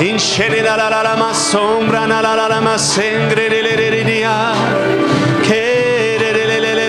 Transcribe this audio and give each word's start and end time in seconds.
Incenera 0.00 0.74
la 0.76 0.88
la 0.88 1.02
la 1.02 1.14
ma 1.16 1.32
sombra 1.32 2.06
na 2.06 2.20
la 2.20 2.34
la 2.34 2.48
la 2.48 2.60
ma 2.60 2.76
sengre 2.76 3.48
le 3.48 3.62
le 3.62 3.90
le 3.90 4.02
dia 4.04 4.52
che 5.42 6.16
le 6.18 6.32
le 6.32 6.60
le 6.60 6.74
le 6.74 6.84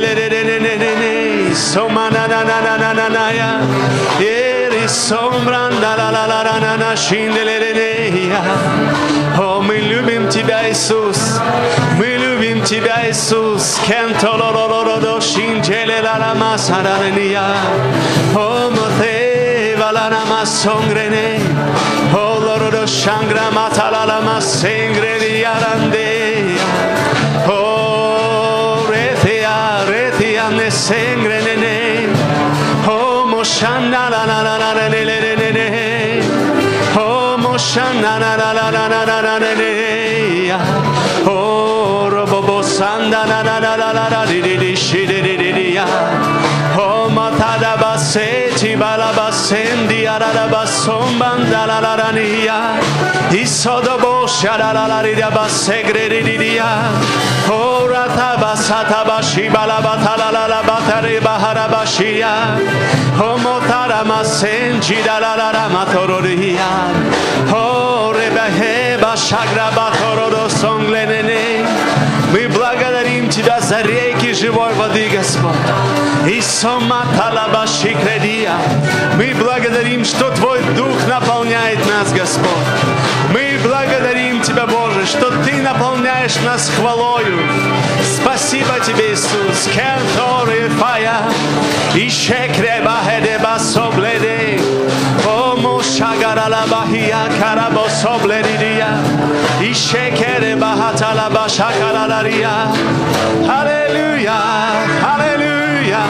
Eri 4.85 4.87
sombra 4.89 5.63
na 5.83 5.93
la 6.01 6.09
la 6.11 6.25
la 6.27 6.41
la 6.43 6.59
na 6.65 6.77
na 6.77 6.91
shinde 6.95 7.43
le 7.49 7.57
le 7.63 7.73
le 7.79 7.91
ya. 8.31 8.43
О, 9.39 9.61
мы 9.63 9.77
любим 9.77 10.29
Тебя, 10.29 10.69
Иисус. 10.69 11.19
Мы 11.97 12.07
любим 12.25 12.63
Тебя, 12.63 13.09
Иисус. 13.09 13.79
Кентолоророродо 13.87 15.21
шинчеле 15.21 16.01
ла 16.03 16.17
ла 16.23 16.35
масаранения. 16.35 17.41
О, 18.35 18.71
моте 18.71 19.77
валана 19.79 20.21
масонгрене. 20.31 21.41
О, 22.13 22.39
лородо 22.45 22.87
шангра 22.87 23.51
матала 23.53 24.05
ла 24.07 24.21
масенгрени 24.21 25.41
ярандея. 25.41 26.59
О, 27.49 28.85
ретия, 28.91 29.57
ретия 29.89 30.49
не 30.51 30.71
сенгренene. 30.71 31.84
shana 33.46 34.10
la 34.14 34.22
la 34.30 34.40
la 34.48 34.58
la 34.58 34.74
la 34.78 34.88
le 34.94 35.02
le 35.10 35.18
le 35.40 35.50
le 35.58 35.68
Oh 36.98 37.38
mo 37.38 37.54
shana 37.70 38.14
la 38.24 38.32
la 38.42 38.50
la 38.58 38.70
la 38.76 38.88
la 38.94 39.02
la 39.10 39.22
la 39.28 39.36
le 39.44 39.54
le 39.62 39.72
Oh 41.28 42.10
robo 42.10 42.62
sanda 42.64 43.22
la 43.32 43.40
la 43.48 43.60
la 43.66 43.76
la 43.82 43.92
la 43.98 44.06
la 44.14 44.22
le 44.26 44.40
le 44.46 44.56
le 44.64 44.76
shi 44.76 45.06
le 45.06 45.20
le 45.22 45.36
le 45.58 45.66
ya 45.78 45.86
Oh 46.78 47.08
mata 47.18 47.52
da 47.64 47.74
basse 47.82 48.28
ti 48.58 48.76
bala 48.76 49.12
bassen 49.20 49.88
di 49.88 50.06
ara 50.06 50.32
da 50.38 50.48
basson 50.54 51.18
banda 51.20 51.66
la 51.70 51.80
la 51.86 51.94
la 52.02 52.10
ni 52.18 52.28
ya 52.48 52.60
Isodo 53.44 53.96
bo 54.04 54.14
shara 54.38 54.70
la 54.78 54.86
la 54.92 55.00
ri 55.06 55.14
da 55.22 55.30
basse 55.38 55.78
gre 55.88 56.08
ri 56.10 56.52
ya 56.56 56.72
Oh 57.50 57.75
Sataba 58.16 58.56
Sataba 58.56 59.20
Shibala 59.20 59.82
Batalala 59.82 60.62
Batare 60.64 61.20
Baharabashia 61.20 62.58
Homotarama 63.18 64.24
Senjidala 64.24 65.68
Matororia 65.70 66.72
О, 67.52 68.14
Ребахеба 68.14 69.18
Шаграбатородо 69.18 70.50
Сонгленене 70.50 71.68
Мы 72.32 72.48
благодарим 72.48 73.30
Тебя 73.30 73.60
за 73.60 73.82
реки 73.82 74.34
живой 74.34 74.74
воды, 74.76 75.10
Господь. 75.10 75.52
И 76.26 76.40
Соматалабаши 76.40 77.96
Кредия. 77.96 78.54
Мы 79.18 79.34
благодарим, 79.36 80.06
что 80.06 80.30
Твой 80.32 80.62
Дух 80.78 81.06
наполняет 81.08 81.80
нас, 81.86 82.14
Господь. 82.14 83.05
Благодарим 83.66 84.42
Тебя, 84.42 84.68
Боже, 84.68 85.08
что 85.08 85.32
Ты 85.44 85.54
наполняешь 85.64 86.36
нас 86.46 86.70
хвалою. 86.70 87.40
Спасибо 88.22 88.80
Тебе, 88.86 89.14
Иисус. 89.14 89.68
Кенторы 89.74 90.70
фая, 90.80 91.16
ище 91.96 92.52
креба 92.56 92.98
хедеба 93.04 93.58
собледе. 93.58 94.62
Кому 95.24 95.82
шагарала 95.82 96.66
бахия 96.70 97.26
карабо 97.40 97.90
собледия. 97.90 98.88
Ище 99.60 100.14
кереба 100.16 100.76
хатала 100.76 101.32
башакаралария. 101.32 102.68
Аллилуйя, 103.50 104.38
аллилуйя, 105.02 106.04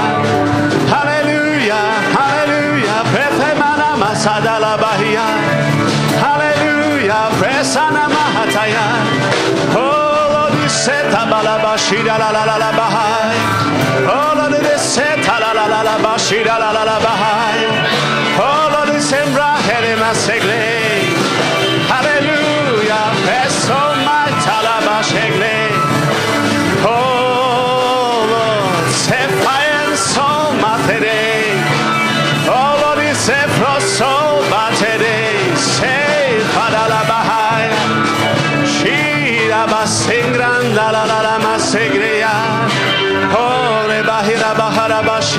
аллилуйя, 0.92 1.82
аллилуйя. 2.20 2.98
Пефемана 3.14 3.96
масадала 3.96 4.78
бахия. 4.78 5.55
sana 7.74 8.04
mahataya 8.16 8.86
Olodi 9.84 10.70
seta 10.70 11.22
balabashira 11.32 12.16
la 12.22 12.30
la 12.36 12.44
la 12.50 12.58
la 12.64 12.72
bahai 12.80 13.38
Olodi 14.18 14.78
seta 14.94 15.36
la 15.44 15.52
la 15.58 15.66
la 15.74 15.82
la 15.88 15.96
bashira 16.06 16.56
la 16.64 16.70
la 16.78 16.84
la 16.90 16.98
bahai 17.06 17.60
Olodi 18.50 18.98
sembra 19.02 19.50
herema 19.68 20.14
segle. 20.26 20.65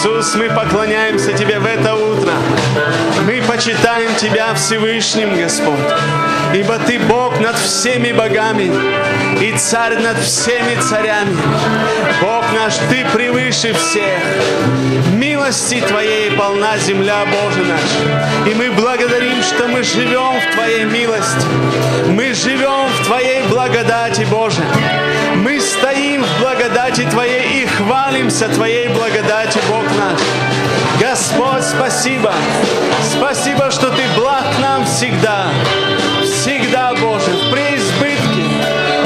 Иисус, 0.00 0.34
мы 0.34 0.48
поклоняемся 0.48 1.32
Тебе 1.34 1.58
в 1.58 1.66
это 1.66 1.94
утро. 1.94 2.32
Мы 3.26 3.42
почитаем 3.46 4.14
Тебя 4.16 4.54
Всевышним, 4.54 5.36
Господь. 5.36 5.78
Ибо 6.54 6.78
Ты 6.78 6.98
Бог 7.00 7.38
над 7.38 7.54
всеми 7.58 8.12
богами 8.12 8.72
и 9.42 9.52
Царь 9.58 9.98
над 9.98 10.18
всеми 10.20 10.80
царями. 10.80 11.36
Бог 12.22 12.44
наш, 12.54 12.76
Ты 12.88 13.04
превыше 13.12 13.74
всех. 13.74 14.22
Милости 15.12 15.82
Твоей 15.86 16.30
полна 16.30 16.78
земля, 16.78 17.26
Боже 17.26 17.62
наш. 17.66 18.50
И 18.50 18.54
мы 18.54 18.70
благодарим, 18.70 19.42
что 19.42 19.68
мы 19.68 19.82
живем 19.82 20.40
в 20.40 20.54
Твоей 20.54 20.84
милости. 20.84 21.46
Мы 22.08 22.32
живем 22.32 22.88
в 22.88 23.06
Твоей 23.06 23.42
благодати, 23.48 24.26
Боже. 24.30 24.62
Благодати 26.70 27.08
Твоей 27.10 27.62
и 27.62 27.66
хвалимся 27.66 28.48
Твоей 28.48 28.88
благодати, 28.88 29.58
Бог 29.68 29.82
наш. 29.98 30.20
Господь, 31.00 31.64
спасибо. 31.64 32.32
Спасибо, 33.10 33.70
что 33.72 33.90
Ты 33.90 34.02
благ 34.16 34.46
нам 34.60 34.84
всегда. 34.84 35.48
Всегда, 36.22 36.92
Боже, 36.94 37.32
в 37.32 37.50
преизбытке. 37.50 38.44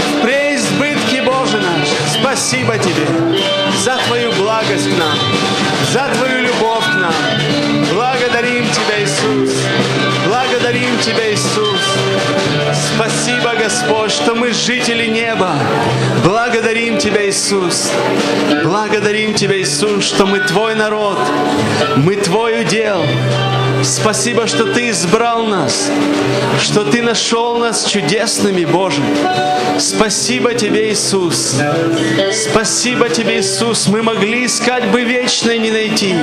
В 0.09 0.23
преизбытке, 0.23 1.23
Боже 1.23 1.59
наш. 1.59 1.89
Спасибо 2.13 2.77
Тебе 2.77 3.07
за 3.83 3.97
Твою 4.09 4.31
благость 4.33 4.95
к 4.95 4.99
нам, 4.99 5.19
за 5.91 6.11
Твою 6.15 6.43
любовь 6.43 6.85
к 6.85 6.95
нам. 6.97 7.15
Благодарим 7.95 8.67
Тебя, 8.73 9.03
Иисус. 9.03 9.57
Благодарим 10.27 10.99
Тебя, 10.99 11.33
Иисус. 11.33 11.74
Спасибо, 12.95 13.55
Господь, 13.59 14.13
что 14.13 14.35
мы 14.35 14.53
жители 14.53 15.07
неба. 15.07 15.55
Благодарим 16.25 16.99
Тебя, 16.99 17.29
Иисус. 17.29 17.91
Благодарим 18.63 19.35
Тебя, 19.35 19.61
Иисус, 19.61 20.05
что 20.05 20.27
мы 20.27 20.41
Твой 20.41 20.75
народ. 20.75 21.19
Мы 21.97 22.17
Твой 22.17 22.63
удел. 22.63 23.05
Спасибо, 23.85 24.47
что 24.47 24.65
Ты 24.65 24.89
избрал 24.91 25.45
нас, 25.45 25.91
что 26.59 26.85
Ты 26.85 27.03
нашел 27.03 27.59
нас 27.59 27.85
чудесными, 27.85 28.65
Боже. 28.65 29.03
Спасибо 29.79 30.55
Тебе, 30.55 30.91
Иисус. 30.91 31.57
Спасибо 32.33 33.11
Тебе, 33.11 33.41
Иисус. 33.41 33.87
Мы 33.89 34.03
могли 34.03 34.47
искать 34.47 34.91
бы 34.91 35.03
вечно 35.03 35.51
и 35.51 35.59
не 35.59 35.71
найти. 35.71 36.15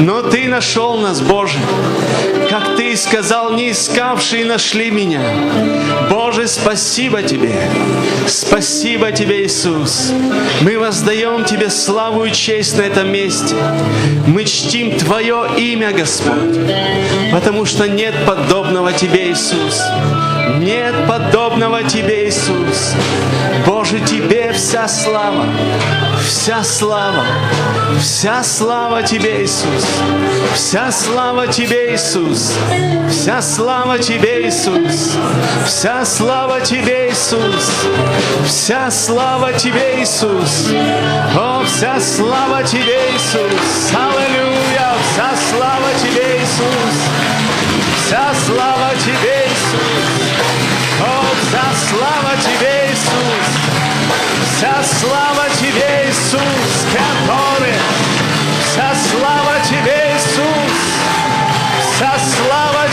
Но 0.00 0.22
Ты 0.22 0.48
нашел 0.48 0.96
нас, 0.98 1.20
Боже. 1.20 1.58
Как 2.50 2.76
Ты 2.76 2.96
сказал, 2.96 3.52
не 3.52 3.70
искавшие 3.70 4.44
нашли 4.44 4.90
меня. 4.90 5.20
Боже, 6.10 6.46
спасибо 6.48 7.22
Тебе. 7.22 7.54
Спасибо 8.26 9.12
Тебе, 9.12 9.44
Иисус. 9.44 10.12
Мы 10.60 10.78
воздаем 10.78 11.44
Тебе 11.44 11.70
славу 11.70 12.24
и 12.24 12.32
честь 12.32 12.76
на 12.76 12.82
этом 12.82 13.10
месте. 13.10 13.54
Мы 14.26 14.44
чтим 14.44 14.96
Твое 14.98 15.48
имя, 15.56 15.92
Господь, 15.92 16.55
потому 17.32 17.64
что 17.64 17.88
нет 17.88 18.14
подобного 18.26 18.92
Тебе, 18.92 19.30
Иисус. 19.30 19.82
Нет 20.58 20.94
подобного 21.06 21.82
Тебе, 21.84 22.28
Иисус. 22.28 22.94
Боже, 23.66 24.00
Тебе 24.00 24.52
вся 24.52 24.86
слава, 24.88 25.44
вся 26.26 26.62
слава, 26.62 27.24
вся 28.00 28.42
слава 28.42 29.02
Тебе, 29.02 29.42
Иисус, 29.42 29.84
вся 30.54 30.92
слава 30.92 31.46
Тебе, 31.46 31.94
Иисус, 31.94 32.52
вся 33.10 33.42
слава 33.42 33.98
Тебе, 33.98 34.46
Иисус, 34.46 35.16
вся 35.66 36.04
слава 36.04 36.60
Тебе, 36.60 37.10
Иисус, 37.10 37.70
вся 38.46 38.90
слава 38.90 39.52
Тебе, 39.52 40.00
Иисус, 40.02 40.68
о, 41.36 41.64
вся 41.64 41.98
слава 42.00 42.62
Тебе, 42.62 42.98
Иисус, 43.14 43.92
аллилуйя, 43.94 44.94
вся 45.12 45.30
слава 45.50 45.88
Тебе, 46.02 46.25
Иисус, 46.56 46.96
вся 48.06 48.32
слава 48.46 48.90
Тебе, 49.04 49.46
Иисус, 49.46 50.30
о, 51.02 51.22
вся 51.42 51.64
слава 51.90 52.34
Тебе, 52.40 52.88
Иисус, 52.90 53.48
вся 54.56 54.82
слава 54.82 55.50
Тебе, 55.60 56.08
Иисус, 56.08 56.40
который, 56.92 57.74
вся 58.64 58.90
слава 59.10 59.60
Тебе, 59.68 60.14
Иисус, 60.16 60.72
вся 61.94 62.14
слава 62.18 62.85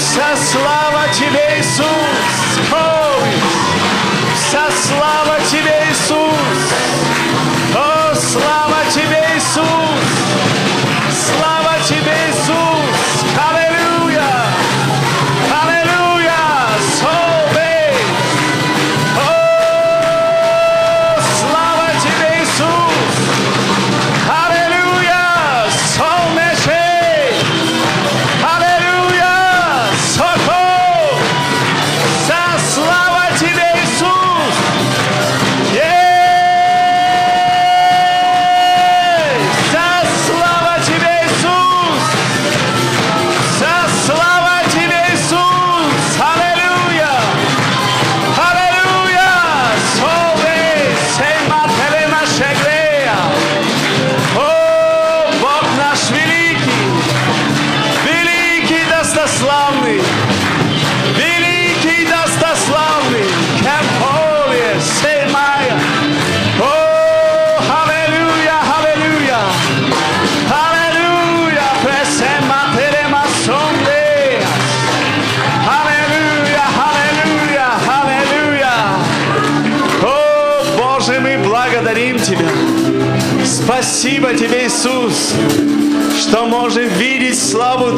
вся 0.00 0.36
слава 0.36 1.08
Тебе, 1.12 1.58
Иисус, 1.58 1.84
Ой, 2.72 3.32
вся 4.34 4.66
слава 4.86 5.38
Тебе, 5.50 5.86
Иисус, 5.90 6.62
о, 7.74 8.14
слава 8.14 8.78
Тебе, 8.94 9.22
Иисус, 9.36 10.09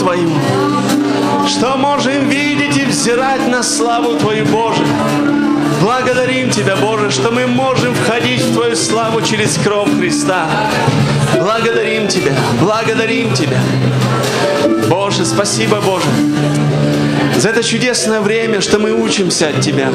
Твою, 0.03 0.31
что 1.47 1.77
можем 1.77 2.29
видеть 2.29 2.77
и 2.77 2.85
взирать 2.87 3.47
на 3.47 3.63
славу 3.63 4.17
Твою, 4.19 4.45
Боже. 4.47 4.83
Благодарим 5.81 6.51
Тебя, 6.51 6.75
Боже, 6.75 7.13
что 7.13 7.31
мы 7.31 7.47
можем 7.47 7.95
входить 7.95 8.43
в 8.43 8.53
Твою 8.53 8.75
славу 8.75 9.21
через 9.23 9.57
кровь 9.59 9.97
Христа. 9.97 10.49
Благодарим 11.39 12.09
Тебя, 12.09 12.33
благодарим 12.61 13.33
Тебя. 13.33 13.61
Боже, 14.89 15.25
спасибо, 15.25 15.81
Боже, 15.81 16.07
за 17.43 17.49
это 17.49 17.65
чудесное 17.65 18.21
время, 18.21 18.61
что 18.61 18.79
мы 18.79 18.93
учимся 18.93 19.49
от 19.49 19.61
Тебя. 19.61 19.91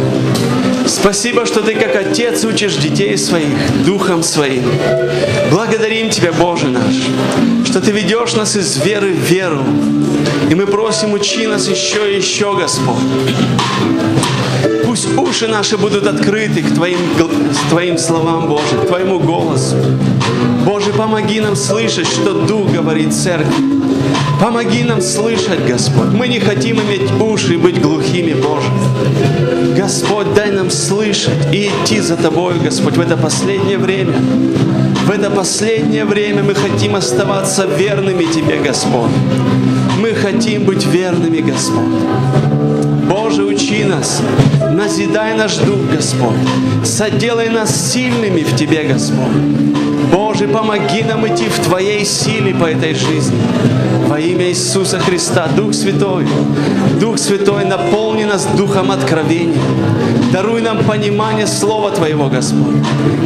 Спасибо, 0.85 1.45
что 1.45 1.61
Ты 1.61 1.75
как 1.75 1.95
Отец 1.95 2.43
учишь 2.43 2.75
детей 2.75 3.17
своих 3.17 3.85
Духом 3.85 4.21
Своим. 4.21 4.63
Благодарим 5.49 6.09
Тебя, 6.09 6.33
Боже 6.33 6.67
наш, 6.67 6.93
что 7.65 7.79
Ты 7.79 7.91
ведешь 7.91 8.33
нас 8.33 8.57
из 8.57 8.83
веры 8.83 9.13
в 9.13 9.31
веру. 9.31 9.63
И 10.49 10.55
мы 10.55 10.67
просим, 10.67 11.13
учи 11.13 11.47
нас 11.47 11.69
еще 11.69 12.13
и 12.13 12.17
еще, 12.17 12.53
Господь. 12.53 12.97
Пусть 14.83 15.17
уши 15.17 15.47
наши 15.47 15.77
будут 15.77 16.05
открыты 16.05 16.61
к 16.61 16.73
Твоим, 16.73 16.99
к 17.15 17.69
Твоим 17.69 17.97
словам, 17.97 18.49
Боже, 18.49 18.75
к 18.83 18.87
Твоему 18.87 19.19
голосу. 19.19 19.77
Боже, 20.65 20.76
помоги 20.97 21.39
нам 21.39 21.55
слышать, 21.55 22.07
что 22.07 22.33
Дух 22.33 22.71
говорит 22.71 23.13
церкви. 23.13 23.53
Помоги 24.41 24.83
нам 24.83 24.99
слышать, 25.01 25.65
Господь. 25.67 26.11
Мы 26.11 26.27
не 26.27 26.39
хотим 26.39 26.81
иметь 26.81 27.11
уши 27.21 27.53
и 27.53 27.57
быть 27.57 27.79
глухими, 27.79 28.33
Боже. 28.33 28.67
Господь, 29.75 30.33
дай 30.33 30.51
нам 30.51 30.71
слышать 30.71 31.53
и 31.53 31.69
идти 31.69 31.99
за 31.99 32.17
Тобой, 32.17 32.55
Господь, 32.63 32.97
в 32.97 33.01
это 33.01 33.15
последнее 33.15 33.77
время. 33.77 34.13
В 35.05 35.11
это 35.11 35.29
последнее 35.29 36.03
время 36.03 36.43
мы 36.43 36.55
хотим 36.55 36.95
оставаться 36.95 37.65
верными 37.65 38.25
Тебе, 38.25 38.57
Господь. 38.57 39.11
Мы 39.99 40.13
хотим 40.13 40.65
быть 40.65 40.85
верными, 40.85 41.39
Господь. 41.41 41.85
Боже, 43.07 43.43
учи 43.43 43.83
нас, 43.83 44.21
назидай 44.71 45.35
наш 45.35 45.57
дух, 45.57 45.79
Господь. 45.95 46.35
Соделай 46.83 47.49
нас 47.49 47.91
сильными 47.93 48.41
в 48.41 48.55
Тебе, 48.55 48.83
Господь. 48.83 49.86
Боже, 50.11 50.47
помоги 50.47 51.03
нам 51.03 51.27
идти 51.27 51.47
в 51.47 51.59
Твоей 51.59 52.05
силе 52.05 52.53
по 52.53 52.65
этой 52.65 52.93
жизни. 52.93 53.37
Во 54.07 54.19
имя 54.19 54.49
Иисуса 54.49 54.99
Христа, 54.99 55.47
Дух 55.55 55.73
Святой, 55.73 56.25
Дух 56.99 57.17
Святой, 57.17 57.65
наполни 57.65 58.23
нас 58.23 58.45
Духом 58.57 58.91
откровения. 58.91 59.61
Даруй 60.31 60.61
нам 60.61 60.83
понимание 60.85 61.47
Слова 61.47 61.91
Твоего, 61.91 62.29
Господь. 62.29 62.75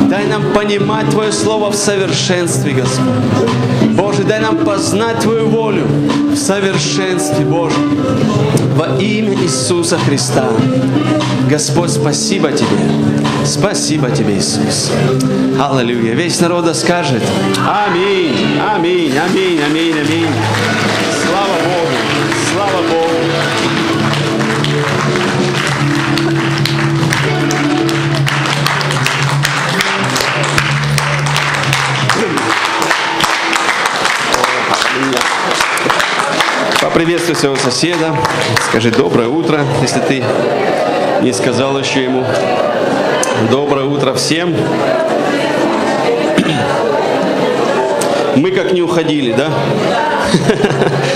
Дай 0.10 0.26
нам 0.28 0.54
понимать 0.54 1.10
Твое 1.10 1.32
Слово 1.32 1.72
в 1.72 1.76
совершенстве, 1.76 2.74
Господь. 2.74 3.06
Боже, 3.92 4.24
дай 4.24 4.40
нам 4.40 4.58
познать 4.58 5.20
Твою 5.20 5.48
волю 5.48 5.86
в 6.34 6.36
совершенстве, 6.36 7.46
Боже. 7.46 7.76
Во 8.76 8.98
имя 9.00 9.34
Иисуса 9.34 9.98
Христа. 9.98 10.50
Господь, 11.50 11.92
спасибо 11.92 12.52
Тебе. 12.52 12.68
Спасибо 13.46 14.10
Тебе, 14.12 14.38
Иисус. 14.38 14.92
Аллилуйя. 15.60 16.14
Весь 16.14 16.40
народ 16.40 16.76
скажет 16.76 17.22
Аминь, 17.58 18.60
Аминь, 18.60 19.14
Аминь, 19.18 19.62
Аминь, 19.62 19.96
Аминь. 20.00 21.11
Поприветствуй 36.94 37.38
своего 37.38 37.56
соседа, 37.56 38.14
скажи 38.68 38.92
доброе 38.92 39.30
утро, 39.30 39.62
если 39.82 40.02
ты 40.02 40.24
не 41.22 41.32
сказал 41.32 41.80
еще 41.80 42.04
ему. 42.04 42.26
Доброе 43.50 43.86
утро 43.86 44.14
всем. 44.14 44.54
Мы 48.36 48.52
как 48.52 48.74
не 48.74 48.82
уходили, 48.82 49.32
да? 49.32 49.54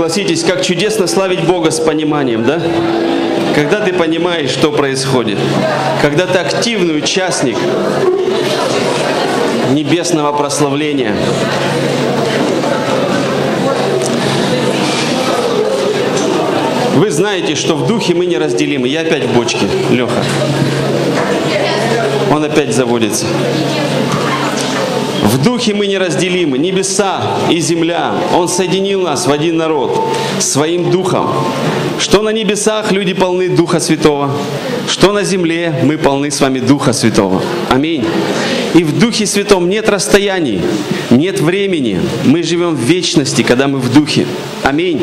Согласитесь, 0.00 0.44
как 0.44 0.62
чудесно 0.62 1.06
славить 1.06 1.44
Бога 1.44 1.70
с 1.70 1.78
пониманием, 1.78 2.42
да? 2.42 2.58
когда 3.54 3.80
ты 3.80 3.92
понимаешь, 3.92 4.48
что 4.48 4.72
происходит, 4.72 5.36
когда 6.00 6.26
ты 6.26 6.38
активный 6.38 6.96
участник 6.96 7.58
небесного 9.72 10.32
прославления. 10.32 11.14
Вы 16.94 17.10
знаете, 17.10 17.54
что 17.54 17.74
в 17.74 17.86
духе 17.86 18.14
мы 18.14 18.24
неразделимы. 18.24 18.88
Я 18.88 19.02
опять 19.02 19.24
в 19.24 19.34
бочке, 19.34 19.66
Леха. 19.90 20.24
Он 22.30 22.42
опять 22.42 22.74
заводится. 22.74 23.26
В 25.22 25.42
духе 25.42 25.74
мы 25.74 25.86
неразделимы, 25.86 26.58
небеса 26.58 27.22
и 27.50 27.60
земля. 27.60 28.14
Он 28.34 28.48
соединил 28.48 29.02
нас 29.02 29.26
в 29.26 29.30
один 29.30 29.56
народ 29.56 30.08
своим 30.38 30.90
духом. 30.90 31.28
Что 31.98 32.22
на 32.22 32.30
небесах 32.30 32.92
люди 32.92 33.12
полны 33.12 33.50
Духа 33.50 33.78
Святого, 33.78 34.30
что 34.88 35.12
на 35.12 35.22
земле 35.22 35.80
мы 35.84 35.98
полны 35.98 36.30
с 36.30 36.40
вами 36.40 36.58
Духа 36.58 36.92
Святого. 36.94 37.42
Аминь. 37.68 38.04
И 38.74 38.82
в 38.84 38.98
Духе 38.98 39.26
Святом 39.26 39.68
нет 39.68 39.88
расстояний, 39.88 40.62
нет 41.10 41.40
времени. 41.40 42.00
Мы 42.24 42.42
живем 42.42 42.74
в 42.74 42.80
вечности, 42.80 43.42
когда 43.42 43.68
мы 43.68 43.78
в 43.78 43.92
Духе. 43.92 44.26
Аминь. 44.62 45.02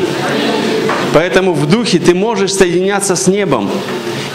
Поэтому 1.14 1.52
в 1.52 1.66
Духе 1.66 1.98
ты 1.98 2.14
можешь 2.14 2.52
соединяться 2.52 3.14
с 3.14 3.28
небом. 3.28 3.70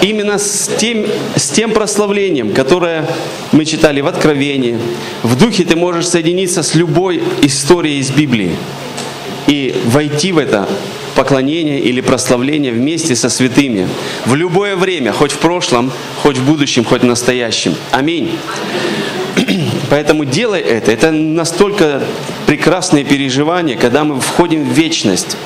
Именно 0.03 0.37
с 0.37 0.69
тем, 0.77 1.05
с 1.37 1.47
тем 1.49 1.71
прославлением, 1.71 2.53
которое 2.53 3.07
мы 3.53 3.63
читали 3.63 4.01
в 4.01 4.07
Откровении. 4.07 4.77
В 5.23 5.37
Духе 5.37 5.63
ты 5.63 5.77
можешь 5.77 6.09
соединиться 6.09 6.61
с 6.61 6.75
любой 6.75 7.23
историей 7.41 7.99
из 7.99 8.11
Библии 8.11 8.57
и 9.47 9.73
войти 9.85 10.33
в 10.33 10.39
это 10.39 10.67
поклонение 11.15 11.79
или 11.79 12.01
прославление 12.01 12.73
вместе 12.73 13.15
со 13.15 13.29
святыми 13.29 13.87
в 14.25 14.35
любое 14.35 14.75
время, 14.75 15.13
хоть 15.13 15.31
в 15.31 15.37
прошлом, 15.37 15.89
хоть 16.21 16.37
в 16.37 16.45
будущем, 16.45 16.83
хоть 16.83 17.03
в 17.03 17.05
настоящем. 17.05 17.73
Аминь. 17.91 18.31
Поэтому 19.89 20.25
делай 20.25 20.59
это. 20.59 20.91
Это 20.91 21.11
настолько 21.11 22.03
прекрасные 22.45 23.05
переживания, 23.05 23.77
когда 23.77 24.03
мы 24.03 24.19
входим 24.19 24.65
в 24.65 24.73
вечность. 24.73 25.37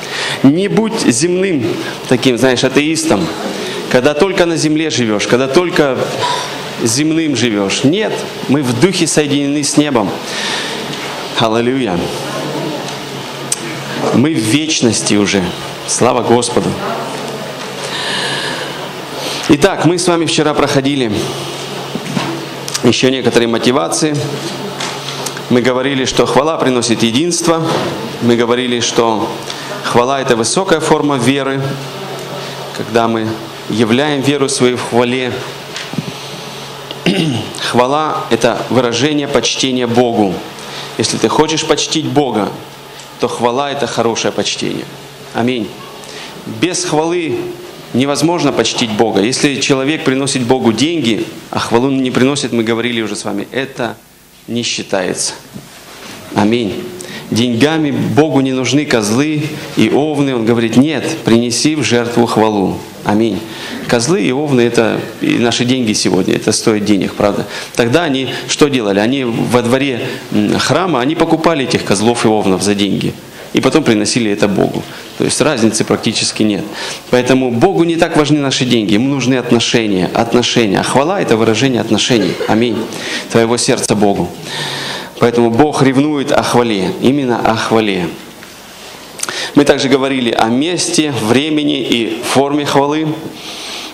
Не 0.41 0.67
будь 0.67 1.01
земным 1.01 1.63
таким, 2.09 2.39
знаешь, 2.39 2.63
атеистом, 2.63 3.27
когда 3.91 4.13
только 4.13 4.45
на 4.45 4.57
земле 4.57 4.89
живешь, 4.89 5.27
когда 5.27 5.47
только 5.47 5.97
земным 6.83 7.35
живешь. 7.35 7.83
Нет, 7.83 8.13
мы 8.49 8.61
в 8.61 8.79
духе 8.79 9.07
соединены 9.07 9.63
с 9.63 9.77
небом. 9.77 10.09
Аллилуйя. 11.39 11.97
Мы 14.13 14.33
в 14.33 14.39
вечности 14.39 15.15
уже. 15.15 15.43
Слава 15.87 16.21
Господу. 16.21 16.69
Итак, 19.49 19.85
мы 19.85 19.97
с 19.97 20.07
вами 20.07 20.25
вчера 20.25 20.53
проходили 20.53 21.11
еще 22.83 23.09
некоторые 23.11 23.47
мотивации. 23.47 24.15
Мы 25.49 25.61
говорили, 25.61 26.03
что 26.03 26.25
хвала 26.25 26.57
приносит 26.57 27.03
единство. 27.03 27.65
Мы 28.21 28.35
говорили, 28.35 28.81
что 28.81 29.29
хвала– 29.83 30.19
это 30.21 30.35
высокая 30.35 30.81
форма 30.81 31.15
веры, 31.15 31.61
когда 32.75 33.07
мы 33.07 33.27
являем 33.69 34.21
веру 34.21 34.49
свою 34.49 34.77
в 34.77 34.89
хвале. 34.89 35.33
Хвала– 37.61 38.25
это 38.29 38.61
выражение 38.69 39.27
почтения 39.27 39.87
Богу. 39.87 40.33
Если 40.97 41.17
ты 41.17 41.27
хочешь 41.27 41.65
почтить 41.65 42.05
Бога, 42.05 42.49
то 43.19 43.27
хвала– 43.27 43.71
это 43.71 43.87
хорошее 43.87 44.31
почтение. 44.31 44.85
Аминь. 45.33 45.67
Без 46.61 46.85
хвалы 46.85 47.37
невозможно 47.93 48.51
почтить 48.51 48.91
Бога. 48.91 49.21
Если 49.21 49.59
человек 49.59 50.03
приносит 50.03 50.43
Богу 50.43 50.73
деньги, 50.73 51.25
а 51.51 51.59
хвалу 51.59 51.89
не 51.89 52.11
приносит, 52.11 52.51
мы 52.51 52.63
говорили 52.63 53.01
уже 53.01 53.15
с 53.15 53.25
вами, 53.25 53.47
это 53.51 53.97
не 54.47 54.63
считается. 54.63 55.33
Аминь. 56.35 56.83
Деньгами 57.31 57.91
Богу 57.91 58.39
не 58.39 58.53
нужны 58.53 58.85
козлы 58.85 59.43
и 59.75 59.89
овны. 59.89 60.35
Он 60.35 60.45
говорит, 60.45 60.77
нет, 60.77 61.17
принеси 61.25 61.75
в 61.75 61.83
жертву 61.83 62.25
хвалу. 62.25 62.77
Аминь. 63.07 63.39
Козлы 63.87 64.21
и 64.21 64.33
овны– 64.33 64.59
это 64.61 64.99
и 65.21 65.37
наши 65.37 65.63
деньги 65.63 65.93
сегодня, 65.93 66.35
это 66.35 66.51
стоит 66.51 66.83
денег, 66.83 67.13
правда. 67.13 67.47
Тогда 67.73 68.03
они 68.03 68.27
что 68.49 68.67
делали? 68.67 68.99
Они 68.99 69.23
во 69.23 69.61
дворе 69.61 70.01
храма, 70.57 70.99
они 70.99 71.15
покупали 71.15 71.63
этих 71.63 71.85
козлов 71.85 72.25
и 72.25 72.27
овнов 72.27 72.61
за 72.63 72.75
деньги. 72.75 73.13
И 73.53 73.61
потом 73.61 73.85
приносили 73.85 74.29
это 74.29 74.49
Богу. 74.49 74.83
То 75.17 75.23
есть 75.23 75.39
разницы 75.39 75.85
практически 75.85 76.43
нет. 76.43 76.65
Поэтому 77.09 77.49
Богу 77.49 77.85
не 77.85 77.95
так 77.95 78.17
важны 78.17 78.39
наши 78.39 78.65
деньги, 78.65 78.95
ему 78.95 79.07
нужны 79.07 79.35
отношения. 79.35 80.09
Отношения. 80.13 80.81
А 80.81 80.83
хвала– 80.83 81.21
это 81.21 81.37
выражение 81.37 81.79
отношений. 81.79 82.33
Аминь. 82.49 82.75
Твоего 83.31 83.55
сердца 83.55 83.95
Богу. 83.95 84.29
Поэтому 85.19 85.49
Бог 85.49 85.81
ревнует 85.81 86.33
о 86.33 86.43
хвале. 86.43 86.91
Именно 87.01 87.39
о 87.39 87.55
хвале. 87.55 88.09
Мы 89.57 89.65
также 89.65 89.89
говорили 89.89 90.29
о 90.29 90.49
месте, 90.49 91.11
времени 91.11 91.81
и 91.81 92.21
форме 92.21 92.63
хвалы, 92.63 93.07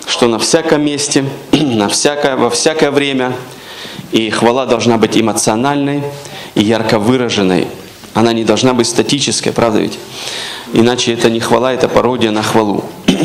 что 0.06 0.26
на 0.28 0.38
всяком 0.38 0.82
месте, 0.82 1.24
на 1.52 1.88
всякое, 1.88 2.36
во 2.36 2.50
всякое 2.50 2.90
время. 2.90 3.32
И 4.12 4.28
хвала 4.28 4.66
должна 4.66 4.98
быть 4.98 5.16
эмоциональной 5.16 6.02
и 6.54 6.62
ярко 6.62 6.98
выраженной. 6.98 7.66
Она 8.12 8.34
не 8.34 8.44
должна 8.44 8.74
быть 8.74 8.86
статической, 8.86 9.52
правда 9.52 9.78
ведь? 9.78 9.98
Иначе 10.74 11.14
это 11.14 11.30
не 11.30 11.40
хвала, 11.40 11.72
это 11.72 11.88
пародия 11.88 12.30
на 12.30 12.42
хвалу. 12.42 12.84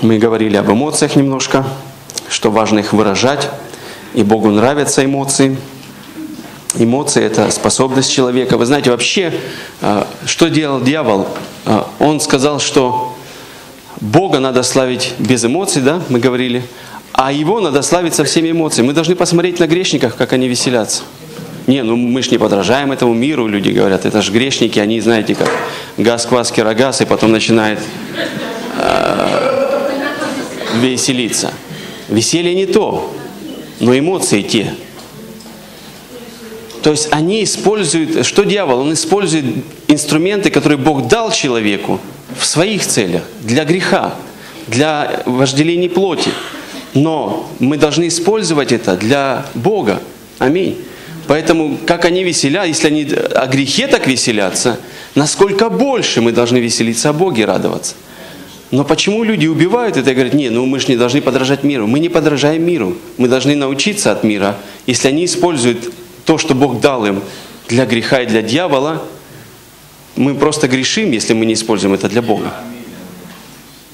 Мы 0.00 0.16
говорили 0.16 0.56
об 0.56 0.72
эмоциях 0.72 1.16
немножко, 1.16 1.66
что 2.30 2.50
важно 2.50 2.78
их 2.78 2.94
выражать, 2.94 3.50
и 4.14 4.22
Богу 4.22 4.48
нравятся 4.48 5.04
эмоции– 5.04 5.58
Эмоции– 6.74 7.22
это 7.24 7.50
способность 7.50 8.12
человека. 8.12 8.58
Вы 8.58 8.66
знаете, 8.66 8.90
вообще, 8.90 9.32
а, 9.80 10.06
что 10.26 10.50
делал 10.50 10.80
дьявол? 10.80 11.26
А, 11.64 11.88
он 11.98 12.20
сказал, 12.20 12.60
что 12.60 13.16
Бога 14.00 14.38
надо 14.38 14.62
славить 14.62 15.14
без 15.18 15.44
эмоций, 15.44 15.80
да, 15.80 16.02
мы 16.10 16.18
говорили, 16.20 16.62
а 17.12 17.32
Его 17.32 17.60
надо 17.60 17.80
славить 17.80 18.14
со 18.14 18.24
всеми 18.24 18.50
эмоциями. 18.50 18.88
Мы 18.88 18.92
должны 18.92 19.16
посмотреть 19.16 19.58
на 19.60 19.66
грешников, 19.66 20.14
как 20.14 20.34
они 20.34 20.46
веселятся. 20.46 21.04
Не, 21.66 21.82
ну 21.82 21.96
мы 21.96 22.22
же 22.22 22.30
не 22.30 22.38
подражаем 22.38 22.92
этому 22.92 23.14
миру, 23.14 23.46
люди 23.46 23.70
говорят. 23.70 24.04
Это 24.04 24.20
же 24.20 24.30
грешники, 24.30 24.78
они, 24.78 25.00
знаете, 25.00 25.34
как 25.34 25.48
газ, 25.96 26.26
квас, 26.26 26.52
керогаз, 26.52 27.00
и 27.00 27.06
потом 27.06 27.32
начинает 27.32 27.78
э, 28.78 29.28
веселиться. 30.80 31.50
Веселье 32.08 32.54
не 32.54 32.66
то, 32.66 33.12
но 33.80 33.98
эмоции 33.98 34.42
те– 34.42 34.74
то 36.88 36.92
есть 36.92 37.08
они 37.10 37.44
используют, 37.44 38.24
что 38.24 38.44
дьявол? 38.44 38.80
Он 38.80 38.94
использует 38.94 39.44
инструменты, 39.88 40.48
которые 40.48 40.78
Бог 40.78 41.06
дал 41.06 41.30
человеку 41.30 42.00
в 42.34 42.46
своих 42.46 42.80
целях, 42.86 43.24
для 43.42 43.66
греха, 43.66 44.14
для 44.68 45.22
вожделения 45.26 45.90
плоти. 45.90 46.30
Но 46.94 47.46
мы 47.58 47.76
должны 47.76 48.08
использовать 48.08 48.72
это 48.72 48.96
для 48.96 49.44
Бога. 49.52 50.00
Аминь. 50.38 50.78
Поэтому, 51.26 51.76
как 51.84 52.06
они 52.06 52.24
веселят, 52.24 52.66
если 52.66 52.86
они 52.86 53.02
о 53.34 53.46
грехе 53.48 53.86
так 53.86 54.06
веселятся, 54.06 54.80
насколько 55.14 55.68
больше 55.68 56.22
мы 56.22 56.32
должны 56.32 56.56
веселиться 56.56 57.10
о 57.10 57.12
Боге 57.12 57.42
и 57.42 57.44
радоваться. 57.44 57.96
Но 58.70 58.84
почему 58.84 59.24
люди 59.24 59.46
убивают 59.46 59.98
это 59.98 60.10
и 60.10 60.14
говорят, 60.14 60.32
не, 60.32 60.48
ну 60.48 60.64
мы 60.64 60.80
же 60.80 60.88
не 60.88 60.96
должны 60.96 61.20
подражать 61.20 61.64
миру. 61.64 61.86
Мы 61.86 62.00
не 62.00 62.08
подражаем 62.08 62.64
миру. 62.64 62.96
Мы 63.18 63.28
должны 63.28 63.56
научиться 63.56 64.10
от 64.10 64.24
мира. 64.24 64.56
Если 64.86 65.08
они 65.08 65.26
используют 65.26 65.92
то, 66.28 66.36
что 66.36 66.54
Бог 66.54 66.78
дал 66.80 67.06
им 67.06 67.22
для 67.68 67.86
греха 67.86 68.20
и 68.20 68.26
для 68.26 68.42
дьявола, 68.42 69.02
мы 70.14 70.34
просто 70.34 70.68
грешим, 70.68 71.10
если 71.10 71.32
мы 71.32 71.46
не 71.46 71.54
используем 71.54 71.94
это 71.94 72.06
для 72.06 72.20
Бога. 72.20 72.52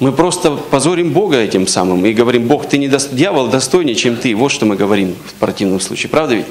Мы 0.01 0.11
просто 0.11 0.51
позорим 0.51 1.13
Бога 1.13 1.37
этим 1.37 1.69
самым 1.69 2.05
и 2.05 2.13
говорим, 2.13 2.49
Бог, 2.49 2.69
ты 2.69 2.79
не 2.79 2.89
до... 2.89 2.99
дьявол 2.99 3.47
достойнее, 3.47 3.95
чем 3.95 4.17
ты. 4.17 4.35
Вот 4.35 4.51
что 4.51 4.67
мы 4.67 4.75
говорим 4.75 5.15
в 5.25 5.35
противном 5.35 5.79
случае. 5.79 6.11
Правда 6.11 6.35
ведь? 6.35 6.47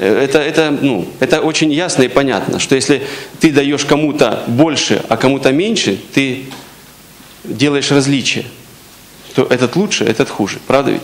Э, 0.00 0.24
это, 0.24 0.40
это, 0.40 0.76
ну, 0.82 1.06
это 1.20 1.40
очень 1.40 1.72
ясно 1.72 2.02
и 2.02 2.08
понятно, 2.08 2.58
что 2.58 2.74
если 2.74 3.04
ты 3.38 3.52
даешь 3.52 3.84
кому-то 3.84 4.42
больше, 4.48 5.04
а 5.08 5.16
кому-то 5.16 5.52
меньше, 5.52 6.00
ты 6.12 6.46
делаешь 7.44 7.92
различие. 7.92 8.44
То 9.36 9.44
этот 9.44 9.76
лучше, 9.76 10.02
этот 10.02 10.28
хуже. 10.28 10.58
Правда 10.66 10.90
ведь? 10.90 11.02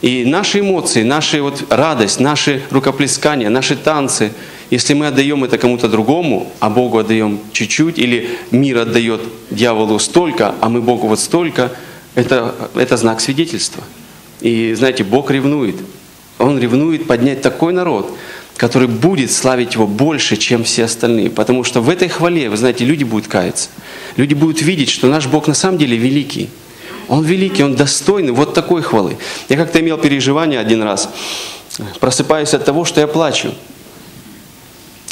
И 0.00 0.24
наши 0.24 0.60
эмоции, 0.60 1.02
наша 1.02 1.42
вот 1.42 1.64
радость, 1.70 2.20
наши 2.20 2.62
рукоплескания, 2.70 3.50
наши 3.50 3.74
танцы, 3.74 4.32
если 4.70 4.94
мы 4.94 5.06
отдаем 5.06 5.44
это 5.44 5.58
кому-то 5.58 5.88
другому, 5.88 6.52
а 6.60 6.68
Богу 6.68 6.98
отдаем 6.98 7.40
чуть-чуть, 7.52 7.98
или 7.98 8.38
мир 8.50 8.78
отдает 8.78 9.22
дьяволу 9.50 9.98
столько, 9.98 10.54
а 10.60 10.68
мы 10.68 10.82
Богу 10.82 11.08
вот 11.08 11.18
столько, 11.18 11.72
это, 12.14 12.54
это 12.74 12.96
знак 12.96 13.20
свидетельства. 13.20 13.82
И 14.40 14.74
знаете, 14.74 15.04
Бог 15.04 15.30
ревнует. 15.30 15.76
Он 16.38 16.58
ревнует 16.58 17.06
поднять 17.06 17.42
такой 17.42 17.72
народ, 17.72 18.16
который 18.56 18.88
будет 18.88 19.32
славить 19.32 19.74
Его 19.74 19.86
больше, 19.86 20.36
чем 20.36 20.64
все 20.64 20.84
остальные. 20.84 21.30
Потому 21.30 21.64
что 21.64 21.80
в 21.80 21.88
этой 21.88 22.08
хвале, 22.08 22.48
вы 22.50 22.56
знаете, 22.56 22.84
люди 22.84 23.04
будут 23.04 23.26
каяться. 23.26 23.70
Люди 24.16 24.34
будут 24.34 24.62
видеть, 24.62 24.90
что 24.90 25.08
наш 25.08 25.26
Бог 25.26 25.48
на 25.48 25.54
самом 25.54 25.78
деле 25.78 25.96
великий. 25.96 26.50
Он 27.08 27.24
великий, 27.24 27.64
Он 27.64 27.74
достойный 27.74 28.32
вот 28.32 28.54
такой 28.54 28.82
хвалы. 28.82 29.16
Я 29.48 29.56
как-то 29.56 29.80
имел 29.80 29.98
переживание 29.98 30.60
один 30.60 30.82
раз. 30.82 31.08
Просыпаюсь 32.00 32.54
от 32.54 32.64
того, 32.64 32.84
что 32.84 33.00
я 33.00 33.06
плачу 33.06 33.52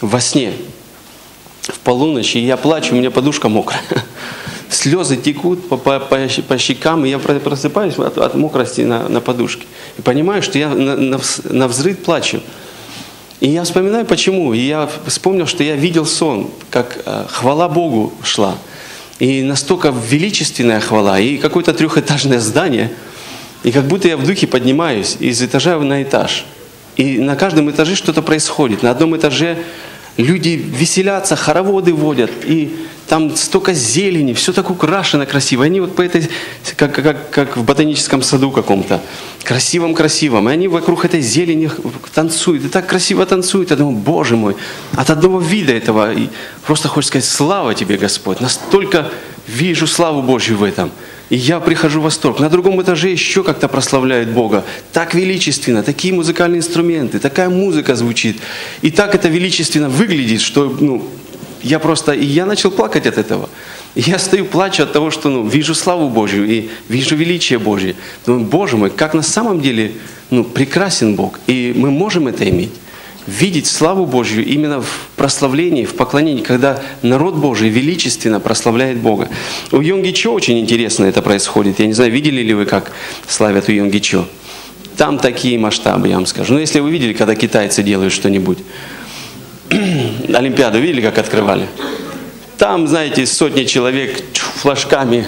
во 0.00 0.20
сне. 0.20 0.52
В 1.62 1.78
полуночь, 1.80 2.36
и 2.36 2.40
я 2.40 2.56
плачу, 2.56 2.94
у 2.94 2.98
меня 2.98 3.10
подушка 3.10 3.48
мокрая. 3.48 3.82
Слезы 4.70 5.16
текут 5.16 5.68
по, 5.68 5.76
по, 5.76 5.98
по, 5.98 6.16
по 6.48 6.58
щекам, 6.58 7.04
и 7.04 7.08
я 7.08 7.18
просыпаюсь 7.18 7.98
от, 7.98 8.18
от 8.18 8.34
мокрости 8.34 8.82
на, 8.82 9.08
на 9.08 9.20
подушке. 9.20 9.66
И 9.98 10.02
понимаю, 10.02 10.42
что 10.42 10.58
я 10.58 10.68
на, 10.68 10.96
на, 10.96 11.20
на 11.44 11.68
взрыв 11.68 11.98
плачу. 11.98 12.40
И 13.40 13.48
я 13.48 13.64
вспоминаю, 13.64 14.06
почему. 14.06 14.54
И 14.54 14.58
я 14.58 14.88
вспомнил, 15.06 15.46
что 15.46 15.62
я 15.62 15.76
видел 15.76 16.06
сон, 16.06 16.50
как 16.70 16.98
э, 17.04 17.24
хвала 17.28 17.68
Богу 17.68 18.12
шла. 18.22 18.56
И 19.18 19.42
настолько 19.42 19.88
величественная 19.88 20.80
хвала, 20.80 21.18
и 21.18 21.38
какое-то 21.38 21.72
трехэтажное 21.72 22.38
здание. 22.38 22.92
И 23.62 23.72
как 23.72 23.86
будто 23.86 24.08
я 24.08 24.16
в 24.16 24.26
духе 24.26 24.46
поднимаюсь 24.46 25.16
из 25.18 25.42
этажа 25.42 25.78
на 25.78 26.02
этаж. 26.02 26.44
И 26.96 27.18
на 27.18 27.36
каждом 27.36 27.70
этаже 27.70 27.94
что-то 27.96 28.22
происходит. 28.22 28.82
На 28.82 28.90
одном 28.90 29.16
этаже 29.16 29.58
люди 30.16 30.50
веселятся, 30.50 31.36
хороводы 31.36 31.92
водят, 31.92 32.30
и 32.44 32.74
там 33.08 33.36
столько 33.36 33.72
зелени, 33.72 34.32
все 34.32 34.52
так 34.52 34.70
украшено 34.70 35.26
красиво. 35.26 35.64
Они 35.64 35.80
вот 35.80 35.94
по 35.94 36.02
этой, 36.02 36.28
как, 36.76 36.94
как, 36.94 37.30
как 37.30 37.56
в 37.56 37.64
ботаническом 37.64 38.22
саду 38.22 38.50
каком-то, 38.50 39.00
красивом-красивом. 39.44 40.48
И 40.48 40.52
они 40.52 40.68
вокруг 40.68 41.04
этой 41.04 41.20
зелени 41.20 41.70
танцуют, 42.12 42.64
и 42.64 42.68
так 42.68 42.86
красиво 42.86 43.24
танцуют. 43.24 43.70
Я 43.70 43.76
думаю, 43.76 43.96
Боже 43.96 44.36
мой, 44.36 44.56
от 44.96 45.10
одного 45.10 45.40
вида 45.40 45.72
этого, 45.72 46.12
и 46.12 46.28
просто 46.66 46.88
хочется 46.88 47.10
сказать, 47.10 47.28
слава 47.28 47.74
тебе, 47.74 47.96
Господь. 47.96 48.40
Настолько 48.40 49.10
вижу 49.46 49.86
славу 49.86 50.22
Божью 50.22 50.56
в 50.56 50.64
этом. 50.64 50.90
И 51.28 51.36
я 51.36 51.58
прихожу 51.58 52.00
в 52.00 52.04
восторг. 52.04 52.38
На 52.38 52.48
другом 52.48 52.80
этаже 52.80 53.10
еще 53.10 53.42
как-то 53.42 53.68
прославляют 53.68 54.28
Бога. 54.28 54.64
Так 54.92 55.14
величественно, 55.14 55.82
такие 55.82 56.14
музыкальные 56.14 56.58
инструменты, 56.58 57.18
такая 57.18 57.48
музыка 57.48 57.96
звучит. 57.96 58.38
И 58.82 58.90
так 58.90 59.14
это 59.14 59.28
величественно 59.28 59.88
выглядит, 59.88 60.40
что 60.40 60.76
ну, 60.80 61.04
я 61.62 61.80
просто, 61.80 62.12
и 62.12 62.24
я 62.24 62.46
начал 62.46 62.70
плакать 62.70 63.06
от 63.06 63.18
этого. 63.18 63.48
И 63.96 64.02
я 64.02 64.18
стою, 64.18 64.44
плачу 64.44 64.84
от 64.84 64.92
того, 64.92 65.10
что 65.10 65.28
ну, 65.28 65.46
вижу 65.46 65.74
славу 65.74 66.08
Божью 66.10 66.48
и 66.48 66.68
вижу 66.88 67.16
величие 67.16 67.58
Божье. 67.58 67.96
Думаю, 68.24 68.44
Боже 68.44 68.76
мой, 68.76 68.90
как 68.90 69.14
на 69.14 69.22
самом 69.22 69.60
деле 69.60 69.92
ну, 70.30 70.44
прекрасен 70.44 71.16
Бог. 71.16 71.40
И 71.48 71.72
мы 71.74 71.90
можем 71.90 72.28
это 72.28 72.48
иметь 72.48 72.72
видеть 73.26 73.66
славу 73.66 74.06
Божью 74.06 74.44
именно 74.44 74.80
в 74.80 75.08
прославлении, 75.16 75.84
в 75.84 75.94
поклонении, 75.94 76.42
когда 76.42 76.82
народ 77.02 77.34
Божий 77.34 77.68
величественно 77.68 78.40
прославляет 78.40 78.98
Бога. 78.98 79.28
У 79.72 79.80
Йонги 79.80 80.12
Чо 80.12 80.32
очень 80.32 80.58
интересно 80.58 81.04
это 81.04 81.22
происходит. 81.22 81.80
Я 81.80 81.86
не 81.86 81.92
знаю, 81.92 82.12
видели 82.12 82.42
ли 82.42 82.54
вы, 82.54 82.66
как 82.66 82.92
славят 83.28 83.68
у 83.68 83.72
Йонги 83.72 83.98
Чо. 83.98 84.26
Там 84.96 85.18
такие 85.18 85.58
масштабы, 85.58 86.08
я 86.08 86.14
вам 86.14 86.26
скажу. 86.26 86.54
Ну, 86.54 86.60
если 86.60 86.80
вы 86.80 86.90
видели, 86.90 87.12
когда 87.12 87.34
китайцы 87.34 87.82
делают 87.82 88.12
что-нибудь. 88.12 88.58
Олимпиаду 89.70 90.78
видели, 90.78 91.00
как 91.00 91.18
открывали? 91.18 91.66
Там, 92.56 92.88
знаете, 92.88 93.26
сотни 93.26 93.64
человек 93.64 94.22
флажками 94.32 95.26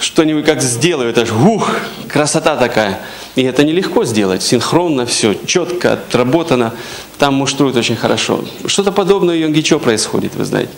что-нибудь 0.00 0.44
как 0.44 0.60
сделают, 0.60 1.16
аж 1.18 1.30
ух, 1.32 1.70
красота 2.08 2.56
такая. 2.56 3.00
И 3.36 3.42
это 3.42 3.64
нелегко 3.64 4.04
сделать, 4.06 4.42
синхронно 4.42 5.04
все, 5.04 5.34
четко, 5.46 5.92
отработано. 5.92 6.72
Там 7.18 7.34
муштруют 7.34 7.76
очень 7.76 7.94
хорошо. 7.94 8.42
Что-то 8.64 8.92
подобное 8.92 9.36
в 9.36 9.38
Йонгичо 9.38 9.78
происходит, 9.78 10.34
вы 10.34 10.46
знаете. 10.46 10.72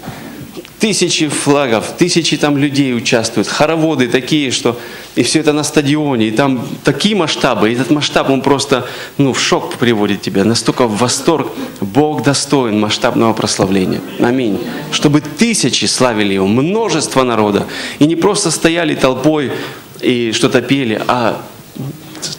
Тысячи 0.80 1.28
флагов, 1.28 1.96
тысячи 1.98 2.36
там 2.36 2.56
людей 2.56 2.94
участвуют, 2.94 3.48
хороводы 3.48 4.06
такие, 4.06 4.52
что 4.52 4.78
и 5.16 5.24
все 5.24 5.40
это 5.40 5.52
на 5.52 5.64
стадионе, 5.64 6.28
и 6.28 6.30
там 6.30 6.68
такие 6.84 7.16
масштабы, 7.16 7.70
и 7.70 7.74
этот 7.74 7.90
масштаб, 7.90 8.30
он 8.30 8.42
просто 8.42 8.86
ну, 9.18 9.32
в 9.32 9.40
шок 9.40 9.74
приводит 9.74 10.22
тебя, 10.22 10.44
настолько 10.44 10.86
в 10.86 10.96
восторг. 10.98 11.48
Бог 11.80 12.22
достоин 12.22 12.78
масштабного 12.78 13.32
прославления. 13.32 14.00
Аминь. 14.20 14.60
Чтобы 14.92 15.20
тысячи 15.20 15.86
славили 15.86 16.34
Его, 16.34 16.46
множество 16.46 17.22
народа, 17.24 17.66
и 17.98 18.06
не 18.06 18.16
просто 18.16 18.52
стояли 18.52 18.94
толпой 18.94 19.52
и 20.00 20.30
что-то 20.32 20.62
пели, 20.62 21.02
а 21.08 21.40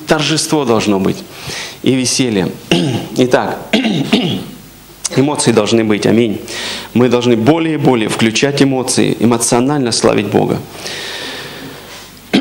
торжество 0.09 0.65
должно 0.65 0.99
быть 0.99 1.23
и 1.83 1.93
веселье. 1.93 2.51
Итак, 3.17 3.59
эмоции 5.15 5.51
должны 5.51 5.85
быть, 5.85 6.05
аминь. 6.07 6.41
Мы 6.93 7.07
должны 7.09 7.37
более 7.37 7.75
и 7.75 7.77
более 7.77 8.09
включать 8.09 8.61
эмоции, 8.61 9.15
эмоционально 9.19 9.91
славить 9.91 10.25
Бога. 10.25 10.57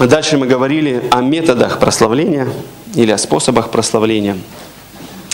Дальше 0.00 0.38
мы 0.38 0.46
говорили 0.46 1.02
о 1.10 1.20
методах 1.22 1.80
прославления 1.80 2.48
или 2.94 3.10
о 3.10 3.18
способах 3.18 3.70
прославления. 3.70 4.38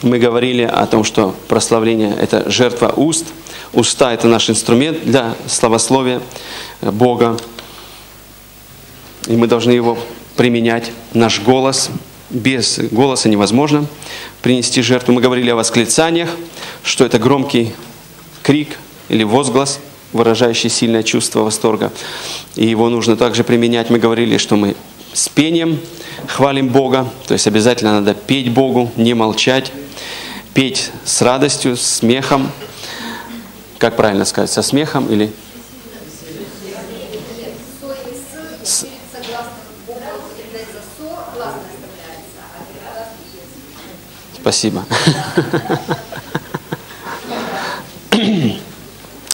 Мы 0.02 0.18
говорили 0.18 0.62
о 0.62 0.87
том, 0.87 1.04
что 1.04 1.34
прославление– 1.48 2.16
это 2.20 2.50
жертва 2.50 2.94
уст. 2.96 3.26
Уста– 3.74 4.12
это 4.14 4.26
наш 4.26 4.48
инструмент 4.48 5.04
для 5.04 5.34
славословия 5.46 6.20
Бога 6.80 7.37
и 9.26 9.37
мы 9.37 9.46
должны 9.46 9.70
его 9.70 9.98
применять. 10.37 10.90
Наш 11.12 11.40
голос, 11.40 11.90
без 12.30 12.78
голоса 12.90 13.28
невозможно 13.28 13.87
принести 14.42 14.82
жертву. 14.82 15.14
Мы 15.14 15.20
говорили 15.20 15.50
о 15.50 15.56
восклицаниях, 15.56 16.30
что 16.82 17.04
это 17.04 17.18
громкий 17.18 17.72
крик 18.42 18.76
или 19.08 19.22
возглас, 19.24 19.80
выражающий 20.12 20.70
сильное 20.70 21.02
чувство 21.02 21.40
восторга. 21.40 21.92
И 22.56 22.66
его 22.66 22.88
нужно 22.88 23.16
также 23.16 23.44
применять. 23.44 23.90
Мы 23.90 23.98
говорили, 23.98 24.37
что 24.37 24.56
мы 24.56 24.76
с 25.12 25.28
пением 25.28 25.78
хвалим 26.26 26.68
Бога, 26.68 27.08
то 27.26 27.34
есть 27.34 27.46
обязательно 27.46 28.00
надо 28.00 28.14
петь 28.14 28.50
Богу, 28.50 28.90
не 28.96 29.14
молчать, 29.14 29.72
петь 30.54 30.90
с 31.04 31.22
радостью, 31.22 31.76
с 31.76 31.82
смехом. 31.82 32.50
Как 33.78 33.96
правильно 33.96 34.24
сказать, 34.24 34.50
со 34.50 34.62
смехом 34.62 35.06
или 35.12 35.30
Спасибо. 44.44 44.85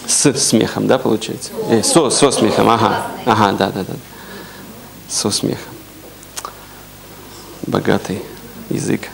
С 0.06 0.32
смехом, 0.34 0.86
да, 0.86 0.98
получается? 0.98 1.50
Э, 1.68 1.82
со, 1.82 2.10
со 2.10 2.30
смехом, 2.30 2.70
ага. 2.70 3.06
Ага, 3.26 3.56
да, 3.58 3.70
да, 3.70 3.80
да. 3.82 3.94
Со 5.08 5.32
смехом. 5.32 5.72
Богатый 7.66 8.22
язык. 8.68 9.08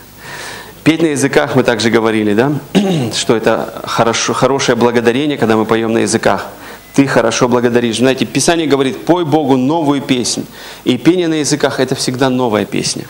Петь 0.84 1.00
на 1.00 1.06
языках 1.06 1.54
мы 1.54 1.62
также 1.62 1.88
говорили, 1.88 2.34
да, 2.34 2.52
что 3.14 3.34
это 3.34 3.82
хорошо, 3.86 4.34
хорошее 4.34 4.76
благодарение, 4.76 5.38
когда 5.38 5.56
мы 5.56 5.64
поем 5.64 5.94
на 5.94 6.00
языках. 6.00 6.46
Ты 6.92 7.06
хорошо 7.06 7.48
благодаришь. 7.48 7.96
Знаете, 7.96 8.26
Писание 8.26 8.66
говорит, 8.66 9.06
пой 9.06 9.24
Богу 9.24 9.56
новую 9.56 10.02
песнь. 10.02 10.44
И 10.84 10.98
пение 10.98 11.28
на 11.28 11.38
языках– 11.40 11.80
это 11.80 11.94
всегда 11.94 12.28
новая 12.28 12.66
песня 12.66 13.06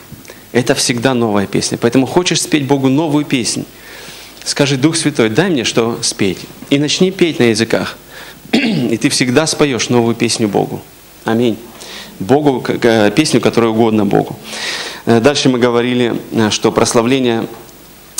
это 0.52 0.74
всегда 0.74 1.14
новая 1.14 1.46
песня. 1.46 1.78
Поэтому 1.80 2.06
хочешь 2.06 2.40
спеть 2.42 2.66
Богу 2.66 2.88
новую 2.88 3.24
песнь, 3.24 3.64
скажи, 4.44 4.76
Дух 4.76 4.96
Святой, 4.96 5.28
дай 5.28 5.50
мне 5.50 5.64
что 5.64 5.98
спеть. 6.02 6.38
И 6.70 6.78
начни 6.78 7.10
петь 7.10 7.38
на 7.38 7.44
языках. 7.44 7.98
И 8.52 8.96
ты 8.96 9.08
всегда 9.08 9.46
споешь 9.46 9.88
новую 9.88 10.14
песню 10.14 10.48
Богу. 10.48 10.80
Аминь. 11.24 11.58
Богу, 12.18 12.64
песню, 13.14 13.40
которая 13.40 13.70
угодна 13.70 14.06
Богу. 14.06 14.36
Э, 15.04 15.20
дальше 15.20 15.48
мы 15.48 15.58
говорили, 15.58 16.20
э, 16.32 16.50
что 16.50 16.72
прославление 16.72 17.46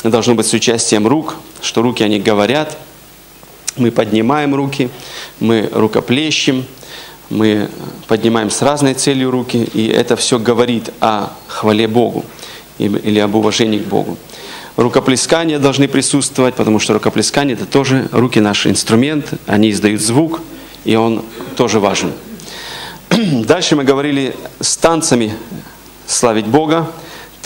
должно 0.03 0.35
быть 0.35 0.45
с 0.45 0.53
участием 0.53 1.07
рук, 1.07 1.35
что 1.61 1.81
руки, 1.81 2.03
они 2.03 2.19
говорят. 2.19 2.77
Мы 3.75 3.91
поднимаем 3.91 4.55
руки, 4.55 4.89
мы 5.39 5.69
рукоплещем, 5.71 6.65
мы 7.29 7.69
поднимаем 8.07 8.49
с 8.49 8.61
разной 8.61 8.93
целью 8.93 9.31
руки, 9.31 9.57
и 9.73 9.87
это 9.87 10.15
все 10.15 10.39
говорит 10.39 10.91
о 11.01 11.31
хвале 11.47 11.87
Богу 11.87 12.25
или 12.77 13.19
об 13.19 13.35
уважении 13.35 13.79
к 13.79 13.85
Богу. 13.85 14.17
Рукоплескания 14.75 15.57
должны 15.57 15.87
присутствовать, 15.87 16.53
потому 16.53 16.79
что 16.79 16.93
рукоплескание 16.93 17.55
это 17.55 17.65
тоже 17.65 18.07
руки 18.11 18.39
наш 18.39 18.67
инструмент, 18.67 19.33
они 19.47 19.71
издают 19.71 20.01
звук, 20.01 20.41
и 20.85 20.95
он 20.95 21.23
тоже 21.55 21.79
важен. 21.79 22.13
Дальше 23.09 23.75
мы 23.75 23.83
говорили 23.83 24.35
с 24.59 24.77
танцами 24.77 25.33
славить 26.05 26.45
Бога. 26.45 26.91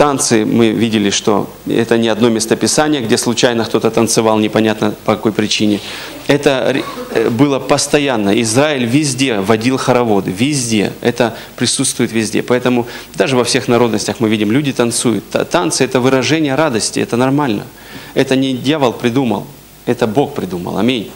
Танцы, 0.01 0.45
мы 0.45 0.69
видели, 0.69 1.11
что 1.11 1.47
это 1.67 1.95
не 1.95 2.07
одно 2.07 2.29
местописание, 2.29 3.03
где 3.03 3.19
случайно 3.19 3.65
кто-то 3.65 3.91
танцевал, 3.91 4.39
непонятно 4.39 4.95
по 5.05 5.15
какой 5.15 5.31
причине. 5.31 5.79
Это 6.25 6.75
э, 7.13 7.29
было 7.29 7.59
постоянно. 7.59 8.41
Израиль 8.41 8.85
везде 8.85 9.41
водил 9.41 9.77
хороводы, 9.77 10.31
везде. 10.31 10.91
Это 11.01 11.35
присутствует 11.55 12.11
везде. 12.11 12.41
Поэтому 12.41 12.87
даже 13.13 13.37
во 13.37 13.43
всех 13.43 13.67
народностях 13.67 14.15
мы 14.19 14.27
видим, 14.27 14.51
люди 14.51 14.73
танцуют. 14.73 15.23
Танцы– 15.51 15.83
это 15.85 15.99
выражение 15.99 16.55
радости, 16.55 16.99
это 16.99 17.15
нормально. 17.15 17.67
Это 18.15 18.35
не 18.35 18.53
дьявол 18.53 18.93
придумал, 18.93 19.45
это 19.85 20.07
Бог 20.07 20.33
придумал. 20.33 20.79
Аминь. 20.79 21.11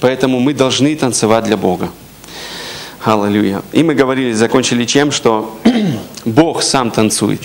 Поэтому 0.00 0.38
мы 0.38 0.54
должны 0.54 0.94
танцевать 0.94 1.42
для 1.42 1.56
Бога. 1.56 1.90
Аллилуйя. 3.04 3.62
И 3.72 3.82
мы 3.82 3.96
говорили, 3.96 4.32
закончили 4.32 4.84
чем, 4.84 5.10
что 5.10 5.58
Бог 6.24 6.62
сам 6.62 6.92
танцует. 6.92 7.40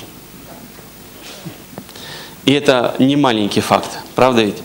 И 2.45 2.53
это 2.53 2.95
не 2.99 3.15
маленький 3.15 3.61
факт, 3.61 3.99
правда 4.15 4.43
ведь? 4.43 4.57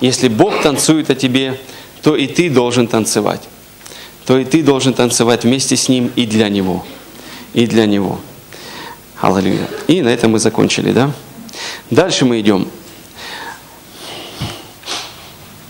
Если 0.00 0.28
Бог 0.28 0.62
танцует 0.62 1.10
о 1.10 1.14
тебе, 1.14 1.60
то 2.02 2.16
и 2.16 2.26
ты 2.26 2.48
должен 2.48 2.86
танцевать. 2.86 3.42
То 4.26 4.38
и 4.38 4.44
ты 4.44 4.62
должен 4.62 4.94
танцевать 4.94 5.44
вместе 5.44 5.76
с 5.76 5.88
Ним 5.88 6.10
и 6.16 6.24
для 6.24 6.48
Него. 6.48 6.84
И 7.52 7.66
для 7.66 7.86
Него. 7.86 8.18
Аллилуйя. 9.20 9.68
И 9.86 10.00
на 10.00 10.08
этом 10.08 10.32
мы 10.32 10.38
закончили, 10.38 10.92
да? 10.92 11.12
Дальше 11.90 12.24
мы 12.24 12.40
идем. 12.40 12.68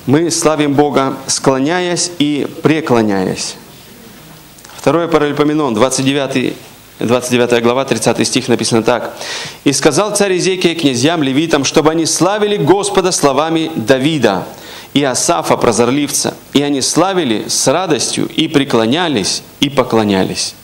Мы 0.06 0.30
славим 0.30 0.74
Бога, 0.74 1.16
склоняясь 1.26 2.12
и 2.18 2.46
преклоняясь. 2.62 3.56
Второе 4.76 5.08
Паралипоменон, 5.08 5.74
29 5.74 6.56
29 7.00 7.62
глава, 7.62 7.84
30 7.84 8.26
стих 8.26 8.48
написано 8.48 8.82
так. 8.82 9.14
«И 9.64 9.72
сказал 9.72 10.14
царь 10.14 10.36
Изекия 10.36 10.74
князьям, 10.74 11.22
левитам, 11.22 11.64
чтобы 11.64 11.90
они 11.90 12.06
славили 12.06 12.56
Господа 12.56 13.10
словами 13.12 13.70
Давида 13.74 14.46
и 14.92 15.02
Асафа, 15.02 15.56
прозорливца, 15.56 16.34
и 16.52 16.62
они 16.62 16.80
славили 16.82 17.48
с 17.48 17.66
радостью 17.68 18.28
и 18.28 18.48
преклонялись 18.48 19.42
и 19.60 19.70
поклонялись». 19.70 20.54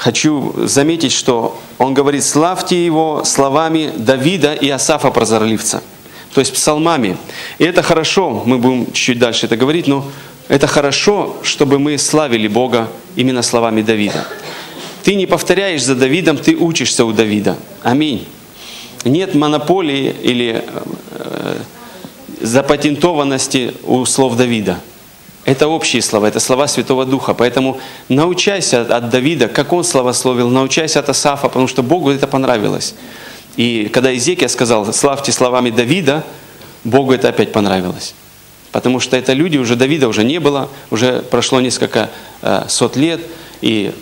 Хочу 0.00 0.54
заметить, 0.66 1.12
что 1.12 1.60
он 1.76 1.92
говорит, 1.92 2.24
славьте 2.24 2.82
его 2.82 3.22
словами 3.24 3.92
Давида 3.98 4.54
и 4.54 4.70
Асафа, 4.70 5.10
прозорливца, 5.10 5.82
то 6.32 6.40
есть 6.40 6.54
псалмами. 6.54 7.18
И 7.58 7.64
это 7.64 7.82
хорошо, 7.82 8.42
мы 8.46 8.56
будем 8.56 8.90
чуть 8.92 9.18
дальше 9.18 9.44
это 9.44 9.58
говорить, 9.58 9.86
но 9.86 10.06
это 10.48 10.66
хорошо, 10.66 11.36
чтобы 11.42 11.78
мы 11.78 11.98
славили 11.98 12.48
Бога 12.48 12.88
именно 13.14 13.42
словами 13.42 13.82
Давида. 13.82 14.24
Ты 15.02 15.14
не 15.14 15.26
повторяешь 15.26 15.82
за 15.82 15.94
Давидом, 15.94 16.36
ты 16.36 16.56
учишься 16.56 17.04
у 17.04 17.12
Давида. 17.12 17.56
Аминь. 17.82 18.26
Нет 19.04 19.34
монополии 19.34 20.14
или 20.22 20.62
э, 21.12 21.56
запатентованности 22.40 23.72
у 23.84 24.04
слов 24.04 24.36
Давида. 24.36 24.78
Это 25.46 25.68
общие 25.68 26.02
слова, 26.02 26.26
это 26.26 26.38
слова 26.38 26.68
Святого 26.68 27.06
Духа. 27.06 27.32
Поэтому 27.32 27.80
научайся 28.08 28.82
от 28.82 29.08
Давида, 29.08 29.48
как 29.48 29.72
он 29.72 29.84
славословил, 29.84 30.50
научайся 30.50 31.00
от 31.00 31.08
Асафа, 31.08 31.48
потому 31.48 31.66
что 31.66 31.82
Богу 31.82 32.10
это 32.10 32.26
понравилось. 32.26 32.94
И 33.56 33.90
когда 33.92 34.14
Изекия 34.14 34.48
сказал, 34.48 34.92
славьте 34.92 35.32
словами 35.32 35.70
Давида, 35.70 36.24
Богу 36.84 37.12
это 37.12 37.30
опять 37.30 37.52
понравилось. 37.52 38.14
Потому 38.70 39.00
что 39.00 39.16
это 39.16 39.32
люди, 39.32 39.56
уже 39.56 39.76
Давида 39.76 40.08
уже 40.08 40.24
не 40.24 40.38
было, 40.38 40.68
уже 40.90 41.22
прошло 41.22 41.60
несколько 41.60 42.10
э, 42.42 42.64
сот 42.68 42.96
лет, 42.96 43.20
и 43.60 43.92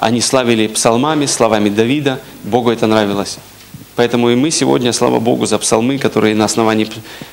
они 0.00 0.22
славили 0.22 0.66
псалмами, 0.66 1.26
словами 1.26 1.68
Давида. 1.68 2.20
Богу 2.44 2.70
это 2.70 2.86
нравилось. 2.86 3.36
Поэтому 3.96 4.30
и 4.30 4.34
мы 4.34 4.50
сегодня, 4.50 4.94
слава 4.94 5.20
Богу, 5.20 5.44
за 5.44 5.58
псалмы, 5.58 5.98
которые 5.98 6.34
на 6.34 6.46
основании 6.46 6.88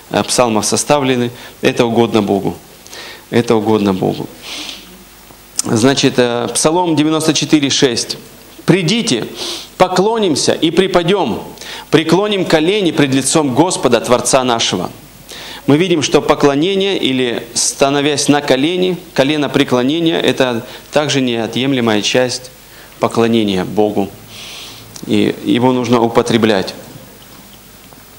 э, 0.10 0.22
псалмов 0.24 0.66
составлены, 0.66 1.32
это 1.62 1.86
угодно 1.86 2.22
Богу. 2.22 2.58
Это 3.30 3.56
угодно 3.56 3.94
Богу. 3.94 4.28
Значит, 5.64 6.16
э, 6.18 6.50
Псалом 6.54 6.96
94,6. 6.96 8.18
«Придите, 8.66 9.26
поклонимся 9.78 10.52
и 10.52 10.70
припадем, 10.70 11.40
преклоним 11.90 12.44
колени 12.44 12.92
пред 12.92 13.14
лицом 13.14 13.56
Господа, 13.56 14.02
Творца 14.02 14.44
нашего» 14.44 14.92
мы 15.68 15.76
видим, 15.76 16.02
что 16.02 16.22
поклонение 16.22 16.98
или 16.98 17.46
становясь 17.54 18.30
на 18.30 18.40
колени, 18.40 18.98
колено 19.14 19.50
преклонения– 19.50 20.18
это 20.22 20.66
также 20.94 21.20
неотъемлемая 21.20 22.02
часть 22.02 22.52
поклонения 23.00 23.66
Богу. 23.66 24.10
И 25.06 25.36
его 25.46 25.72
нужно 25.72 26.02
употреблять. 26.02 26.74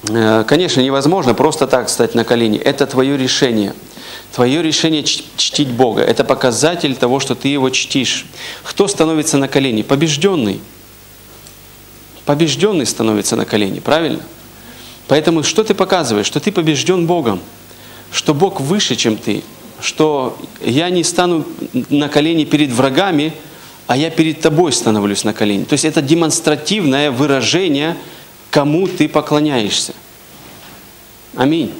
Э, 0.08 0.44
конечно, 0.46 0.80
невозможно 0.80 1.34
просто 1.34 1.66
так 1.66 1.88
стать 1.88 2.14
на 2.14 2.24
колени. 2.24 2.58
Это 2.58 2.86
твое 2.86 3.16
решение. 3.16 3.74
Твое 4.34 4.62
решение 4.62 5.02
чтить 5.02 5.68
Бога. 5.68 6.02
Это 6.02 6.24
показатель 6.24 6.94
того, 6.94 7.18
что 7.20 7.34
ты 7.34 7.48
его 7.48 7.70
чтишь. 7.70 8.26
Кто 8.62 8.86
становится 8.88 9.38
на 9.38 9.48
колени? 9.48 9.82
Побежденный. 9.82 10.60
Побежденный 12.24 12.86
становится 12.86 13.36
на 13.36 13.46
колени, 13.46 13.80
правильно? 13.80 14.20
Поэтому 15.08 15.42
что 15.42 15.64
ты 15.64 15.74
показываешь? 15.74 16.26
Что 16.26 16.40
ты 16.40 16.52
побежден 16.52 17.06
Богом, 17.06 17.40
что 18.12 18.34
Бог 18.34 18.60
выше, 18.60 18.96
чем 18.96 19.16
ты, 19.16 19.42
что 19.80 20.38
я 20.60 20.90
не 20.90 21.02
стану 21.02 21.46
на 21.88 22.10
колени 22.10 22.44
перед 22.44 22.70
врагами, 22.70 23.32
а 23.88 23.96
я 23.96 24.10
перед 24.10 24.40
тобой 24.40 24.72
становлюсь 24.72 25.24
на 25.24 25.32
колени. 25.32 25.64
То 25.64 25.72
есть 25.72 25.86
это 25.86 26.02
демонстративное 26.02 27.10
выражение, 27.10 27.96
кому 28.50 28.86
ты 28.86 29.08
поклоняешься. 29.08 29.94
Аминь. 31.34 31.72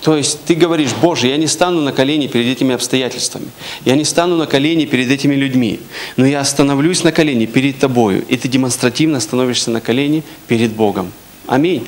То 0.00 0.16
есть 0.16 0.44
ты 0.44 0.54
говоришь, 0.54 0.90
Боже, 1.00 1.28
я 1.28 1.36
не 1.36 1.46
стану 1.46 1.82
на 1.82 1.92
колени 1.92 2.26
перед 2.26 2.46
этими 2.46 2.74
обстоятельствами, 2.74 3.48
я 3.84 3.96
не 3.96 4.04
стану 4.04 4.36
на 4.36 4.46
колени 4.46 4.84
перед 4.84 5.10
этими 5.10 5.34
людьми, 5.34 5.80
но 6.16 6.26
я 6.26 6.40
остановлюсь 6.40 7.04
на 7.04 7.12
колени 7.12 7.46
перед 7.46 7.78
тобою, 7.78 8.24
и 8.28 8.36
ты 8.36 8.48
демонстративно 8.48 9.20
становишься 9.20 9.70
на 9.70 9.80
колени 9.80 10.22
перед 10.46 10.72
Богом. 10.72 11.12
Аминь 11.46 11.86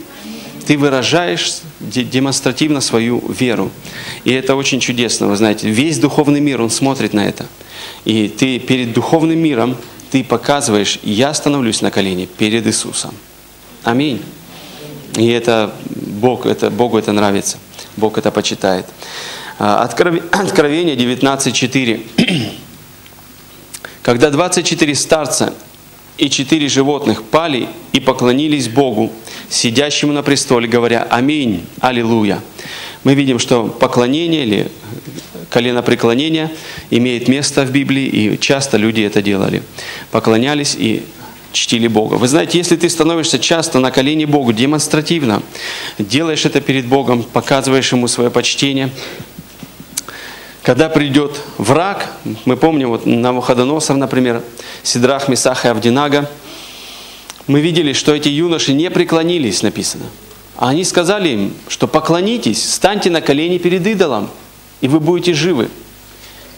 ты 0.66 0.76
выражаешь 0.76 1.59
демонстративно 1.79 2.81
свою 2.81 3.22
веру. 3.29 3.70
И 4.24 4.33
это 4.33 4.57
очень 4.57 4.81
чудесно, 4.81 5.29
вы 5.29 5.37
знаете. 5.37 5.70
Весь 5.70 5.98
духовный 5.98 6.40
мир, 6.40 6.61
он 6.61 6.70
смотрит 6.70 7.12
на 7.12 7.24
это. 7.24 7.46
И 8.05 8.29
ты 8.29 8.59
перед 8.59 8.93
духовным 8.93 9.39
миром, 9.39 9.77
ты 10.11 10.23
показываешь, 10.23 10.99
я 11.03 11.35
становлюсь 11.35 11.83
на 11.83 11.91
колени 11.91 12.27
перед 12.27 12.67
Иисусом. 12.67 13.15
Аминь. 13.85 14.23
И 15.17 15.29
это 15.29 15.73
Бог, 15.89 16.47
это, 16.47 16.71
Богу 16.71 16.99
это 16.99 17.12
нравится. 17.12 17.59
Бог 17.97 18.19
это 18.19 18.31
почитает. 18.31 18.87
А, 19.59 19.83
Откровение 19.85 20.97
19.4. 20.97 22.53
Когда 24.03 24.31
24 24.31 24.95
старца 24.95 25.55
и 26.19 26.31
четыре 26.31 26.69
животных 26.69 27.25
пали 27.25 27.69
и 27.93 28.01
поклонились 28.01 28.69
Богу, 28.69 29.12
сидящему 29.51 30.12
на 30.12 30.23
престоле, 30.23 30.69
говоря 30.69 31.07
«Аминь, 31.11 31.67
Аллилуйя». 31.81 32.41
Мы 33.05 33.15
видим, 33.15 33.39
что 33.39 33.65
поклонение 33.65 34.45
или 34.45 34.73
коленопреклонение 35.50 36.50
имеет 36.90 37.28
место 37.28 37.64
в 37.64 37.70
Библии, 37.70 38.04
и 38.04 38.38
часто 38.38 38.76
люди 38.76 39.02
это 39.02 39.22
делали. 39.22 39.62
Поклонялись 40.11 40.74
и 40.78 41.04
чтили 41.52 41.88
Бога. 41.88 42.14
Вы 42.14 42.28
знаете, 42.28 42.59
если 42.59 42.76
ты 42.76 42.88
становишься 42.88 43.38
часто 43.38 43.78
на 43.78 43.90
колени 43.90 44.24
Богу, 44.24 44.52
демонстративно, 44.52 45.42
делаешь 45.98 46.44
это 46.44 46.61
перед 46.61 46.87
Богом, 46.87 47.22
показываешь 47.22 47.92
Ему 47.92 48.09
свое 48.09 48.30
почтение, 48.30 48.90
когда 50.62 50.88
придет 50.88 51.40
враг, 51.59 52.12
мы 52.44 52.56
помним, 52.56 52.88
вот 52.88 53.06
на 53.06 53.16
Навуходоносор, 53.16 53.96
например, 53.96 54.42
Сидрах, 54.82 55.28
Месах 55.28 55.64
и 55.64 55.68
Авдинага, 55.68 56.28
мы 57.46 57.61
видели, 57.61 57.92
что 57.92 58.12
эти 58.12 58.28
юноши 58.28 58.72
не 58.72 58.90
преклонились, 58.90 59.62
написано. 59.62 60.06
А 60.56 60.70
они 60.70 60.82
сказали 60.82 61.28
им, 61.28 61.54
что 61.68 61.87
поклонитесь, 61.87 62.68
станьте 62.68 63.11
на 63.11 63.20
колени 63.20 63.59
перед 63.59 63.87
идолом, 63.87 64.28
и 64.81 64.89
вы 64.89 65.01
будете 65.01 65.35
живы. 65.35 65.69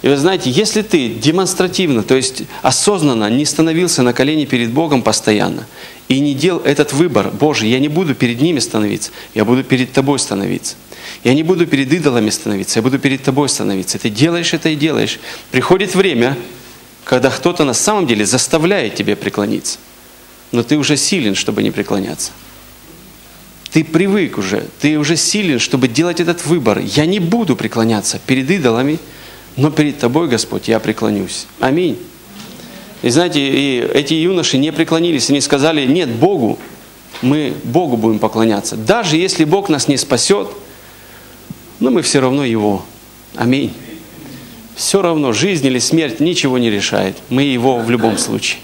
И 0.02 0.08
вы 0.08 0.16
знаете, 0.16 0.50
если 0.50 0.82
ты 0.82 1.08
демонстративно, 1.08 2.02
то 2.02 2.14
есть 2.14 2.44
осознанно 2.62 3.28
не 3.30 3.44
становился 3.44 4.02
на 4.02 4.12
колени 4.12 4.44
перед 4.44 4.70
Богом 4.70 5.02
постоянно, 5.02 5.66
и 6.08 6.20
не 6.20 6.34
делал 6.34 6.60
этот 6.60 6.92
выбор, 6.92 7.30
Боже, 7.30 7.66
я 7.66 7.80
не 7.80 7.88
буду 7.88 8.14
перед 8.14 8.40
ними 8.40 8.60
становиться, 8.60 9.10
я 9.34 9.44
буду 9.44 9.64
перед 9.64 9.92
Тобой 9.92 10.18
становиться. 10.18 10.76
Я 11.24 11.34
не 11.34 11.42
буду 11.42 11.66
перед 11.66 11.92
идолами 11.92 12.30
становиться, 12.30 12.78
я 12.78 12.82
буду 12.82 12.98
перед 12.98 13.22
Тобой 13.22 13.48
становиться. 13.48 13.98
Ты 13.98 14.08
делаешь 14.10 14.54
это 14.54 14.68
и 14.68 14.76
делаешь. 14.76 15.18
Приходит 15.50 15.94
время, 15.94 16.36
когда 17.04 17.30
кто-то 17.30 17.64
на 17.64 17.74
самом 17.74 18.06
деле 18.06 18.24
заставляет 18.24 18.94
тебя 18.94 19.16
преклониться 19.16 19.78
но 20.52 20.62
ты 20.62 20.76
уже 20.76 20.96
силен, 20.96 21.34
чтобы 21.34 21.62
не 21.62 21.70
преклоняться. 21.70 22.32
Ты 23.72 23.84
привык 23.84 24.38
уже, 24.38 24.64
ты 24.80 24.98
уже 24.98 25.16
силен, 25.16 25.58
чтобы 25.58 25.88
делать 25.88 26.20
этот 26.20 26.46
выбор. 26.46 26.78
Я 26.78 27.04
не 27.06 27.20
буду 27.20 27.54
преклоняться 27.54 28.18
перед 28.26 28.50
идолами, 28.50 28.98
но 29.56 29.70
перед 29.70 29.98
Тобой, 29.98 30.28
Господь, 30.28 30.68
я 30.68 30.80
преклонюсь. 30.80 31.46
Аминь. 31.60 31.98
И 33.02 33.10
знаете, 33.10 33.40
и 33.40 33.78
эти 33.94 34.14
юноши 34.14 34.58
не 34.58 34.72
преклонились, 34.72 35.30
они 35.30 35.40
сказали, 35.40 35.86
нет, 35.86 36.08
Богу, 36.08 36.58
мы 37.22 37.52
Богу 37.64 37.96
будем 37.96 38.18
поклоняться. 38.18 38.76
Даже 38.76 39.16
если 39.16 39.44
Бог 39.44 39.68
нас 39.68 39.86
не 39.86 39.96
спасет, 39.96 40.48
но 41.78 41.90
мы 41.90 42.02
все 42.02 42.20
равно 42.20 42.44
Его. 42.44 42.84
Аминь. 43.36 43.72
Все 44.74 45.02
равно, 45.02 45.32
жизнь 45.32 45.66
или 45.66 45.78
смерть 45.78 46.20
ничего 46.20 46.58
не 46.58 46.70
решает. 46.70 47.16
Мы 47.28 47.42
Его 47.42 47.78
в 47.78 47.90
любом 47.90 48.16
случае. 48.18 48.60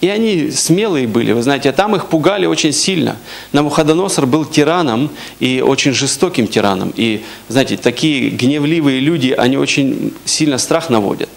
И 0.00 0.08
они 0.08 0.50
смелые 0.50 1.06
были, 1.06 1.32
вы 1.32 1.42
знаете, 1.42 1.68
а 1.68 1.72
там 1.72 1.94
их 1.94 2.06
пугали 2.06 2.46
очень 2.46 2.72
сильно. 2.72 3.16
Навуходоносор 3.52 4.24
был 4.24 4.46
тираном 4.46 5.10
и 5.40 5.60
очень 5.60 5.92
жестоким 5.92 6.46
тираном. 6.46 6.92
И, 6.96 7.22
знаете, 7.48 7.76
такие 7.76 8.30
гневливые 8.30 9.00
люди, 9.00 9.34
они 9.36 9.58
очень 9.58 10.14
сильно 10.24 10.56
страх 10.56 10.88
наводят. 10.88 11.28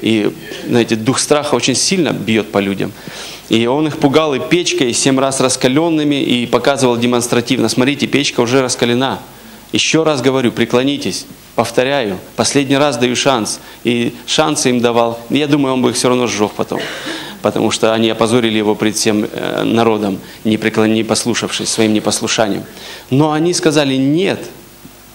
И, 0.00 0.32
знаете, 0.66 0.94
дух 0.94 1.18
страха 1.18 1.56
очень 1.56 1.74
сильно 1.74 2.12
бьет 2.12 2.52
по 2.52 2.58
людям. 2.58 2.92
И 3.48 3.66
он 3.66 3.88
их 3.88 3.98
пугал 3.98 4.34
и 4.34 4.38
печкой, 4.38 4.90
и 4.90 4.92
семь 4.92 5.18
раз 5.18 5.40
раскаленными, 5.40 6.22
и 6.22 6.46
показывал 6.46 6.96
демонстративно. 6.96 7.68
Смотрите, 7.68 8.06
печка 8.06 8.40
уже 8.40 8.62
раскалена. 8.62 9.18
Еще 9.72 10.04
раз 10.04 10.22
говорю, 10.22 10.52
преклонитесь. 10.52 11.26
Повторяю, 11.56 12.18
последний 12.36 12.76
раз 12.76 12.96
даю 12.96 13.16
шанс. 13.16 13.58
И 13.82 14.14
шансы 14.26 14.70
им 14.70 14.80
давал. 14.80 15.18
Я 15.30 15.48
думаю, 15.48 15.74
он 15.74 15.82
бы 15.82 15.90
их 15.90 15.96
все 15.96 16.08
равно 16.08 16.28
сжег 16.28 16.52
потом 16.52 16.80
потому 17.44 17.70
что 17.70 17.92
они 17.92 18.08
опозорили 18.08 18.56
его 18.56 18.74
пред 18.74 18.96
всем 18.96 19.28
э, 19.30 19.64
народом, 19.64 20.18
не, 20.44 20.56
преклон... 20.56 20.94
не 20.94 21.04
послушавшись 21.04 21.68
своим 21.68 21.92
непослушанием. 21.92 22.64
Но 23.10 23.32
они 23.32 23.52
сказали, 23.52 23.96
нет, 23.96 24.40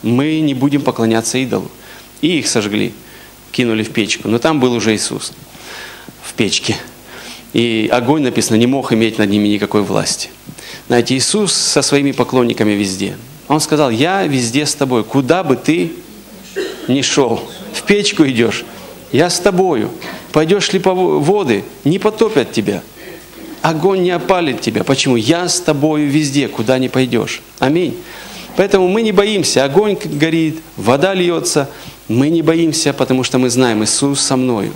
мы 0.04 0.40
не 0.40 0.54
будем 0.54 0.84
поклоняться 0.84 1.40
идолу. 1.40 1.72
И 2.22 2.38
их 2.38 2.48
сожгли, 2.48 2.94
кинули 3.52 3.82
в 3.82 3.90
печку. 3.90 4.28
Но 4.28 4.38
там 4.38 4.60
был 4.60 4.74
уже 4.74 4.94
Иисус 4.94 5.34
в 6.22 6.36
печке. 6.36 6.76
И 7.54 7.90
огонь, 7.92 8.22
написано, 8.22 8.58
не 8.58 8.68
мог 8.68 8.94
иметь 8.94 9.18
над 9.18 9.32
ними 9.32 9.48
никакой 9.48 9.82
власти. 9.82 10.30
Знаете, 10.86 11.18
Иисус 11.18 11.52
со 11.52 11.82
своими 11.82 12.12
поклонниками 12.12 12.74
везде. 12.74 13.18
Он 13.48 13.60
сказал, 13.60 13.90
я 13.90 14.22
везде 14.28 14.68
с 14.68 14.76
тобой, 14.76 15.04
куда 15.04 15.44
бы 15.44 15.56
ты 15.56 15.94
ни 16.88 17.02
шел, 17.02 17.42
в 17.74 17.82
печку 17.82 18.24
идешь, 18.28 18.66
я 19.12 19.30
с 19.30 19.40
тобою. 19.40 19.90
Пойдешь 20.32 20.72
ли 20.74 20.80
по 20.80 20.94
воды, 20.94 21.64
не 21.84 22.00
потопят 22.00 22.52
тебя. 22.52 22.84
Огонь 23.62 24.04
не 24.04 24.12
опалит 24.12 24.62
тебя. 24.62 24.84
Почему? 24.84 25.16
Я 25.16 25.50
с 25.50 25.60
тобою 25.60 26.10
везде, 26.10 26.48
куда 26.48 26.78
не 26.78 26.90
пойдешь. 26.90 27.42
Аминь. 27.60 27.98
Поэтому 28.56 28.88
мы 28.88 29.02
не 29.02 29.12
боимся. 29.12 29.64
Огонь 29.64 29.98
горит, 30.04 30.60
вода 30.78 31.14
льется. 31.14 31.70
Мы 32.08 32.30
не 32.30 32.42
боимся, 32.42 32.94
потому 32.94 33.24
что 33.24 33.38
мы 33.38 33.50
знаем, 33.50 33.84
Иисус 33.84 34.20
со 34.20 34.36
мною. 34.36 34.74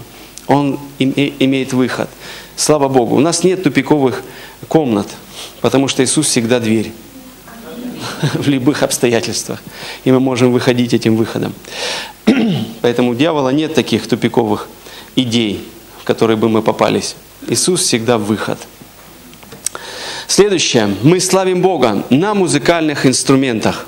Он 0.48 0.80
имеет 1.00 1.74
выход. 1.74 2.10
Слава 2.56 2.88
Богу. 2.88 3.16
У 3.16 3.20
нас 3.20 3.44
нет 3.44 3.64
тупиковых 3.64 4.24
комнат, 4.68 5.08
потому 5.62 5.88
что 5.88 6.04
Иисус 6.04 6.28
всегда 6.28 6.60
дверь 6.60 6.92
в 8.34 8.48
любых 8.48 8.84
обстоятельствах. 8.84 9.62
И 10.04 10.12
мы 10.12 10.20
можем 10.20 10.52
выходить 10.52 10.94
этим 10.94 11.16
выходом. 11.16 11.54
Поэтому 12.82 13.12
у 13.12 13.16
дьявола 13.16 13.50
нет 13.50 13.74
таких 13.74 14.08
тупиковых 14.08 14.68
идей, 15.16 15.68
в 16.02 16.04
которые 16.04 16.38
бы 16.38 16.50
мы 16.50 16.62
попались. 16.62 17.16
Иисус 17.48 17.82
всегда 17.82 18.18
выход. 18.18 18.60
Следующее. 20.28 20.96
Мы 21.04 21.20
славим 21.20 21.62
Бога 21.62 22.06
на 22.10 22.34
музыкальных 22.34 23.06
инструментах. 23.06 23.86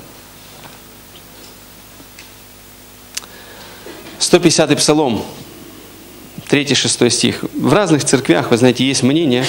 150-й 4.18 4.76
псалом, 4.76 5.22
3-6 6.48 7.10
стих. 7.10 7.44
В 7.54 7.72
разных 7.72 8.04
церквях, 8.04 8.50
вы 8.50 8.56
знаете, 8.56 8.84
есть 8.84 9.02
мнение. 9.02 9.44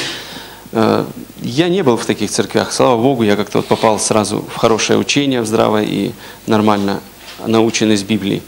Э, 0.71 1.05
я 1.41 1.69
не 1.69 1.83
был 1.83 1.97
в 1.97 2.05
таких 2.05 2.29
церквях. 2.29 2.71
Слава 2.71 3.01
Богу, 3.01 3.23
я 3.23 3.35
как-то 3.35 3.59
вот 3.59 3.67
попал 3.67 3.99
сразу 3.99 4.45
в 4.53 4.55
хорошее 4.57 4.99
учение, 4.99 5.41
в 5.41 5.45
здравое 5.45 5.83
и 5.83 6.11
нормально 6.45 7.01
научен 7.45 7.91
из 7.91 8.03
Библии. 8.03 8.41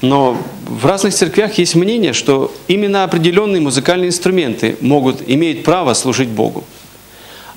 Но 0.00 0.40
в 0.66 0.86
разных 0.86 1.14
церквях 1.14 1.58
есть 1.58 1.74
мнение, 1.74 2.12
что 2.12 2.54
именно 2.68 3.04
определенные 3.04 3.60
музыкальные 3.60 4.08
инструменты 4.08 4.76
могут, 4.80 5.22
иметь 5.28 5.62
право 5.62 5.92
служить 5.94 6.28
Богу. 6.28 6.64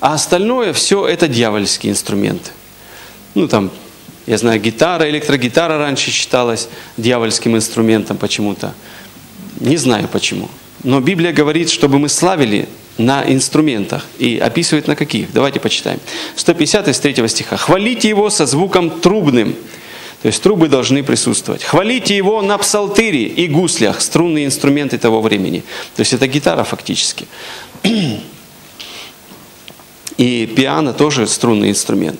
А 0.00 0.14
остальное 0.14 0.72
все 0.74 1.06
это 1.06 1.26
дьявольские 1.26 1.92
инструменты. 1.92 2.50
Ну 3.34 3.48
там, 3.48 3.70
я 4.26 4.36
знаю, 4.36 4.60
гитара, 4.60 5.08
электрогитара 5.08 5.78
раньше 5.78 6.10
считалась 6.10 6.68
дьявольским 6.98 7.56
инструментом 7.56 8.18
почему-то. 8.18 8.74
Не 9.60 9.78
знаю 9.78 10.08
почему. 10.08 10.50
Но 10.82 11.00
Библия 11.00 11.32
говорит, 11.32 11.70
чтобы 11.70 11.98
мы 11.98 12.10
славили 12.10 12.68
на 12.98 13.24
инструментах. 13.26 14.04
И 14.18 14.38
описывает 14.38 14.86
на 14.86 14.96
каких. 14.96 15.32
Давайте 15.32 15.60
почитаем. 15.60 15.98
150 16.36 16.88
из 16.88 16.98
3 17.00 17.28
стиха. 17.28 17.56
«Хвалите 17.56 18.08
его 18.08 18.30
со 18.30 18.46
звуком 18.46 18.90
трубным». 18.90 19.56
То 20.24 20.28
есть 20.28 20.42
трубы 20.42 20.68
должны 20.68 21.02
присутствовать. 21.02 21.62
Хвалите 21.62 22.16
его 22.16 22.40
на 22.40 22.56
псалтыре 22.56 23.24
и 23.24 23.46
гуслях, 23.46 24.00
струнные 24.00 24.46
инструменты 24.46 24.96
того 24.96 25.20
времени. 25.20 25.62
То 25.96 26.00
есть 26.00 26.14
это 26.14 26.26
гитара 26.26 26.64
фактически. 26.64 27.26
И 30.16 30.46
пиано 30.46 30.94
тоже 30.94 31.26
струнный 31.26 31.68
инструмент. 31.68 32.18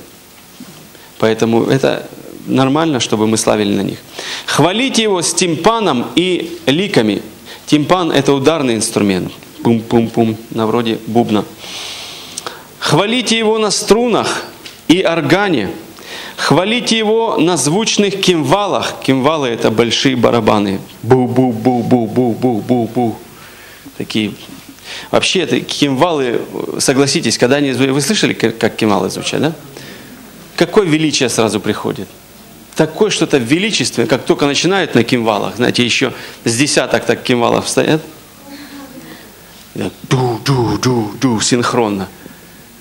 Поэтому 1.18 1.64
это 1.64 2.06
нормально, 2.44 3.00
чтобы 3.00 3.26
мы 3.26 3.38
славили 3.38 3.74
на 3.74 3.80
них. 3.80 4.00
Хвалите 4.44 5.02
его 5.02 5.22
с 5.22 5.32
тимпаном 5.32 6.08
и 6.14 6.58
ликами. 6.66 7.22
Тимпан– 7.64 8.12
это 8.12 8.34
ударный 8.34 8.74
инструмент. 8.74 9.32
Пум-пум-пум, 9.62 10.36
на 10.50 10.66
вроде 10.66 10.98
бубна. 11.06 11.46
Хвалите 12.80 13.38
его 13.38 13.56
на 13.56 13.70
струнах 13.70 14.44
и 14.88 15.00
органе. 15.00 15.70
Хвалите 16.36 16.98
его 16.98 17.36
на 17.38 17.56
звучных 17.56 18.20
кимвалах. 18.20 19.00
Кимвалы 19.02 19.48
это 19.48 19.70
большие 19.70 20.16
барабаны. 20.16 20.80
Бу-бу-бу-бу-бу-бу-бу-бу. 21.02 23.16
Такие. 23.96 24.32
Вообще 25.10 25.40
это 25.40 25.60
кимвалы, 25.60 26.40
согласитесь, 26.78 27.38
когда 27.38 27.56
они... 27.56 27.72
Вы 27.72 28.00
слышали, 28.00 28.34
как 28.34 28.76
кимвалы 28.76 29.10
звучат, 29.10 29.40
да? 29.40 29.52
Какое 30.56 30.86
величие 30.86 31.28
сразу 31.28 31.60
приходит? 31.60 32.08
Такое 32.76 33.10
что-то 33.10 33.38
величественное, 33.38 34.08
как 34.08 34.24
только 34.24 34.46
начинают 34.46 34.94
на 34.94 35.04
кимвалах, 35.04 35.56
знаете, 35.56 35.84
еще 35.84 36.12
с 36.44 36.56
десяток 36.56 37.04
так 37.04 37.22
кимвалов 37.22 37.68
стоят. 37.68 38.02
Ду-ду-ду-ду, 39.74 41.40
синхронно. 41.40 42.08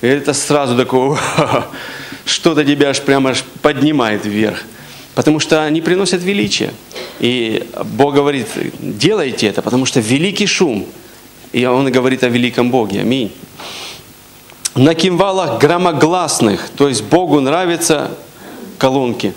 И 0.01 0.07
это 0.07 0.33
сразу 0.33 0.75
такое 0.75 1.17
что-то 2.25 2.63
тебя 2.63 2.89
аж 2.89 3.01
прямо 3.01 3.31
аж 3.31 3.43
поднимает 3.61 4.25
вверх. 4.25 4.63
Потому 5.15 5.39
что 5.39 5.63
они 5.63 5.81
приносят 5.81 6.23
величие. 6.23 6.73
И 7.19 7.67
Бог 7.83 8.15
говорит, 8.15 8.47
делайте 8.79 9.47
это, 9.47 9.61
потому 9.61 9.85
что 9.85 9.99
великий 9.99 10.47
шум. 10.47 10.85
И 11.51 11.65
Он 11.65 11.91
говорит 11.91 12.23
о 12.23 12.29
великом 12.29 12.71
Боге. 12.71 13.01
Аминь. 13.01 13.31
На 14.75 14.95
кимвалах 14.95 15.59
громогласных, 15.59 16.69
то 16.69 16.87
есть 16.87 17.03
Богу 17.03 17.39
нравятся 17.39 18.09
колонки, 18.79 19.35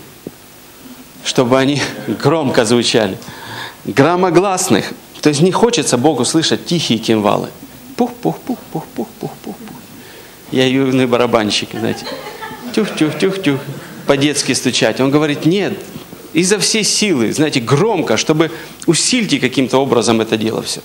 чтобы 1.23 1.59
они 1.59 1.79
громко 2.07 2.65
звучали. 2.65 3.19
Громогласных, 3.85 4.93
то 5.21 5.29
есть 5.29 5.41
не 5.41 5.51
хочется 5.51 5.97
Богу 5.99 6.25
слышать 6.25 6.65
тихие 6.65 6.97
кимвалы. 6.97 7.49
Пух-пух-пух-пух-пух-пух-пух. 7.97 9.55
Я 10.51 10.65
юный 10.65 11.05
барабанщик, 11.05 11.69
знаете 11.71 12.05
тюх-тюх-тюх-тюх, 12.77 13.59
по-детски 14.05 14.53
стучать. 14.53 14.99
Он 14.99 15.09
говорит, 15.09 15.45
нет, 15.45 15.73
изо 16.33 16.59
всей 16.59 16.83
силы, 16.83 17.33
знаете, 17.33 17.59
громко, 17.59 18.17
чтобы 18.17 18.51
усильте 18.85 19.39
каким-то 19.39 19.79
образом 19.79 20.21
это 20.21 20.37
дело 20.37 20.61
все. 20.61 20.81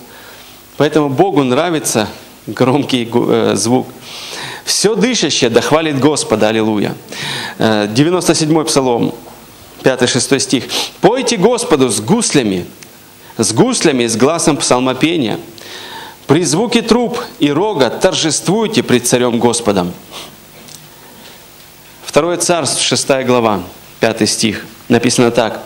Поэтому 0.77 1.09
Богу 1.09 1.43
нравится 1.43 2.07
громкий 2.47 3.07
э, 3.13 3.53
звук. 3.55 3.87
Все 4.65 4.95
дышащее 4.95 5.51
да 5.51 5.61
хвалит 5.61 5.99
Господа, 5.99 6.49
аллилуйя. 6.49 6.95
97-й 7.59 8.61
э, 8.61 8.65
псалом, 8.65 9.13
5-6 9.83 10.39
стих. 10.39 10.63
«Пойте 10.99 11.37
Господу 11.37 11.89
с 11.89 11.99
гуслями, 12.01 12.65
с 13.37 13.53
гуслями, 13.53 14.07
с 14.07 14.15
глазом 14.15 14.57
псалмопения. 14.57 15.39
При 16.25 16.43
звуке 16.43 16.81
труб 16.81 17.19
и 17.39 17.51
рога 17.51 17.91
торжествуйте 17.91 18.81
пред 18.81 19.05
царем 19.05 19.37
Господом». 19.37 19.93
Второе 22.13 22.37
царство, 22.37 22.79
6 22.79 23.25
глава, 23.25 23.63
5 23.99 24.29
стих. 24.29 24.67
Написано 24.87 25.31
так. 25.31 25.63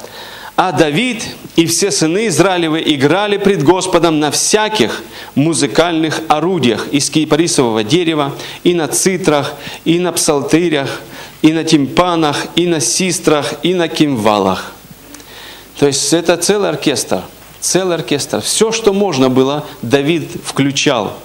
А 0.55 0.71
Давид 0.71 1.21
и 1.57 1.65
все 1.65 1.91
сыны 1.91 2.27
Израилевы 2.27 2.81
играли 2.86 3.36
пред 3.36 3.63
Господом 3.63 4.21
на 4.21 4.31
всяких 4.31 5.03
музыкальных 5.36 6.21
орудиях 6.29 6.88
из 6.93 7.10
кипарисового 7.10 7.83
дерева, 7.83 8.33
и 8.63 8.73
на 8.73 8.88
цитрах, 8.88 9.55
и 9.83 9.99
на 9.99 10.13
псалтырях, 10.13 11.01
и 11.41 11.51
на 11.51 11.65
тимпанах, 11.65 12.38
и 12.55 12.65
на 12.65 12.79
систрах, 12.79 13.55
и 13.63 13.73
на 13.73 13.89
кимвалах. 13.89 14.71
То 15.77 15.88
есть 15.88 16.13
это 16.13 16.38
целый 16.38 16.69
оркестр. 16.69 17.23
целый 17.60 17.97
оркестр. 17.97 18.39
Все, 18.39 18.71
что 18.71 18.93
можно 18.93 19.29
было, 19.29 19.65
Давид 19.81 20.29
включал, 20.45 21.17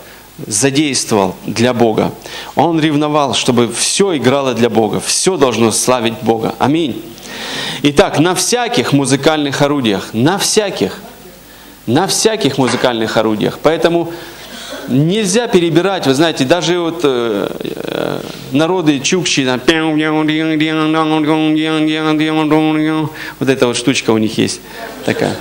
задействовал 0.47 1.35
для 1.47 1.75
Бога. 1.75 2.13
Он 2.55 2.81
ревновал, 2.81 3.35
чтобы 3.35 3.73
все 3.73 4.17
играло 4.17 4.55
для 4.55 4.71
Бога, 4.71 5.01
все 5.01 5.37
должно 5.37 5.71
славить 5.71 6.15
Бога. 6.23 6.55
Аминь. 6.59 7.03
Итак, 7.83 8.19
на 8.19 8.35
всяких 8.35 8.93
музыкальных 8.93 9.63
орудиях, 9.63 10.11
на 10.13 10.39
всяких, 10.39 11.01
на 11.87 12.07
всяких 12.07 12.59
музыкальных 12.59 13.17
орудиях. 13.17 13.59
Поэтому 13.63 14.13
нельзя 14.89 15.49
перебирать, 15.49 16.07
вы 16.07 16.15
знаете, 16.15 16.45
даже 16.45 16.79
вот 16.79 17.01
э, 17.05 17.49
э, 17.61 18.21
народы 18.53 19.01
чукчи, 19.01 19.45
там, 19.45 19.61
вот 23.39 23.49
эта 23.49 23.67
вот 23.67 23.77
штучка 23.77 24.11
у 24.11 24.19
них 24.19 24.39
есть 24.39 24.61
такая. 25.05 25.37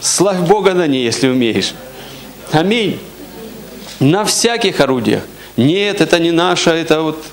Славь 0.00 0.38
Бога 0.40 0.74
на 0.74 0.86
ней, 0.86 1.04
если 1.04 1.28
умеешь. 1.28 1.74
Аминь. 2.52 3.00
На 4.00 4.24
всяких 4.24 4.80
орудиях. 4.80 5.22
Нет, 5.56 6.00
это 6.00 6.18
не 6.18 6.30
наше, 6.30 6.70
это 6.70 7.02
вот 7.02 7.24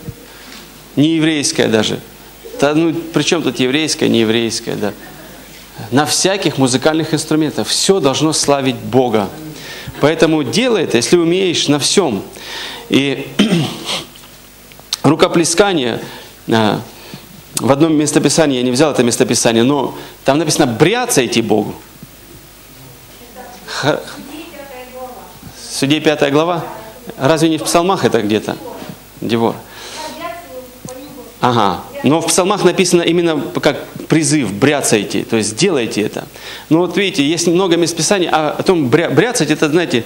не 0.96 1.16
еврейское 1.16 1.68
даже. 1.68 2.00
Да, 2.60 2.74
ну, 2.74 2.94
причем 3.14 3.44
тут 3.44 3.60
еврейское, 3.60 4.08
не 4.08 4.22
еврейское, 4.22 4.76
да. 4.76 4.94
На 5.92 6.06
всяких 6.06 6.58
музыкальных 6.58 7.14
инструментах. 7.14 7.68
Все 7.68 8.00
должно 8.00 8.34
славить 8.34 8.78
Бога. 8.78 9.30
Поэтому 10.02 10.44
делай 10.44 10.84
это, 10.84 10.98
если 10.98 11.18
умеешь, 11.18 11.68
на 11.68 11.80
всем. 11.80 12.24
И 12.90 13.28
рукоплескание, 15.04 16.02
а, 16.50 16.82
в 17.60 17.72
одном 17.72 17.96
местописании, 17.96 18.58
я 18.58 18.64
не 18.64 18.72
взял 18.72 18.92
это 18.92 19.04
местописание, 19.04 19.64
но 19.64 19.98
там 20.24 20.38
написано 20.38 20.66
«бряцайте 20.66 21.42
Богу». 21.42 21.76
Судей 25.76 26.00
пятая 26.00 26.32
глава? 26.32 26.64
Разве 27.18 27.50
не 27.50 27.58
в 27.58 27.64
псалмах 27.64 28.06
это 28.06 28.22
где-то? 28.22 28.56
Девор. 29.20 29.58
Ага. 31.42 31.82
Но 32.04 32.22
в 32.22 32.28
псалмах 32.28 32.64
написано 32.64 33.02
именно 33.02 33.38
как 33.62 33.86
призыв, 34.08 34.54
бряцайте, 34.54 35.26
то 35.26 35.36
есть 35.36 35.58
делайте 35.58 36.02
это. 36.02 36.30
Но 36.70 36.78
вот 36.78 36.96
видите, 36.96 37.28
есть 37.28 37.48
много 37.48 37.76
мест 37.76 37.94
Писания, 37.94 38.30
а 38.32 38.56
о 38.58 38.64
том 38.64 38.88
бря, 38.88 39.10
бряцать, 39.10 39.52
это, 39.52 39.68
знаете, 39.68 40.06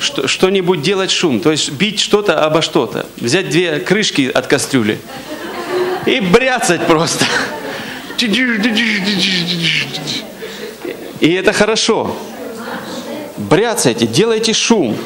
что, 0.00 0.26
что-нибудь 0.26 0.82
делать 0.82 1.12
шум, 1.12 1.38
то 1.38 1.52
есть 1.52 1.70
бить 1.70 2.00
что-то 2.00 2.44
обо 2.44 2.62
что-то. 2.62 3.06
Взять 3.18 3.48
две 3.48 3.78
крышки 3.78 4.28
от 4.28 4.48
кастрюли 4.48 4.98
и 6.04 6.18
бряцать 6.18 6.84
просто. 6.88 7.24
И 11.20 11.32
это 11.32 11.52
хорошо. 11.52 12.16
Бряцайте, 13.36 14.06
делайте 14.06 14.52
шум. 14.52 14.96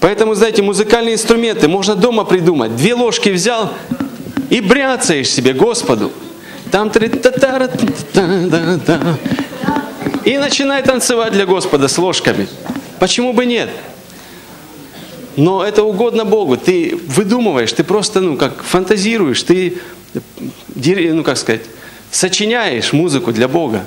Поэтому, 0.00 0.34
знаете, 0.34 0.62
музыкальные 0.62 1.14
инструменты 1.14 1.66
можно 1.66 1.94
дома 1.94 2.24
придумать. 2.24 2.76
Две 2.76 2.94
ложки 2.94 3.30
взял 3.30 3.72
и 4.50 4.60
бряцаешь 4.60 5.30
себе 5.30 5.52
Господу. 5.54 6.12
Там 6.70 6.90
И 10.24 10.38
начинай 10.38 10.82
танцевать 10.82 11.32
для 11.32 11.46
Господа 11.46 11.88
с 11.88 11.98
ложками. 11.98 12.48
Почему 12.98 13.32
бы 13.32 13.46
нет? 13.46 13.70
Но 15.36 15.64
это 15.64 15.82
угодно 15.82 16.24
Богу. 16.24 16.56
Ты 16.56 16.98
выдумываешь, 17.06 17.72
ты 17.72 17.82
просто, 17.82 18.20
ну, 18.20 18.36
как 18.36 18.62
фантазируешь, 18.62 19.42
ты, 19.42 19.78
ну, 20.74 21.24
как 21.24 21.36
сказать, 21.36 21.62
сочиняешь 22.10 22.92
музыку 22.92 23.32
для 23.32 23.48
Бога. 23.48 23.84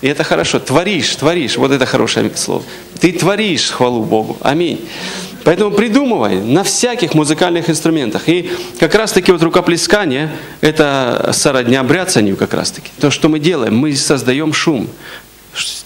И 0.00 0.08
это 0.08 0.24
хорошо. 0.24 0.58
Творишь, 0.58 1.14
творишь. 1.16 1.56
Вот 1.56 1.72
это 1.72 1.86
хорошее 1.86 2.30
слово. 2.34 2.62
Ты 3.00 3.12
творишь 3.12 3.70
хвалу 3.70 4.02
Богу. 4.02 4.38
Аминь. 4.40 4.80
Поэтому 5.44 5.70
придумывай 5.70 6.40
на 6.40 6.64
всяких 6.64 7.14
музыкальных 7.14 7.70
инструментах. 7.70 8.28
И 8.28 8.50
как 8.78 8.94
раз 8.94 9.12
таки 9.12 9.32
вот 9.32 9.42
рукоплескание, 9.42 10.30
это 10.60 11.30
сородня 11.32 11.82
бряцанию 11.82 12.36
как 12.36 12.54
раз 12.54 12.70
таки. 12.70 12.90
То, 13.00 13.10
что 13.10 13.28
мы 13.28 13.38
делаем, 13.38 13.76
мы 13.76 13.94
создаем 13.94 14.52
шум 14.52 14.88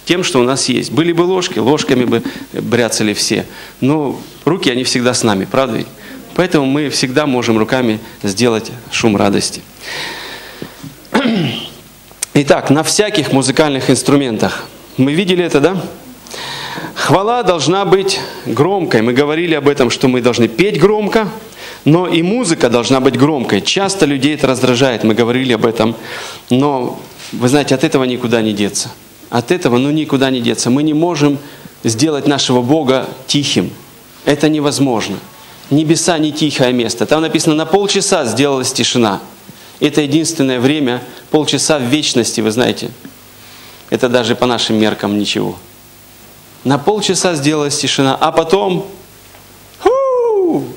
тем, 0.05 0.23
что 0.23 0.39
у 0.39 0.43
нас 0.43 0.69
есть. 0.69 0.91
Были 0.91 1.11
бы 1.11 1.21
ложки, 1.21 1.59
ложками 1.59 2.05
бы 2.05 2.23
бряцали 2.53 3.13
все. 3.13 3.45
Но 3.81 4.19
руки, 4.45 4.69
они 4.69 4.83
всегда 4.83 5.13
с 5.13 5.23
нами, 5.23 5.45
правда 5.49 5.77
ведь? 5.77 5.87
Поэтому 6.35 6.65
мы 6.65 6.89
всегда 6.89 7.25
можем 7.25 7.57
руками 7.57 7.99
сделать 8.23 8.71
шум 8.91 9.15
радости. 9.15 9.61
Итак, 12.37 12.69
на 12.69 12.83
всяких 12.83 13.31
музыкальных 13.31 13.89
инструментах. 13.89 14.65
Мы 14.97 15.13
видели 15.13 15.41
это, 15.41 15.61
да? 15.61 15.81
Хвала 16.93 17.43
должна 17.43 17.85
быть 17.85 18.19
громкой. 18.45 19.01
Мы 19.03 19.13
говорили 19.13 19.53
об 19.53 19.69
этом, 19.69 19.89
что 19.89 20.09
мы 20.09 20.19
должны 20.19 20.49
петь 20.49 20.77
громко, 20.77 21.29
но 21.85 22.09
и 22.09 22.21
музыка 22.21 22.69
должна 22.69 22.99
быть 22.99 23.17
громкой. 23.17 23.61
Часто 23.61 24.05
людей 24.05 24.35
это 24.35 24.47
раздражает, 24.47 25.05
мы 25.05 25.13
говорили 25.13 25.53
об 25.53 25.65
этом. 25.65 25.95
Но, 26.49 26.99
вы 27.31 27.47
знаете, 27.47 27.73
от 27.73 27.85
этого 27.85 28.03
никуда 28.03 28.41
не 28.41 28.51
деться. 28.51 28.91
От 29.29 29.51
этого, 29.51 29.77
ну, 29.77 29.89
никуда 29.91 30.29
не 30.29 30.41
деться. 30.41 30.69
Мы 30.69 30.83
не 30.83 30.93
можем 30.93 31.37
сделать 31.85 32.27
нашего 32.27 32.61
Бога 32.61 33.07
тихим. 33.27 33.71
Это 34.25 34.49
невозможно. 34.49 35.15
Небеса 35.69 36.17
не 36.17 36.33
тихое 36.33 36.73
место. 36.73 37.05
Там 37.05 37.21
написано, 37.21 37.55
на 37.55 37.65
полчаса 37.65 38.25
сделалась 38.25 38.73
тишина. 38.73 39.21
Это 39.79 40.01
единственное 40.01 40.59
время, 40.59 41.01
полчаса 41.31 41.77
в 41.77 41.83
вечности, 41.83 42.41
вы 42.41 42.51
знаете. 42.51 42.91
Это 43.89 44.09
даже 44.09 44.35
по 44.35 44.45
нашим 44.45 44.77
меркам 44.77 45.17
ничего. 45.17 45.57
На 46.63 46.77
полчаса 46.77 47.35
сделалась 47.35 47.77
тишина, 47.77 48.17
а 48.19 48.31
потом 48.31 48.87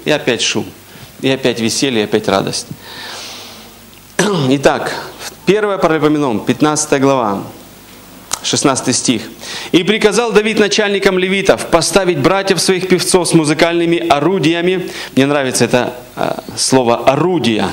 и 0.04 0.10
опять 0.10 0.42
шум, 0.42 0.66
и 1.20 1.30
опять 1.30 1.60
веселье, 1.60 2.02
и 2.02 2.04
опять 2.04 2.28
радость. 2.28 2.66
Итак, 4.48 4.94
1 5.46 5.78
Паралипоменон, 5.78 6.44
15 6.44 7.00
глава, 7.00 7.44
16 8.42 8.94
стих. 8.94 9.22
«И 9.72 9.82
приказал 9.82 10.32
Давид 10.32 10.58
начальникам 10.58 11.18
левитов 11.18 11.66
поставить 11.66 12.18
братьев 12.18 12.60
своих 12.60 12.88
певцов 12.88 13.28
с 13.28 13.34
музыкальными 13.34 13.98
орудиями». 14.08 14.90
Мне 15.14 15.26
нравится 15.26 15.64
это 15.64 15.94
а, 16.16 16.42
слово 16.56 16.96
«орудия», 16.96 17.70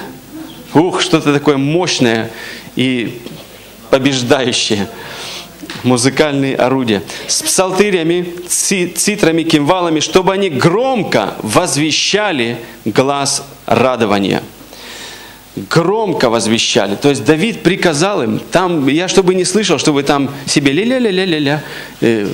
Ух, 0.76 1.02
что-то 1.02 1.34
такое 1.34 1.58
мощное 1.58 2.30
и 2.76 3.22
побеждающее. 3.90 4.88
Музыкальные 5.84 6.56
орудия. 6.58 7.02
С 7.28 7.42
псалтырями, 7.42 8.34
цитрами, 8.48 9.44
кимвалами, 9.44 10.02
чтобы 10.02 10.34
они 10.34 10.50
громко 10.50 11.36
возвещали 11.42 12.58
глаз 12.84 13.44
радования 13.66 14.44
громко 15.70 16.30
возвещали. 16.30 16.96
То 16.96 17.08
есть 17.08 17.24
Давид 17.24 17.64
приказал 17.64 18.22
им, 18.22 18.40
там, 18.40 18.90
я 18.90 19.08
чтобы 19.08 19.34
не 19.36 19.46
слышал, 19.46 19.78
что 19.78 19.94
вы 19.94 20.04
там 20.04 20.30
себе 20.46 20.74
ля-ля-ля-ля-ля 20.74 21.64
э, 22.02 22.28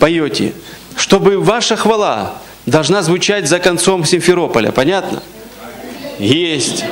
поете, 0.00 0.54
чтобы 0.96 1.38
ваша 1.38 1.76
хвала 1.76 2.38
должна 2.64 3.02
звучать 3.02 3.46
за 3.46 3.58
концом 3.58 4.06
Симферополя. 4.06 4.72
Понятно? 4.72 5.22
Есть. 6.18 6.84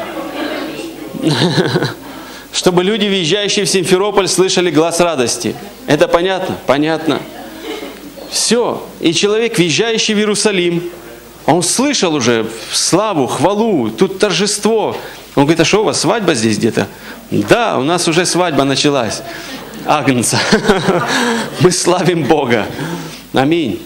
Чтобы 2.52 2.82
люди, 2.82 3.06
въезжающие 3.06 3.64
в 3.64 3.68
Симферополь, 3.68 4.28
слышали 4.28 4.70
глаз 4.70 5.00
радости. 5.00 5.54
Это 5.86 6.08
понятно? 6.08 6.56
Понятно. 6.66 7.20
Все. 8.30 8.86
И 9.00 9.12
человек, 9.12 9.56
въезжающий 9.56 10.14
в 10.14 10.18
Иерусалим, 10.18 10.82
он 11.46 11.62
слышал 11.62 12.14
уже 12.14 12.46
славу, 12.72 13.26
хвалу, 13.26 13.90
тут 13.90 14.18
торжество. 14.18 14.96
Он 15.34 15.44
говорит, 15.44 15.60
а 15.60 15.64
что 15.64 15.80
у 15.80 15.84
вас, 15.84 16.00
свадьба 16.00 16.34
здесь 16.34 16.58
где-то? 16.58 16.86
Да, 17.30 17.78
у 17.78 17.82
нас 17.82 18.08
уже 18.08 18.26
свадьба 18.26 18.64
началась. 18.64 19.22
Агнца. 19.86 20.38
Мы 21.60 21.70
славим 21.70 22.24
Бога. 22.24 22.66
Аминь. 23.32 23.80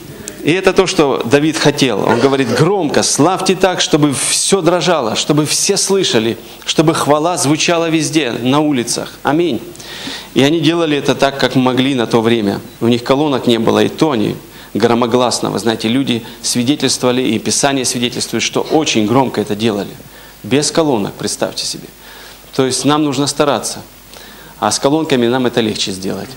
И 0.44 0.52
это 0.52 0.74
то, 0.74 0.86
что 0.86 1.22
Давид 1.24 1.56
хотел. 1.56 2.04
Он 2.06 2.20
говорит 2.20 2.54
громко, 2.54 3.02
славьте 3.02 3.56
так, 3.56 3.80
чтобы 3.80 4.12
все 4.12 4.60
дрожало, 4.60 5.16
чтобы 5.16 5.46
все 5.46 5.78
слышали, 5.78 6.36
чтобы 6.66 6.92
хвала 6.92 7.38
звучала 7.38 7.88
везде, 7.88 8.30
на 8.30 8.60
улицах. 8.60 9.14
Аминь. 9.22 9.62
И 10.34 10.42
они 10.42 10.60
делали 10.60 10.98
это 10.98 11.14
так, 11.14 11.40
как 11.40 11.54
могли 11.54 11.94
на 11.94 12.06
то 12.06 12.20
время. 12.20 12.60
У 12.82 12.88
них 12.88 13.02
колонок 13.02 13.46
не 13.46 13.58
было, 13.58 13.84
и 13.84 13.88
то 13.88 14.10
они 14.10 14.36
громогласно. 14.74 15.50
Вы 15.50 15.58
знаете, 15.60 15.88
люди 15.88 16.22
свидетельствовали, 16.42 17.22
и 17.22 17.38
Писание 17.38 17.86
свидетельствует, 17.86 18.42
что 18.42 18.60
очень 18.60 19.06
громко 19.06 19.40
это 19.40 19.56
делали. 19.56 19.96
Без 20.42 20.70
колонок, 20.70 21.14
представьте 21.14 21.64
себе. 21.64 21.88
То 22.54 22.66
есть 22.66 22.84
нам 22.84 23.02
нужно 23.02 23.26
стараться. 23.28 23.80
А 24.60 24.70
с 24.70 24.78
колонками 24.78 25.26
нам 25.26 25.46
это 25.46 25.62
легче 25.62 25.90
сделать. 25.90 26.28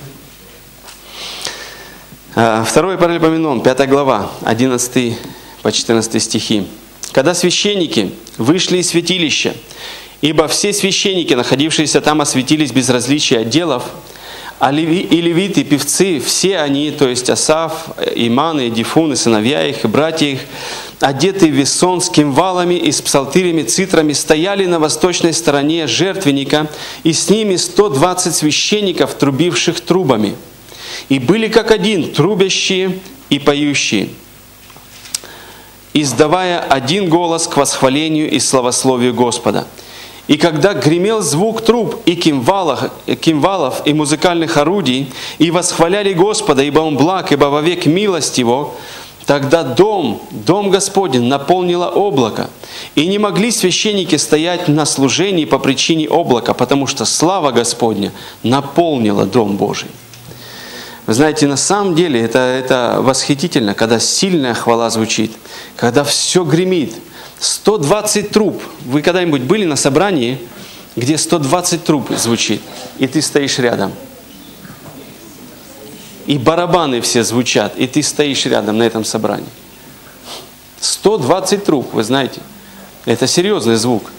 А, 2.39 2.63
второй 2.63 2.99
Паралипоменон, 2.99 3.61
5 3.61 3.89
глава, 3.89 4.29
11 4.43 5.17
по 5.63 5.71
14 5.71 6.21
стихи. 6.21 6.67
«Когда 7.11 7.33
священники 7.33 8.11
вышли 8.37 8.77
из 8.77 8.89
святилища, 8.89 9.55
ибо 10.21 10.47
все 10.47 10.71
священники, 10.71 11.33
находившиеся 11.33 11.99
там, 11.99 12.21
осветились 12.21 12.71
без 12.71 12.89
различия 12.89 13.39
отделов, 13.39 13.85
А 14.59 14.69
леви, 14.69 14.99
и 14.99 15.19
левиты, 15.19 15.63
певцы, 15.63 16.19
все 16.19 16.59
они, 16.59 16.91
то 16.91 17.09
есть 17.09 17.27
Асав, 17.27 17.87
Иман, 18.13 18.59
и 18.59 18.69
Дифун, 18.69 19.13
и 19.13 19.15
сыновья 19.15 19.65
их, 19.65 19.83
и 19.83 19.87
братья 19.87 20.27
их, 20.27 20.41
одетые 20.99 21.51
весон 21.51 22.01
с 22.01 22.09
кимвалами 22.09 22.75
и 22.75 22.91
с 22.91 23.01
псалтирями, 23.01 23.63
цитрами, 23.63 24.13
стояли 24.13 24.67
на 24.67 24.79
восточной 24.79 25.33
стороне 25.33 25.87
жертвенника, 25.87 26.67
и 27.03 27.13
с 27.13 27.31
ними 27.31 27.55
120 27.55 28.35
священников, 28.35 29.15
трубивших 29.15 29.81
трубами. 29.81 30.35
И 31.09 31.19
были 31.19 31.47
как 31.47 31.71
один, 31.71 32.11
трубящие 32.11 32.99
и 33.29 33.39
поющие, 33.39 34.09
издавая 35.93 36.59
один 36.59 37.09
голос 37.09 37.47
к 37.47 37.57
восхвалению 37.57 38.29
и 38.29 38.39
славословию 38.39 39.13
Господа– 39.13 39.67
и 40.27 40.35
когда 40.35 40.73
гремел 40.73 41.21
звук 41.21 41.61
труб 41.61 42.01
и 42.05 42.15
кимвалов, 42.15 42.91
кимвалов 43.21 43.81
и 43.85 43.93
музыкальных 43.93 44.57
орудий, 44.57 45.11
и 45.39 45.51
восхваляли 45.51 46.13
Господа, 46.13 46.63
ибо 46.63 46.79
Он 46.79 46.97
благ, 46.97 47.31
ибо 47.31 47.45
вовек 47.45 47.85
милость 47.85 48.37
Его, 48.37 48.75
тогда 49.25 49.63
дом, 49.63 50.21
дом 50.31 50.69
Господень 50.69 51.23
наполнило 51.23 51.87
облако. 51.87 52.49
И 52.95 53.07
не 53.07 53.19
могли 53.19 53.51
священники 53.51 54.17
стоять 54.17 54.67
на 54.67 54.85
служении 54.85 55.45
по 55.45 55.59
причине 55.59 56.09
облака, 56.09 56.53
потому 56.53 56.87
что 56.87 57.05
слава 57.05 57.51
Господня 57.51 58.11
наполнила 58.43 59.25
дом 59.25 59.55
Божий. 59.55 59.87
Вы 61.07 61.13
знаете, 61.13 61.47
на 61.47 61.57
самом 61.57 61.95
деле 61.95 62.21
это, 62.21 62.39
это 62.39 62.97
восхитительно, 62.99 63.73
когда 63.73 63.99
сильная 63.99 64.53
хвала 64.53 64.89
звучит, 64.91 65.31
когда 65.75 66.03
все 66.03 66.43
гремит– 66.43 66.93
120 67.39 68.31
труб. 68.31 68.61
Вы 68.85 69.01
когда-нибудь 69.01 69.41
были 69.41 69.65
на 69.65 69.75
собрании, 69.75 70.39
где 70.95 71.17
120 71.17 71.83
труб 71.83 72.09
звучит, 72.17 72.61
и 72.97 73.07
ты 73.07 73.21
стоишь 73.21 73.59
рядом? 73.59 73.93
И 76.25 76.37
барабаны 76.37 76.99
все 77.01 77.23
звучат, 77.23 77.77
и 77.77 77.87
ты 77.87 78.03
стоишь 78.03 78.45
рядом 78.45 78.79
на 78.79 78.83
этом 78.83 79.05
собрании. 79.05 79.47
120 80.81 81.63
труб, 81.63 81.93
вы 81.93 82.03
знаете. 82.03 82.41
Это 83.05 83.27
серьезный 83.27 83.75
звук. 83.75 84.11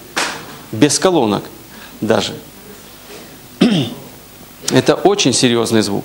Без 0.72 0.98
колонок 0.98 1.44
даже. 2.00 2.34
Это 4.70 4.94
очень 4.94 5.32
серьезный 5.32 5.82
звук 5.82 6.04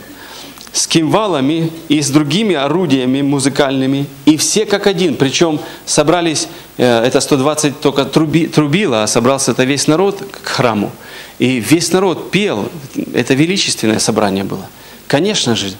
с 0.74 0.88
кимвалами 0.88 1.72
и 1.88 2.02
с 2.02 2.10
другими 2.10 2.56
орудиями 2.56 3.22
музыкальными, 3.22 4.08
и 4.26 4.38
все 4.38 4.66
как 4.66 4.88
один. 4.88 5.16
Причем 5.16 5.60
собрались, 5.86 6.48
э, 6.78 7.06
это 7.06 7.22
120 7.22 7.80
только 7.80 8.06
труби, 8.06 8.48
трубило, 8.48 9.04
а 9.04 9.08
собрался 9.08 9.52
это 9.52 9.66
весь 9.66 9.88
народ 9.88 10.24
к 10.32 10.48
храму. 10.48 10.92
И 11.38 11.60
весь 11.60 11.92
народ 11.92 12.32
пел, 12.32 12.70
это 13.14 13.36
величественное 13.36 14.00
собрание 14.00 14.44
было. 14.44 14.68
Конечно 15.08 15.56
же, 15.56 15.74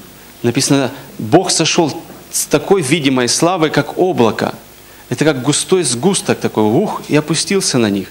написано, 0.44 0.92
Бог 1.18 1.50
сошел 1.50 1.92
с 2.32 2.46
такой 2.46 2.84
видимой 2.84 3.28
славой, 3.28 3.72
как 3.72 3.98
облако. 3.98 4.54
Это 5.10 5.26
как 5.26 5.42
густой 5.42 5.84
сгусток 5.84 6.40
такой, 6.40 6.64
ух, 6.64 7.02
и 7.08 7.16
опустился 7.16 7.80
на 7.80 7.90
них. 7.90 8.10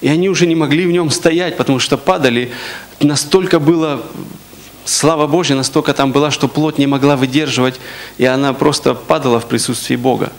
И 0.00 0.08
они 0.08 0.30
уже 0.30 0.46
не 0.46 0.54
могли 0.54 0.86
в 0.86 0.92
нем 0.92 1.10
стоять, 1.10 1.58
потому 1.58 1.78
что 1.78 1.98
падали. 1.98 2.52
Настолько 3.00 3.60
было 3.60 4.02
слава 4.84 5.26
Божья 5.26 5.54
настолько 5.54 5.94
там 5.94 6.12
была, 6.12 6.30
что 6.30 6.48
плоть 6.48 6.78
не 6.78 6.86
могла 6.86 7.16
выдерживать, 7.16 7.80
и 8.18 8.24
она 8.24 8.52
просто 8.52 8.94
падала 8.94 9.40
в 9.40 9.46
присутствии 9.46 9.96
Бога. 9.96 10.32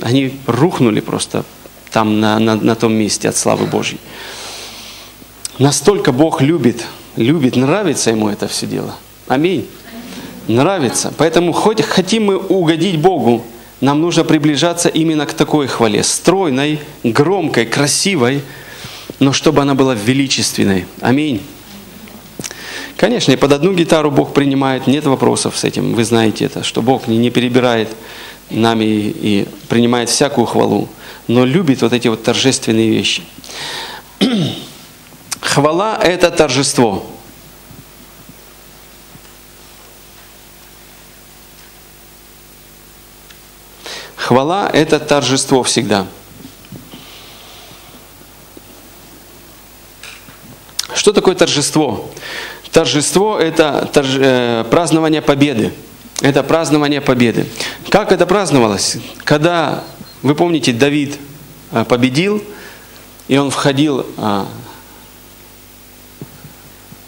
Они 0.00 0.38
рухнули 0.46 1.00
просто 1.00 1.44
там 1.90 2.20
на, 2.20 2.38
на, 2.38 2.56
на 2.56 2.74
том 2.74 2.92
месте 2.92 3.28
от 3.28 3.36
славы 3.36 3.66
Божьей. 3.66 3.98
Настолько 5.58 6.12
Бог 6.12 6.40
любит, 6.40 6.84
любит, 7.16 7.56
нравится 7.56 8.10
Ему 8.10 8.28
это 8.28 8.46
все 8.46 8.66
дело. 8.66 8.94
Аминь. 9.26 9.66
Нравится. 10.46 11.12
Поэтому 11.16 11.52
хоть 11.52 11.82
хотим 11.82 12.26
мы 12.26 12.38
угодить 12.38 12.98
Богу, 12.98 13.44
нам 13.80 14.00
нужно 14.00 14.24
приближаться 14.24 14.88
именно 14.88 15.26
к 15.26 15.34
такой 15.34 15.66
хвале. 15.66 16.02
Стройной, 16.02 16.80
громкой, 17.04 17.66
красивой, 17.66 18.42
но 19.18 19.32
чтобы 19.32 19.62
она 19.62 19.74
была 19.74 19.94
величественной. 19.94 20.86
Аминь. 21.00 21.42
Конечно, 22.98 23.30
и 23.30 23.36
под 23.36 23.52
одну 23.52 23.72
гитару 23.74 24.10
Бог 24.10 24.34
принимает, 24.34 24.88
нет 24.88 25.04
вопросов 25.04 25.56
с 25.56 25.62
этим, 25.62 25.94
вы 25.94 26.02
знаете 26.02 26.46
это, 26.46 26.64
что 26.64 26.82
Бог 26.82 27.06
не, 27.06 27.16
не 27.16 27.30
перебирает 27.30 27.88
нами 28.50 28.84
и, 28.84 29.08
и 29.42 29.48
принимает 29.68 30.08
всякую 30.08 30.46
хвалу, 30.46 30.88
но 31.28 31.44
любит 31.44 31.80
вот 31.82 31.92
эти 31.92 32.08
вот 32.08 32.24
торжественные 32.24 32.90
вещи. 32.90 33.22
Хвала– 35.40 35.96
это 36.02 36.32
торжество. 36.32 37.06
Хвала– 44.16 44.68
это 44.72 44.98
торжество 44.98 45.62
всегда. 45.62 46.04
Что 50.96 51.12
такое 51.12 51.36
торжество? 51.36 51.86
Торжество– 51.92 52.10
это 53.38 53.88
торж... 53.92 54.16
э, 54.18 54.64
празднование 54.70 55.22
победы. 55.22 55.72
Это 56.20 56.42
празднование 56.42 57.00
победы. 57.00 57.46
Как 57.90 58.12
это 58.12 58.26
праздновалось? 58.26 58.98
Когда, 59.24 59.84
вы 60.22 60.34
помните, 60.34 60.72
Давид 60.72 61.18
э, 61.72 61.84
победил, 61.84 62.42
и 63.28 63.36
он 63.36 63.50
входил 63.50 64.06
Э, 64.16 64.44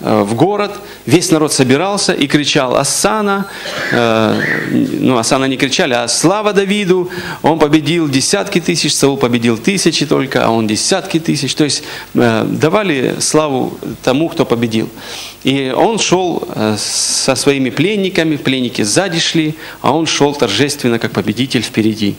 в 0.01 0.35
город, 0.35 0.73
весь 1.05 1.31
народ 1.31 1.53
собирался 1.53 2.13
и 2.13 2.27
кричал 2.27 2.77
«Асана!» 2.77 3.47
э, 3.93 4.41
Ну, 4.71 5.19
Асана 5.19 5.45
не 5.45 5.57
кричали, 5.57 5.93
а 5.93 6.09
«Слава 6.09 6.53
Давиду!» 6.53 7.11
Он 7.43 7.59
победил 7.59 8.09
десятки 8.09 8.61
тысяч, 8.61 8.95
Саул 8.95 9.19
победил 9.19 9.59
тысячи 9.59 10.07
только, 10.07 10.45
а 10.45 10.51
он 10.51 10.67
десятки 10.67 11.21
тысяч. 11.21 11.55
То 11.55 11.65
есть 11.65 11.83
э, 12.15 12.47
давали 12.49 13.17
славу 13.21 13.79
тому, 14.03 14.29
кто 14.31 14.47
победил. 14.47 14.89
И 15.45 15.73
он 15.75 15.99
шел 15.99 16.47
со 16.77 17.35
своими 17.35 17.71
пленниками, 17.71 18.37
пленники 18.37 18.83
сзади 18.83 19.19
шли, 19.19 19.55
а 19.81 19.97
он 19.97 20.07
шел 20.07 20.35
торжественно, 20.35 20.99
как 20.99 21.13
победитель 21.13 21.63
впереди. 21.63 22.17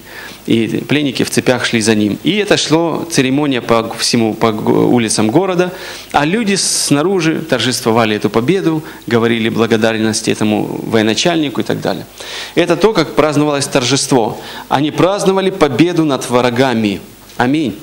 И 0.47 0.83
пленники 0.87 1.23
в 1.23 1.29
цепях 1.29 1.65
шли 1.65 1.81
за 1.81 1.93
ним. 1.93 2.17
И 2.23 2.37
это 2.37 2.57
шло 2.57 3.07
церемония 3.11 3.61
по 3.61 3.93
всему, 3.93 4.33
по 4.33 4.47
улицам 4.47 5.29
города, 5.29 5.71
а 6.11 6.25
люди 6.25 6.55
снаружи 6.55 7.39
торжествовали 7.39 8.15
эту 8.15 8.29
победу, 8.29 8.83
говорили 9.05 9.49
благодарность 9.49 10.27
этому 10.27 10.79
военачальнику 10.83 11.61
и 11.61 11.63
так 11.63 11.79
далее. 11.79 12.07
Это 12.55 12.75
то, 12.75 12.93
как 12.93 13.15
праздновалось 13.15 13.67
торжество. 13.67 14.41
Они 14.67 14.89
праздновали 14.89 15.51
победу 15.51 16.05
над 16.05 16.27
врагами. 16.27 17.01
Аминь. 17.37 17.77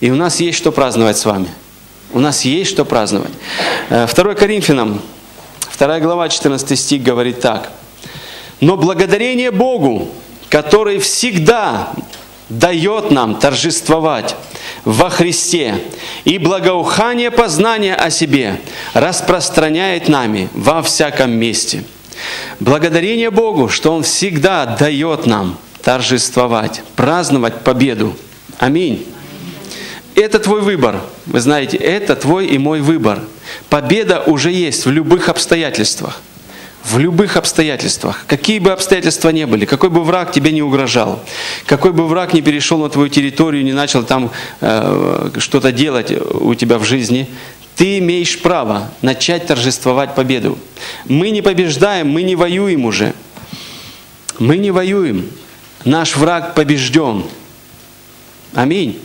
И 0.00 0.10
у 0.10 0.14
нас 0.14 0.40
есть 0.40 0.58
что 0.58 0.72
праздновать 0.72 1.16
с 1.16 1.24
вами. 1.24 1.48
У 2.12 2.20
нас 2.20 2.44
есть 2.44 2.70
что 2.70 2.84
праздновать. 2.84 3.32
2 3.88 4.06
э, 4.06 4.34
Коринфянам, 4.34 5.00
2 5.78 6.00
глава, 6.00 6.28
14 6.28 6.78
стих 6.78 7.02
говорит 7.02 7.40
так. 7.40 7.72
«Но 8.60 8.76
благодарение 8.76 9.50
Богу, 9.50 10.08
который 10.54 11.00
всегда 11.00 11.88
дает 12.48 13.10
нам 13.10 13.40
торжествовать 13.40 14.36
во 14.84 15.10
Христе, 15.10 15.74
и 16.22 16.38
благоухание 16.38 17.32
познания 17.32 17.96
о 17.96 18.08
себе 18.08 18.60
распространяет 18.92 20.08
нами 20.08 20.48
во 20.54 20.80
всяком 20.80 21.32
месте. 21.32 21.82
Благодарение 22.60 23.32
Богу, 23.32 23.68
что 23.68 23.92
Он 23.92 24.04
всегда 24.04 24.64
дает 24.64 25.26
нам 25.26 25.58
торжествовать, 25.82 26.84
праздновать 26.94 27.62
победу. 27.62 28.14
Аминь. 28.60 29.04
Это 30.14 30.38
твой 30.38 30.60
выбор. 30.60 31.00
Вы 31.26 31.40
знаете, 31.40 31.78
это 31.78 32.14
твой 32.14 32.46
и 32.46 32.58
мой 32.58 32.80
выбор. 32.80 33.18
Победа 33.70 34.22
уже 34.24 34.52
есть 34.52 34.86
в 34.86 34.90
любых 34.92 35.28
обстоятельствах 35.28 36.20
в 36.84 36.98
любых 36.98 37.36
обстоятельствах, 37.36 38.24
какие 38.26 38.58
бы 38.58 38.70
обстоятельства 38.70 39.30
ни 39.30 39.44
были, 39.44 39.64
какой 39.64 39.88
бы 39.88 40.04
враг 40.04 40.32
тебе 40.32 40.52
не 40.52 40.62
угрожал, 40.62 41.24
какой 41.66 41.92
бы 41.92 42.06
враг 42.06 42.34
не 42.34 42.42
перешел 42.42 42.78
на 42.78 42.90
твою 42.90 43.08
территорию, 43.08 43.64
не 43.64 43.72
начал 43.72 44.04
там 44.04 44.30
э, 44.60 45.30
что-то 45.38 45.72
делать 45.72 46.12
у 46.12 46.54
тебя 46.54 46.78
в 46.78 46.84
жизни, 46.84 47.28
ты 47.74 47.98
имеешь 47.98 48.40
право 48.40 48.90
начать 49.00 49.46
торжествовать 49.46 50.14
победу. 50.14 50.58
Мы 51.06 51.30
не 51.30 51.42
побеждаем, 51.42 52.08
мы 52.08 52.22
не 52.22 52.36
воюем 52.36 52.84
уже. 52.84 53.14
Мы 54.38 54.58
не 54.58 54.70
воюем. 54.70 55.28
Наш 55.84 56.16
враг 56.16 56.54
побежден. 56.54 57.24
Аминь. 58.52 59.00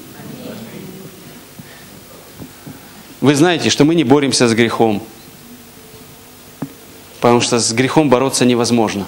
Вы 3.22 3.36
знаете, 3.36 3.70
что 3.70 3.86
мы 3.86 3.96
не 3.96 4.04
боремся 4.04 4.48
с 4.48 4.54
грехом. 4.54 5.04
Потому 7.20 7.42
что 7.42 7.60
с 7.60 7.72
грехом 7.74 8.10
бороться 8.10 8.46
невозможно. 8.46 9.06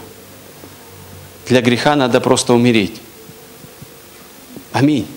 Для 1.47 1.61
греха 1.61 1.95
надо 1.95 2.21
просто 2.21 2.53
умереть. 2.53 3.01
Аминь. 4.71 5.07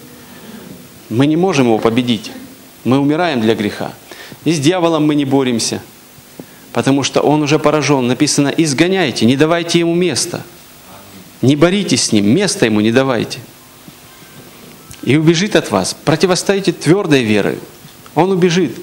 Мы 1.10 1.26
не 1.26 1.36
можем 1.36 1.66
его 1.66 1.78
победить. 1.78 2.32
Мы 2.84 2.98
умираем 2.98 3.40
для 3.40 3.54
греха. 3.54 3.92
И 4.44 4.52
с 4.52 4.58
дьяволом 4.58 5.06
мы 5.06 5.14
не 5.14 5.24
боремся. 5.24 5.82
потому 6.74 7.04
что 7.04 7.20
он 7.20 7.40
уже 7.42 7.60
поражен. 7.60 8.08
Написано, 8.08 8.48
изгоняйте, 8.48 9.26
не 9.26 9.36
давайте 9.36 9.78
ему 9.78 9.94
места. 9.94 10.42
Не 11.40 11.54
боритесь 11.54 12.06
с 12.06 12.12
ним, 12.12 12.26
места 12.26 12.66
ему 12.66 12.80
не 12.80 12.90
давайте. 12.90 13.38
И 15.04 15.16
убежит 15.16 15.54
от 15.54 15.70
вас. 15.70 15.96
Противостоите 16.04 16.72
твердой 16.72 17.22
верой. 17.22 17.58
Он 18.16 18.32
убежит. 18.32 18.76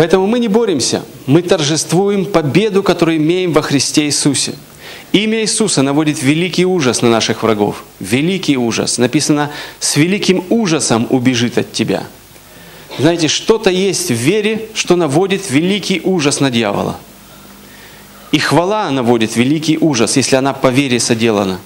Поэтому 0.00 0.26
мы 0.26 0.38
не 0.38 0.48
боремся, 0.48 1.02
мы 1.26 1.42
торжествуем 1.42 2.24
победу, 2.24 2.82
которую 2.82 3.18
имеем 3.18 3.52
во 3.52 3.60
Христе 3.60 4.06
Иисусе. 4.06 4.54
Имя 5.12 5.42
Иисуса 5.42 5.82
наводит 5.82 6.22
великий 6.22 6.64
ужас 6.64 7.02
на 7.02 7.10
наших 7.10 7.42
врагов. 7.42 7.84
Великий 8.00 8.56
ужас. 8.56 8.96
Написано, 8.96 9.50
с 9.78 9.96
великим 9.96 10.42
ужасом 10.48 11.06
убежит 11.10 11.58
от 11.58 11.74
тебя. 11.74 12.04
Знаете, 12.98 13.28
что-то 13.28 13.68
есть 13.68 14.08
в 14.08 14.14
вере, 14.14 14.70
что 14.72 14.96
наводит 14.96 15.50
великий 15.50 16.00
ужас 16.02 16.40
на 16.40 16.50
дьявола. 16.50 16.96
И 18.32 18.38
хвала 18.38 18.90
наводит 18.90 19.36
великий 19.36 19.76
ужас, 19.76 20.16
если 20.16 20.36
она 20.36 20.54
по 20.54 20.68
вере 20.68 20.98
соделана. 20.98 21.60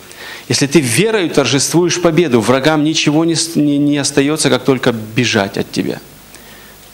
Если 0.49 0.66
ты 0.66 0.80
верою 0.80 1.30
торжествуешь 1.30 2.03
победу, 2.03 2.41
врагам 2.41 2.82
ничего 2.82 3.24
не, 3.24 3.37
не, 3.55 3.78
не 3.78 3.97
остается, 3.97 4.51
как 4.51 4.64
только 4.64 4.91
бежать 4.91 5.57
от 5.57 5.70
тебя. 5.70 6.01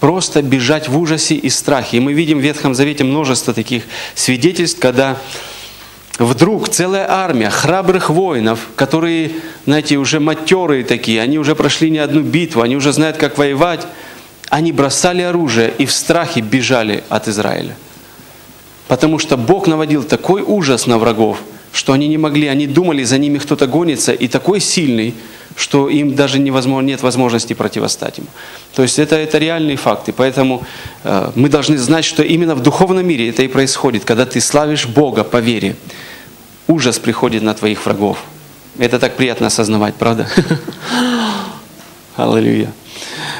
Просто 0.01 0.43
бежать 0.43 0.89
в 0.89 0.99
ужасе 0.99 1.35
и 1.35 1.51
страхе. 1.51 1.99
И 1.99 2.01
мы 2.01 2.15
видим 2.15 2.39
в 2.39 2.43
Ветхом 2.43 2.75
Завете 2.75 3.05
множество 3.05 3.53
таких 3.53 3.85
свидетельств, 4.15 4.81
когда 4.81 5.19
вдруг 6.19 6.71
целая 6.71 7.11
армия 7.11 7.51
храбрых 7.51 8.09
воинов, 8.11 8.61
которые, 8.77 9.33
знаете, 9.67 9.97
уже 9.97 10.19
матерые 10.19 10.85
такие, 10.85 11.21
они 11.21 11.39
уже 11.39 11.55
прошли 11.55 11.91
не 11.91 11.99
одну 11.99 12.23
битву, 12.23 12.63
они 12.63 12.77
уже 12.77 12.93
знают, 12.93 13.19
как 13.19 13.37
воевать, 13.37 13.87
они 14.49 14.73
бросали 14.73 15.23
оружие 15.23 15.73
и 15.79 15.87
в 15.87 15.93
страхе 15.93 16.41
бежали 16.41 17.05
от 17.09 17.29
Израиля. 17.29 17.77
Потому 18.89 19.19
что 19.19 19.37
Бог 19.37 19.67
наводил 19.67 20.03
такой 20.03 20.43
ужас 20.43 20.87
на 20.87 20.99
врагов, 20.99 21.39
что 21.73 21.93
они 21.93 22.09
не 22.09 22.19
могли, 22.19 22.49
они 22.49 22.67
думали, 22.67 23.05
за 23.05 23.19
ними 23.19 23.39
кто-то 23.39 23.67
гонится, 23.67 24.13
и 24.13 24.29
такой 24.29 24.61
сильный, 24.61 25.15
что 25.57 25.89
им 25.89 26.15
даже 26.15 26.39
невозможно, 26.39 26.87
нет 26.87 27.03
возможности 27.03 27.55
противостать 27.55 28.19
ему. 28.19 28.29
То 28.75 28.83
есть 28.83 28.99
это, 28.99 29.17
это 29.17 29.39
реальные 29.39 29.77
факты. 29.77 30.13
Поэтому 30.13 30.65
э, 31.05 31.31
мы 31.35 31.49
должны 31.49 31.77
знать, 31.79 32.05
что 32.05 32.23
именно 32.23 32.55
в 32.55 32.63
духовном 32.63 33.07
мире 33.07 33.29
это 33.29 33.43
и 33.43 33.49
происходит, 33.49 34.05
когда 34.05 34.27
ты 34.27 34.41
славишь 34.41 34.87
Бога 34.87 35.25
по 35.25 35.39
вере. 35.39 35.77
Ужас 36.67 36.99
приходит 36.99 37.43
на 37.43 37.55
твоих 37.55 37.85
врагов. 37.85 38.19
Это 38.79 38.99
так 38.99 39.17
приятно 39.17 39.49
осознавать, 39.49 39.95
правда? 39.97 40.29
Аллилуйя. 42.17 42.73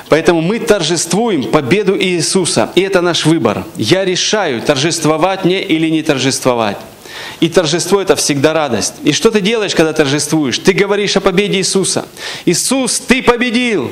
Поэтому 0.09 0.41
мы 0.41 0.59
торжествуем 0.59 1.45
победу 1.45 1.97
Иисуса, 1.97 2.71
и 2.75 2.81
это 2.81 3.01
наш 3.01 3.25
выбор. 3.27 3.65
Я 3.77 4.05
решаю, 4.05 4.61
торжествовать 4.61 5.45
мне 5.45 5.63
или 5.63 5.89
не 5.89 6.03
торжествовать. 6.03 6.77
И 7.41 7.49
торжество 7.49 8.01
это 8.01 8.17
всегда 8.17 8.53
радость. 8.53 8.95
И 9.03 9.13
что 9.13 9.31
ты 9.31 9.41
делаешь, 9.41 9.75
когда 9.75 9.93
торжествуешь? 9.93 10.59
Ты 10.59 10.73
говоришь 10.73 11.17
о 11.17 11.21
победе 11.21 11.59
Иисуса. 11.59 12.07
Иисус, 12.45 13.01
ты 13.01 13.23
победил. 13.23 13.91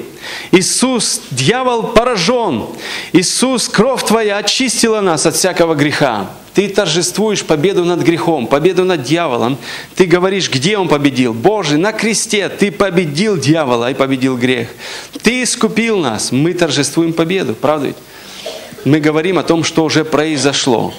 Иисус, 0.53 1.23
дьявол 1.31 1.89
поражен. 1.89 2.67
Иисус, 3.13 3.69
кровь 3.69 4.05
твоя 4.05 4.39
очистила 4.39 5.01
нас 5.01 5.27
от 5.27 5.35
всякого 5.35 5.75
греха. 5.75 6.31
Ты 6.55 6.69
торжествуешь 6.69 7.45
победу 7.45 7.85
над 7.85 8.01
грехом, 8.01 8.49
победу 8.49 8.85
над 8.85 9.05
дьяволом. 9.05 9.57
Ты 9.95 10.07
говоришь, 10.07 10.51
где 10.51 10.77
он 10.77 10.89
победил? 10.89 11.33
Боже, 11.33 11.79
на 11.79 11.93
кресте 11.93 12.49
ты 12.49 12.73
победил 12.73 13.37
дьявола 13.37 13.93
и 13.93 13.95
победил 13.95 14.37
грех. 14.37 14.69
Ты 15.23 15.45
искупил 15.45 15.99
нас. 15.99 16.33
Мы 16.33 16.55
торжествуем 16.55 17.13
победу, 17.13 17.55
правда 17.55 17.87
ведь? 17.87 17.97
Мы 18.85 19.01
говорим 19.01 19.39
о 19.39 19.43
том, 19.43 19.63
что 19.65 19.85
уже 19.85 20.05
произошло. 20.05 20.93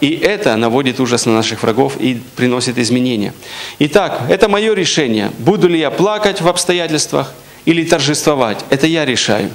И 0.00 0.10
это 0.10 0.56
наводит 0.56 1.00
ужас 1.00 1.26
на 1.26 1.32
наших 1.32 1.62
врагов 1.62 1.96
и 1.98 2.20
приносит 2.36 2.78
изменения. 2.78 3.32
Итак, 3.78 4.22
это 4.28 4.48
мое 4.48 4.74
решение. 4.74 5.30
Буду 5.38 5.68
ли 5.68 5.78
я 5.78 5.90
плакать 5.90 6.40
в 6.40 6.48
обстоятельствах 6.48 7.32
или 7.64 7.84
торжествовать? 7.84 8.64
Это 8.70 8.86
я 8.86 9.04
решаю. 9.04 9.50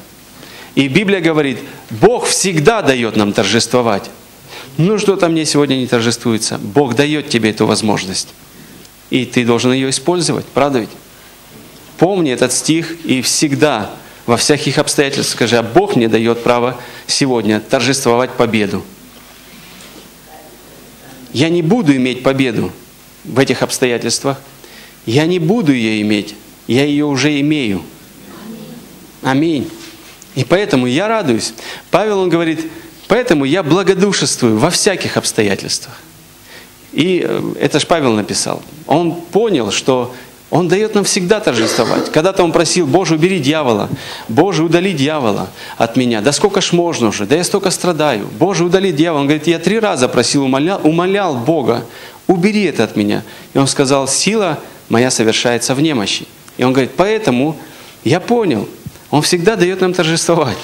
И 0.76 0.88
Библия 0.88 1.20
говорит, 1.20 1.60
Бог 1.90 2.26
всегда 2.26 2.82
дает 2.82 3.16
нам 3.16 3.34
торжествовать. 3.34 4.10
Ну 4.78 4.98
что-то 4.98 5.28
мне 5.28 5.46
сегодня 5.46 5.76
не 5.76 5.88
торжествуется. 5.88 6.58
Бог 6.58 6.96
дает 6.96 7.30
тебе 7.30 7.50
эту 7.50 7.66
возможность. 7.66 8.30
И 9.10 9.26
ты 9.26 9.44
должен 9.44 9.74
ее 9.74 9.90
использовать, 9.90 10.46
правда 10.46 10.80
ведь? 10.80 10.90
Помни 11.98 12.32
этот 12.32 12.54
стих 12.54 12.96
и 13.04 13.22
всегда, 13.22 13.90
во 14.26 14.38
всяких 14.38 14.78
обстоятельствах 14.78 15.36
скажи, 15.36 15.58
а 15.58 15.64
Бог 15.64 15.98
мне 15.98 16.08
дает 16.08 16.44
право 16.44 16.78
сегодня 17.08 17.60
торжествовать 17.60 18.32
победу. 18.32 18.86
Я 21.40 21.48
не 21.48 21.62
буду 21.62 21.96
иметь 21.96 22.22
победу 22.22 22.70
в 23.24 23.40
этих 23.40 23.62
обстоятельствах. 23.62 24.42
Я 25.06 25.26
не 25.26 25.40
буду 25.40 25.72
ее 25.72 26.02
иметь. 26.02 26.36
Я 26.68 26.84
ее 26.84 27.06
уже 27.06 27.40
имею. 27.40 27.82
Аминь. 29.22 29.72
И 30.36 30.44
поэтому 30.44 30.86
я 30.86 31.08
радуюсь. 31.08 31.54
Павел, 31.92 32.20
он 32.20 32.28
говорит, 32.28 32.70
поэтому 33.08 33.46
я 33.46 33.64
благодушествую 33.64 34.58
во 34.58 34.70
всяких 34.70 35.16
обстоятельствах. 35.16 35.96
И 36.92 37.24
э, 37.26 37.54
это 37.58 37.80
ж 37.80 37.88
Павел 37.88 38.12
написал. 38.12 38.62
Он 38.86 39.14
понял, 39.14 39.72
что 39.72 40.14
он 40.50 40.68
дает 40.68 40.96
нам 40.96 41.04
всегда 41.04 41.40
торжествовать. 41.40 42.12
Когда-то 42.12 42.44
он 42.44 42.52
просил, 42.52 42.88
Боже, 42.88 43.16
убери 43.16 43.40
дьявола, 43.40 43.90
Боже, 44.28 44.64
удали 44.64 44.94
дьявола 44.94 45.50
от 45.78 45.96
меня. 45.96 46.22
Да 46.22 46.32
сколько 46.32 46.60
ж 46.60 46.72
можно 46.72 47.10
уже, 47.10 47.26
да 47.26 47.36
я 47.36 47.44
столько 47.44 47.70
страдаю. 47.70 48.28
Боже, 48.40 48.64
удали 48.64 48.92
дьявола. 48.92 49.22
Он 49.22 49.28
говорит, 49.28 49.48
я 49.48 49.60
три 49.60 49.80
раза 49.80 50.08
просил, 50.08 50.44
умолял, 50.44 50.82
умолял 50.84 51.36
Бога, 51.36 51.86
убери 52.28 52.64
это 52.64 52.84
от 52.84 52.96
меня. 52.96 53.24
И 53.54 53.60
он 53.60 53.68
сказал, 53.68 54.08
сила 54.08 54.60
моя 54.90 55.12
совершается 55.12 55.76
в 55.76 55.82
немощи. 55.82 56.26
И 56.58 56.64
он 56.64 56.74
говорит, 56.74 56.92
поэтому 56.98 57.56
я 58.04 58.20
понял, 58.20 58.68
он 59.12 59.22
всегда 59.22 59.56
дает 59.56 59.82
нам 59.82 59.94
торжествовать. 59.94 60.58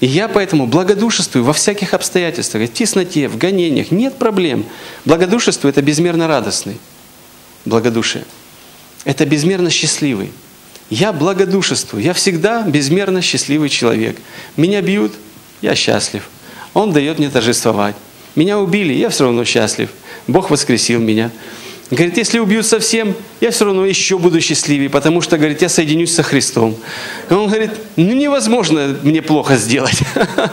И 0.00 0.06
я 0.06 0.28
поэтому 0.28 0.66
благодушествую 0.66 1.44
во 1.44 1.52
всяких 1.52 1.94
обстоятельствах, 1.94 2.68
в 2.68 2.72
тесноте, 2.72 3.28
в 3.28 3.36
гонениях, 3.36 3.90
нет 3.90 4.16
проблем. 4.18 4.64
Благодушество– 5.04 5.68
это 5.68 5.82
безмерно 5.82 6.26
радостный. 6.26 6.80
Благодушие– 7.66 8.24
это 9.04 9.24
безмерно 9.26 9.70
счастливый. 9.70 10.30
Я 10.90 11.12
благодушествую, 11.12 12.02
я 12.02 12.12
всегда 12.12 12.62
безмерно 12.62 13.22
счастливый 13.22 13.68
человек. 13.68 14.16
Меня 14.56 14.82
бьют, 14.82 15.12
я 15.62 15.74
счастлив. 15.74 16.28
Он 16.74 16.92
дает 16.92 17.18
мне 17.18 17.30
торжествовать. 17.30 17.96
Меня 18.34 18.58
убили, 18.58 18.92
я 18.92 19.08
все 19.08 19.24
равно 19.24 19.44
счастлив. 19.44 19.90
Бог 20.26 20.50
воскресил 20.50 21.00
меня. 21.00 21.30
Говорит, 21.90 22.16
если 22.18 22.38
убьют 22.38 22.66
совсем, 22.66 23.14
я 23.40 23.50
все 23.50 23.64
равно 23.64 23.84
еще 23.84 24.16
буду 24.16 24.40
счастливее, 24.40 24.88
потому 24.88 25.20
что, 25.20 25.36
говорит, 25.38 25.60
я 25.60 25.68
соединюсь 25.68 26.14
со 26.14 26.22
Христом. 26.22 26.76
Он 27.28 27.48
говорит, 27.48 27.72
ну 27.96 28.12
невозможно 28.12 28.96
мне 29.02 29.22
плохо 29.22 29.56
сделать, 29.56 29.98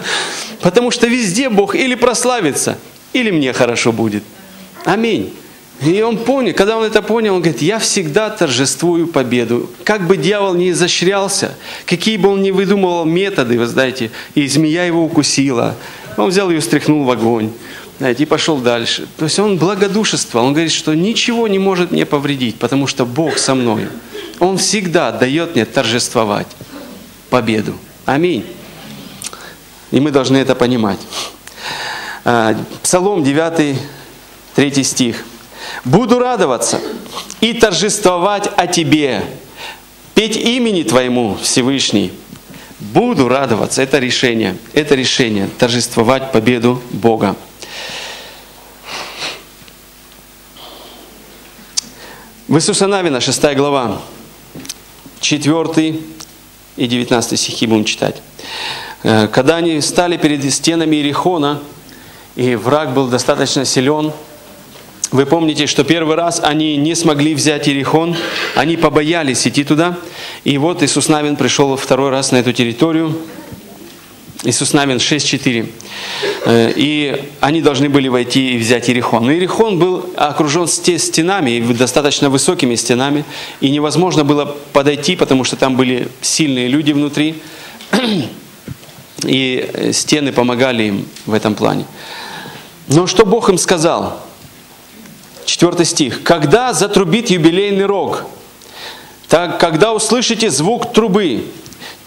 потому 0.62 0.89
что 0.89 1.06
везде 1.06 1.50
Бог 1.50 1.76
или 1.76 1.93
прославится, 1.93 2.80
или 3.14 3.30
мне 3.30 3.54
хорошо 3.54 3.91
будет. 3.91 4.24
Аминь. 4.84 5.32
И 5.82 6.01
он 6.01 6.17
понял, 6.17 6.53
когда 6.55 6.78
он 6.78 6.84
это 6.84 7.03
понял, 7.03 7.36
он 7.36 7.41
говорит, 7.41 7.61
я 7.61 7.78
всегда 7.78 8.32
торжествую 8.32 9.07
победу. 9.07 9.69
Как 9.84 10.07
бы 10.07 10.17
дьявол 10.17 10.55
не 10.55 10.71
изощрялся, 10.71 11.55
какие 11.86 12.17
бы 12.17 12.30
он 12.30 12.41
ни 12.41 12.49
выдумывал 12.49 13.05
методы, 13.05 13.59
вы 13.59 13.67
знаете, 13.67 14.09
и 14.34 14.47
змея 14.47 14.86
его 14.86 15.03
укусила, 15.03 15.75
он 16.17 16.30
взял 16.30 16.49
ее, 16.49 16.61
стряхнул 16.61 17.03
в 17.03 17.11
огонь, 17.11 17.51
знаете, 17.99 18.23
и 18.23 18.25
пошел 18.25 18.57
дальше. 18.57 19.07
То 19.17 19.25
есть 19.25 19.38
он 19.38 19.57
благодушествовал, 19.57 20.47
он 20.47 20.53
говорит, 20.53 20.71
что 20.71 20.95
ничего 20.95 21.47
не 21.47 21.59
может 21.59 21.91
мне 21.91 22.07
повредить, 22.07 22.57
потому 22.57 22.88
что 22.88 23.05
Бог 23.05 23.38
со 23.38 23.53
мной. 23.53 23.88
Он 24.39 24.57
всегда 24.57 25.11
дает 25.11 25.53
мне 25.53 25.65
торжествовать 25.65 26.47
победу. 27.30 27.75
Аминь. 28.05 28.45
И 29.91 29.99
мы 29.99 30.09
должны 30.09 30.38
это 30.38 30.55
понимать. 30.55 30.99
А, 32.25 32.55
Псалом 32.82 33.23
9, 33.23 33.78
3 34.55 34.84
стих. 34.84 35.23
Буду 35.84 36.20
радоваться 36.20 36.82
и 37.41 37.53
торжествовать 37.53 38.49
о 38.55 38.68
Тебе, 38.68 39.24
петь 40.15 40.38
имени 40.38 40.84
Твоему, 40.84 41.38
Всевышний. 41.41 42.11
Буду 42.80 43.28
радоваться. 43.28 43.82
Это 43.82 43.97
решение. 43.97 44.55
Это 44.74 44.93
решение. 44.93 45.49
Торжествовать 45.57 46.32
победу 46.32 46.82
Бога. 46.91 47.36
В 52.47 52.55
Иисуса 52.55 52.88
Навина, 52.88 53.20
6 53.20 53.55
глава, 53.55 54.01
4 55.20 55.99
и 56.78 56.88
19 56.88 57.39
стихи 57.39 57.68
будем 57.68 57.84
читать. 57.84 58.22
Э, 59.03 59.28
когда 59.28 59.57
они 59.57 59.82
стали 59.82 60.18
перед 60.18 60.53
стенами 60.53 60.95
Иерихона, 60.95 61.59
и 62.36 62.55
враг 62.55 62.93
был 62.93 63.07
достаточно 63.07 63.65
силен, 63.65 64.13
вы 65.12 65.26
помните, 65.26 65.68
что 65.68 65.84
первый 65.84 66.16
раз 66.16 66.41
они 66.43 66.76
не 66.76 66.93
смогли 66.95 67.34
взять 67.34 67.68
Иерихон, 67.70 68.16
они 68.55 68.76
побоялись 68.76 69.47
идти 69.47 69.64
туда. 69.64 69.97
И 70.43 70.58
вот 70.58 70.84
Иисус 70.84 71.08
Навин 71.08 71.38
пришел 71.38 71.76
второй 71.78 72.10
раз 72.10 72.32
на 72.32 72.38
эту 72.38 72.51
территорию. 72.51 73.18
Иисус 74.43 74.74
Навин 74.74 74.97
6.4. 74.97 75.70
Э, 76.45 76.74
И 76.76 77.24
они 77.39 77.62
должны 77.62 77.89
были 77.89 78.08
войти 78.10 78.55
и 78.55 78.58
взять 78.58 78.89
Иерихон. 78.89 79.26
Но 79.26 79.32
Иерихон 79.32 79.80
был 79.80 80.10
окружен 80.16 80.68
сте- 80.68 80.99
стенами, 80.99 81.60
достаточно 81.74 82.30
высокими 82.30 82.76
стенами, 82.76 83.24
и 83.62 83.70
невозможно 83.70 84.26
было 84.26 84.45
подойти, 84.74 85.16
потому 85.16 85.43
что 85.45 85.55
там 85.55 85.76
были 85.78 86.10
сильные 86.22 86.68
люди 86.68 86.91
внутри, 86.91 87.41
и 89.24 89.89
стены 89.93 90.32
помогали 90.32 90.84
им 90.84 91.05
в 91.26 91.34
этом 91.34 91.55
плане. 91.55 91.86
Но 92.89 93.08
что 93.08 93.26
Бог 93.26 93.49
им 93.49 93.58
сказал? 93.58 94.26
Четвертый 95.48 95.86
стих. 95.86 96.24
«Когда 96.24 96.74
затрубит 96.74 97.30
юбилейный 97.30 97.86
рог, 97.86 98.26
так, 99.30 99.58
когда 99.62 99.93
услышите 99.93 100.50
звук 100.50 100.91
трубы, 100.91 101.45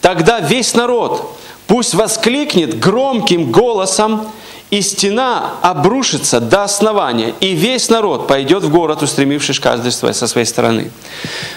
тогда 0.03 0.41
весь 0.41 0.75
народ 0.75 1.39
пусть 1.67 1.95
воскликнет 1.95 2.79
громким 2.79 3.51
голосом, 3.51 4.31
и 4.69 4.83
стена 4.83 5.53
обрушится 5.63 6.39
до 6.39 6.65
основания, 6.65 7.33
и 7.41 7.55
весь 7.55 7.89
народ 7.89 8.29
пойдет 8.29 8.63
в 8.63 8.71
город, 8.71 9.03
устремившись 9.03 9.59
каждый 9.59 9.91
со 9.91 10.27
своей 10.27 10.47
стороны». 10.47 10.91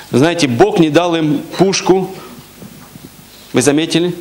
Знаете, 0.09 0.47
Бог 0.47 0.79
не 0.79 0.89
дал 0.89 1.13
им 1.15 1.39
пушку, 1.57 2.09
вы 3.51 3.61
заметили? 3.61 4.15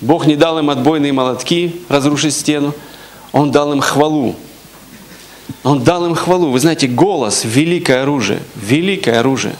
Бог 0.00 0.26
не 0.26 0.36
дал 0.36 0.58
им 0.58 0.70
отбойные 0.70 1.12
молотки 1.12 1.82
разрушить 1.90 2.34
стену, 2.34 2.72
Он 3.32 3.50
дал 3.50 3.70
им 3.74 3.82
хвалу. 3.82 4.34
Он 5.62 5.82
дал 5.82 6.06
им 6.06 6.14
хвалу. 6.14 6.50
Вы 6.50 6.60
знаете, 6.60 6.86
голос– 6.86 7.42
великое 7.44 8.02
оружие. 8.02 8.40
Великое 8.56 9.20
оружие. 9.20 9.54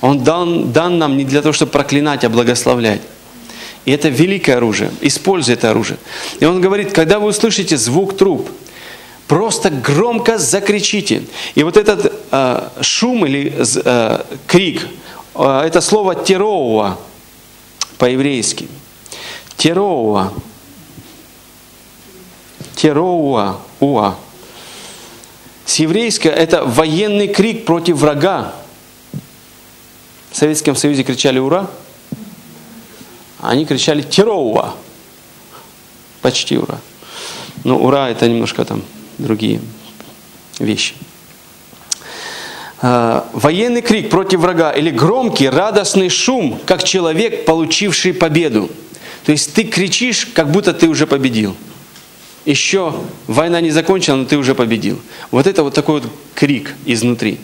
Он 0.00 0.22
дан, 0.22 0.72
дан 0.72 0.98
нам 0.98 1.16
не 1.16 1.24
для 1.24 1.42
того, 1.42 1.52
чтобы 1.52 1.72
проклинать, 1.72 2.24
а 2.24 2.28
благословлять. 2.28 3.00
И 3.84 3.92
это 3.92 4.08
великое 4.08 4.56
оружие. 4.56 4.90
Используй 5.00 5.54
это 5.54 5.70
оружие. 5.70 5.98
И 6.40 6.44
он 6.44 6.60
говорит, 6.60 6.92
когда 6.92 7.18
вы 7.18 7.28
услышите 7.28 7.76
звук 7.76 8.16
труб, 8.16 8.50
просто 9.28 9.70
громко 9.70 10.38
закричите. 10.38 11.22
И 11.54 11.62
вот 11.62 11.76
этот 11.76 12.12
э, 12.30 12.68
шум 12.80 13.26
или 13.26 13.54
э, 13.56 14.24
крик, 14.46 14.86
э, 15.34 15.62
это 15.66 15.80
слово 15.80 16.14
тероуа 16.14 16.98
по-еврейски. 17.98 18.68
Тероуа. 19.56 20.32
Тероуа. 22.74 23.58
Уа. 23.80 24.16
С 25.66 25.80
еврейского 25.80 26.30
это 26.30 26.64
военный 26.64 27.26
крик 27.26 27.64
против 27.64 27.96
врага. 27.96 28.54
В 30.30 30.36
Советском 30.36 30.76
Союзе 30.76 31.02
кричали 31.02 31.38
«Ура!», 31.40 31.68
они 33.40 33.66
кричали 33.66 34.02
«Тероуа!». 34.02 34.74
Почти 36.22 36.56
«Ура!». 36.56 36.78
Но 37.64 37.78
«Ура» 37.78 38.08
это 38.08 38.28
немножко 38.28 38.64
там 38.64 38.82
другие 39.18 39.60
вещи. 40.60 40.94
А, 42.80 43.28
Военный 43.32 43.82
крик 43.82 44.08
против 44.08 44.40
врага 44.40 44.70
или 44.70 44.90
громкий 44.90 45.48
радостный 45.48 46.10
шум, 46.10 46.60
как 46.64 46.84
человек, 46.84 47.44
получивший 47.44 48.14
победу. 48.14 48.70
То 49.24 49.32
есть 49.32 49.52
ты 49.54 49.64
кричишь, 49.64 50.26
как 50.26 50.52
будто 50.52 50.72
ты 50.72 50.86
уже 50.88 51.08
победил. 51.08 51.56
Еще 52.46 52.94
война 53.26 53.60
не 53.60 53.72
закончена, 53.72 54.18
но 54.18 54.24
ты 54.24 54.38
уже 54.38 54.54
победил. 54.54 55.00
Вот 55.32 55.48
это 55.48 55.64
вот 55.64 55.74
такой 55.74 56.00
вот 56.00 56.10
крик 56.34 56.74
изнутри. 56.86 57.38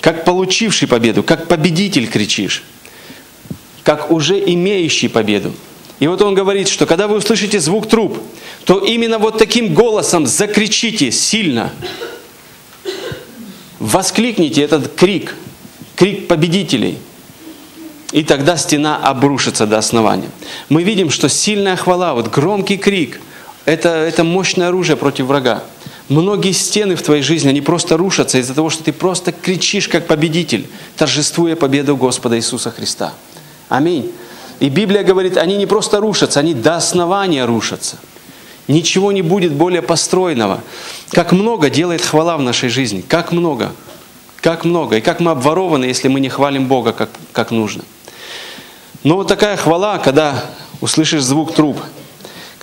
Как 0.00 0.24
получивший 0.24 0.88
победу, 0.88 1.22
как 1.22 1.46
победитель 1.46 2.06
кричишь. 2.08 2.64
Как 3.82 4.10
уже 4.10 4.38
имеющий 4.40 5.08
победу. 5.08 5.52
И 6.00 6.06
вот 6.06 6.22
он 6.22 6.34
говорит, 6.34 6.68
что 6.68 6.86
когда 6.86 7.06
вы 7.06 7.16
услышите 7.16 7.60
звук 7.60 7.86
труб, 7.86 8.18
то 8.64 8.78
именно 8.78 9.18
вот 9.18 9.36
таким 9.36 9.74
голосом 9.74 10.26
закричите 10.26 11.12
сильно. 11.12 11.70
Воскликните 13.78 14.62
этот 14.62 14.94
крик, 14.94 15.36
крик 15.96 16.28
победителей. 16.28 16.96
И 18.12 18.24
тогда 18.24 18.56
стена 18.56 18.96
обрушится 18.96 19.66
до 19.66 19.76
основания. 19.76 20.30
Мы 20.70 20.82
видим, 20.82 21.10
что 21.10 21.28
сильная 21.28 21.76
хвала, 21.76 22.14
вот 22.14 22.30
громкий 22.30 22.78
крик, 22.78 23.20
это, 23.64 23.88
это 23.88 24.24
мощное 24.24 24.68
оружие 24.68 24.96
против 24.96 25.26
врага. 25.26 25.62
Многие 26.08 26.52
стены 26.52 26.96
в 26.96 27.02
твоей 27.02 27.22
жизни, 27.22 27.48
они 27.48 27.62
просто 27.62 27.96
рушатся 27.96 28.38
из-за 28.38 28.54
того, 28.54 28.68
что 28.68 28.84
ты 28.84 28.92
просто 28.92 29.32
кричишь 29.32 29.88
как 29.88 30.06
победитель, 30.06 30.66
торжествуя 30.96 31.56
победу 31.56 31.96
Господа 31.96 32.36
Иисуса 32.36 32.70
Христа. 32.70 33.14
Аминь. 33.70 34.12
И 34.60 34.68
Библия 34.68 35.02
говорит, 35.02 35.38
они 35.38 35.56
не 35.56 35.66
просто 35.66 36.00
рушатся, 36.00 36.40
они 36.40 36.52
до 36.52 36.76
основания 36.76 37.46
рушатся. 37.46 37.96
Ничего 38.68 39.12
не 39.12 39.22
будет 39.22 39.52
более 39.52 39.82
построенного. 39.82 40.62
Как 41.10 41.32
много 41.32 41.70
делает 41.70 42.02
хвала 42.02 42.36
в 42.36 42.42
нашей 42.42 42.68
жизни. 42.68 43.02
Как 43.06 43.32
много. 43.32 43.72
Как 44.40 44.64
много. 44.64 44.98
И 44.98 45.00
как 45.00 45.20
мы 45.20 45.32
обворованы, 45.32 45.84
если 45.84 46.08
мы 46.08 46.20
не 46.20 46.28
хвалим 46.28 46.66
Бога 46.66 46.92
как, 46.92 47.10
как 47.32 47.50
нужно. 47.50 47.84
Но 49.02 49.16
вот 49.16 49.28
такая 49.28 49.56
хвала, 49.56 49.98
когда 49.98 50.44
услышишь 50.80 51.22
звук 51.22 51.54
труб, 51.54 51.78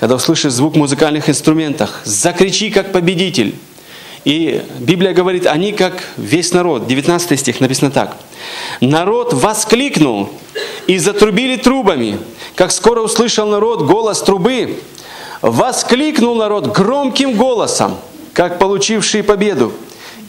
когда 0.01 0.15
услышишь 0.15 0.53
звук 0.53 0.75
музыкальных 0.75 1.29
инструментах, 1.29 2.01
закричи 2.05 2.71
как 2.71 2.91
победитель. 2.91 3.53
И 4.25 4.63
Библия 4.79 5.13
говорит, 5.13 5.45
они 5.45 5.73
как 5.73 6.03
весь 6.17 6.53
народ. 6.53 6.87
19 6.87 7.39
стих 7.39 7.59
написано 7.59 7.91
так. 7.91 8.17
Народ 8.79 9.31
воскликнул 9.31 10.31
и 10.87 10.97
затрубили 10.97 11.55
трубами. 11.55 12.17
Как 12.55 12.71
скоро 12.71 13.01
услышал 13.01 13.45
народ 13.45 13.83
голос 13.83 14.23
трубы, 14.23 14.79
воскликнул 15.43 16.33
народ 16.33 16.75
громким 16.75 17.35
голосом, 17.35 17.95
как 18.33 18.57
получивший 18.57 19.21
победу. 19.21 19.71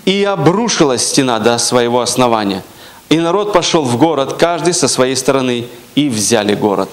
И 0.05 0.23
обрушилась 0.23 1.03
стена 1.03 1.39
до 1.39 1.57
своего 1.57 2.03
основания. 2.03 2.63
И 3.09 3.17
народ 3.17 3.55
пошел 3.55 3.85
в 3.85 3.97
город, 3.97 4.35
каждый 4.39 4.75
со 4.75 4.87
своей 4.87 5.17
стороны, 5.17 5.67
и 5.95 6.11
взяли 6.11 6.55
город. 6.55 6.91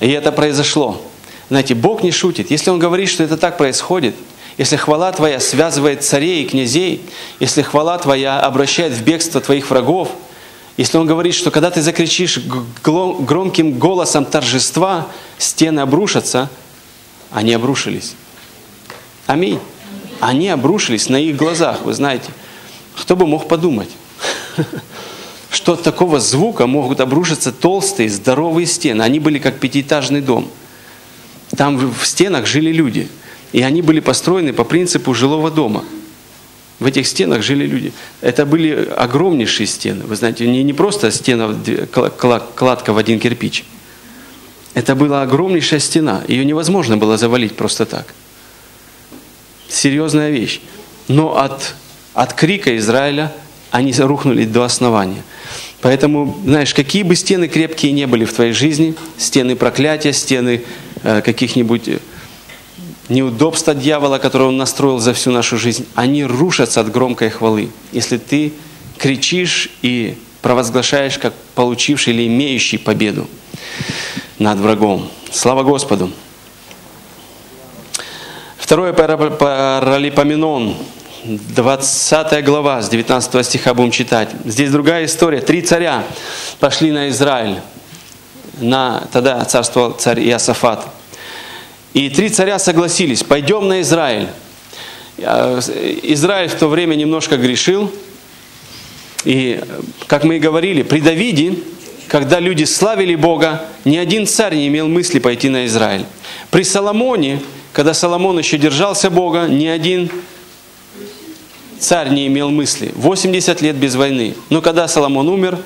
И 0.00 0.10
это 0.10 0.32
произошло. 0.32 1.00
Знаете, 1.48 1.74
Бог 1.74 2.02
не 2.02 2.10
шутит. 2.10 2.50
Если 2.50 2.70
Он 2.70 2.78
говорит, 2.78 3.08
что 3.08 3.22
это 3.22 3.36
так 3.36 3.56
происходит, 3.56 4.14
если 4.58 4.76
хвала 4.76 5.12
Твоя 5.12 5.38
связывает 5.38 6.02
царей 6.02 6.42
и 6.42 6.48
князей, 6.48 7.02
если 7.40 7.62
хвала 7.62 7.98
Твоя 7.98 8.40
обращает 8.40 8.92
в 8.92 9.02
бегство 9.02 9.40
Твоих 9.40 9.70
врагов, 9.70 10.10
если 10.76 10.98
Он 10.98 11.06
говорит, 11.06 11.34
что 11.34 11.50
когда 11.50 11.70
ты 11.70 11.82
закричишь 11.82 12.40
громким 12.82 13.78
голосом 13.78 14.24
торжества, 14.24 15.06
стены 15.38 15.80
обрушатся, 15.80 16.50
они 17.30 17.54
обрушились. 17.54 18.14
Аминь. 19.26 19.58
Они 20.20 20.48
обрушились 20.48 21.08
на 21.08 21.16
их 21.16 21.36
глазах, 21.36 21.82
вы 21.82 21.92
знаете. 21.92 22.30
Кто 22.96 23.16
бы 23.16 23.26
мог 23.26 23.48
подумать, 23.48 23.90
что 25.50 25.74
от 25.74 25.82
такого 25.82 26.18
звука 26.20 26.66
могут 26.66 27.00
обрушиться 27.00 27.52
толстые, 27.52 28.08
здоровые 28.08 28.66
стены. 28.66 29.02
Они 29.02 29.18
были 29.18 29.38
как 29.38 29.58
пятиэтажный 29.58 30.20
дом. 30.20 30.48
Там 31.56 31.76
в 31.76 32.06
стенах 32.06 32.46
жили 32.46 32.72
люди. 32.72 33.08
И 33.52 33.62
они 33.62 33.82
были 33.82 34.00
построены 34.00 34.52
по 34.52 34.64
принципу 34.64 35.14
жилого 35.14 35.50
дома. 35.50 35.84
В 36.78 36.86
этих 36.86 37.06
стенах 37.06 37.42
жили 37.42 37.66
люди. 37.66 37.92
Это 38.20 38.44
были 38.44 38.88
огромнейшие 38.96 39.66
стены. 39.66 40.04
Вы 40.04 40.16
знаете, 40.16 40.46
не, 40.46 40.62
не 40.62 40.72
просто 40.72 41.10
стена, 41.10 41.54
кладка 42.54 42.92
в 42.92 42.98
один 42.98 43.18
кирпич. 43.18 43.64
Это 44.74 44.94
была 44.94 45.22
огромнейшая 45.22 45.80
стена. 45.80 46.22
Ее 46.28 46.44
невозможно 46.44 46.98
было 46.98 47.16
завалить 47.16 47.56
просто 47.56 47.86
так 47.86 48.14
серьезная 49.68 50.30
вещь. 50.30 50.60
Но 51.08 51.38
от, 51.38 51.74
от 52.14 52.32
крика 52.32 52.76
Израиля 52.76 53.32
они 53.70 53.92
рухнули 53.92 54.44
до 54.44 54.64
основания. 54.64 55.22
Поэтому, 55.82 56.36
знаешь, 56.44 56.74
какие 56.74 57.02
бы 57.02 57.14
стены 57.14 57.48
крепкие 57.48 57.92
не 57.92 58.06
были 58.06 58.24
в 58.24 58.32
твоей 58.32 58.52
жизни, 58.52 58.94
стены 59.18 59.54
проклятия, 59.54 60.12
стены 60.12 60.62
каких-нибудь 61.02 61.88
неудобств 63.08 63.68
от 63.68 63.78
дьявола, 63.78 64.18
которые 64.18 64.48
он 64.48 64.56
настроил 64.56 64.98
за 64.98 65.12
всю 65.14 65.30
нашу 65.30 65.56
жизнь, 65.58 65.86
они 65.94 66.24
рушатся 66.24 66.80
от 66.80 66.90
громкой 66.90 67.30
хвалы. 67.30 67.70
Если 67.92 68.18
ты 68.18 68.52
кричишь 68.98 69.70
и 69.82 70.18
провозглашаешь, 70.42 71.18
как 71.18 71.34
получивший 71.54 72.14
или 72.14 72.26
имеющий 72.26 72.78
победу 72.78 73.28
над 74.38 74.58
врагом. 74.58 75.08
Слава 75.32 75.62
Господу! 75.62 76.10
Второе 78.56 78.92
паралипоменон, 78.92 80.76
20 81.24 82.44
глава, 82.44 82.82
с 82.82 82.88
19 82.88 83.46
стиха 83.46 83.74
будем 83.74 83.90
читать. 83.90 84.30
Здесь 84.44 84.70
другая 84.70 85.04
история. 85.04 85.40
Три 85.40 85.62
царя 85.62 86.04
пошли 86.58 86.90
на 86.90 87.08
Израиль. 87.08 87.60
На, 88.56 89.06
тогда 89.12 89.44
царствовал 89.44 89.92
царь 89.92 90.20
Иосафат. 90.20 90.86
И 91.94 92.10
три 92.10 92.28
царя 92.28 92.58
согласились, 92.58 93.22
пойдем 93.22 93.68
на 93.68 93.80
Израиль. 93.80 94.28
Израиль 95.18 96.48
в 96.48 96.54
то 96.54 96.68
время 96.68 96.94
немножко 96.94 97.36
грешил. 97.36 97.90
И, 99.24 99.60
как 100.06 100.24
мы 100.24 100.36
и 100.36 100.38
говорили, 100.38 100.82
при 100.82 101.00
Давиде, 101.00 101.54
когда 102.08 102.38
люди 102.38 102.64
славили 102.64 103.14
Бога, 103.14 103.64
ни 103.84 103.96
один 103.96 104.26
царь 104.26 104.54
не 104.54 104.68
имел 104.68 104.88
мысли 104.88 105.18
пойти 105.18 105.48
на 105.48 105.66
Израиль. 105.66 106.04
При 106.50 106.62
Соломоне 106.62 107.40
когда 107.76 107.92
Соломон 107.92 108.38
еще 108.38 108.56
держался 108.56 109.10
Бога, 109.10 109.48
ни 109.48 109.66
один 109.66 110.10
царь 111.78 112.08
не 112.08 112.26
имел 112.26 112.48
мысли. 112.48 112.90
80 112.94 113.60
лет 113.60 113.76
без 113.76 113.96
войны. 113.96 114.34
Но 114.48 114.62
когда 114.62 114.88
Соломон 114.88 115.28
умер, 115.28 115.58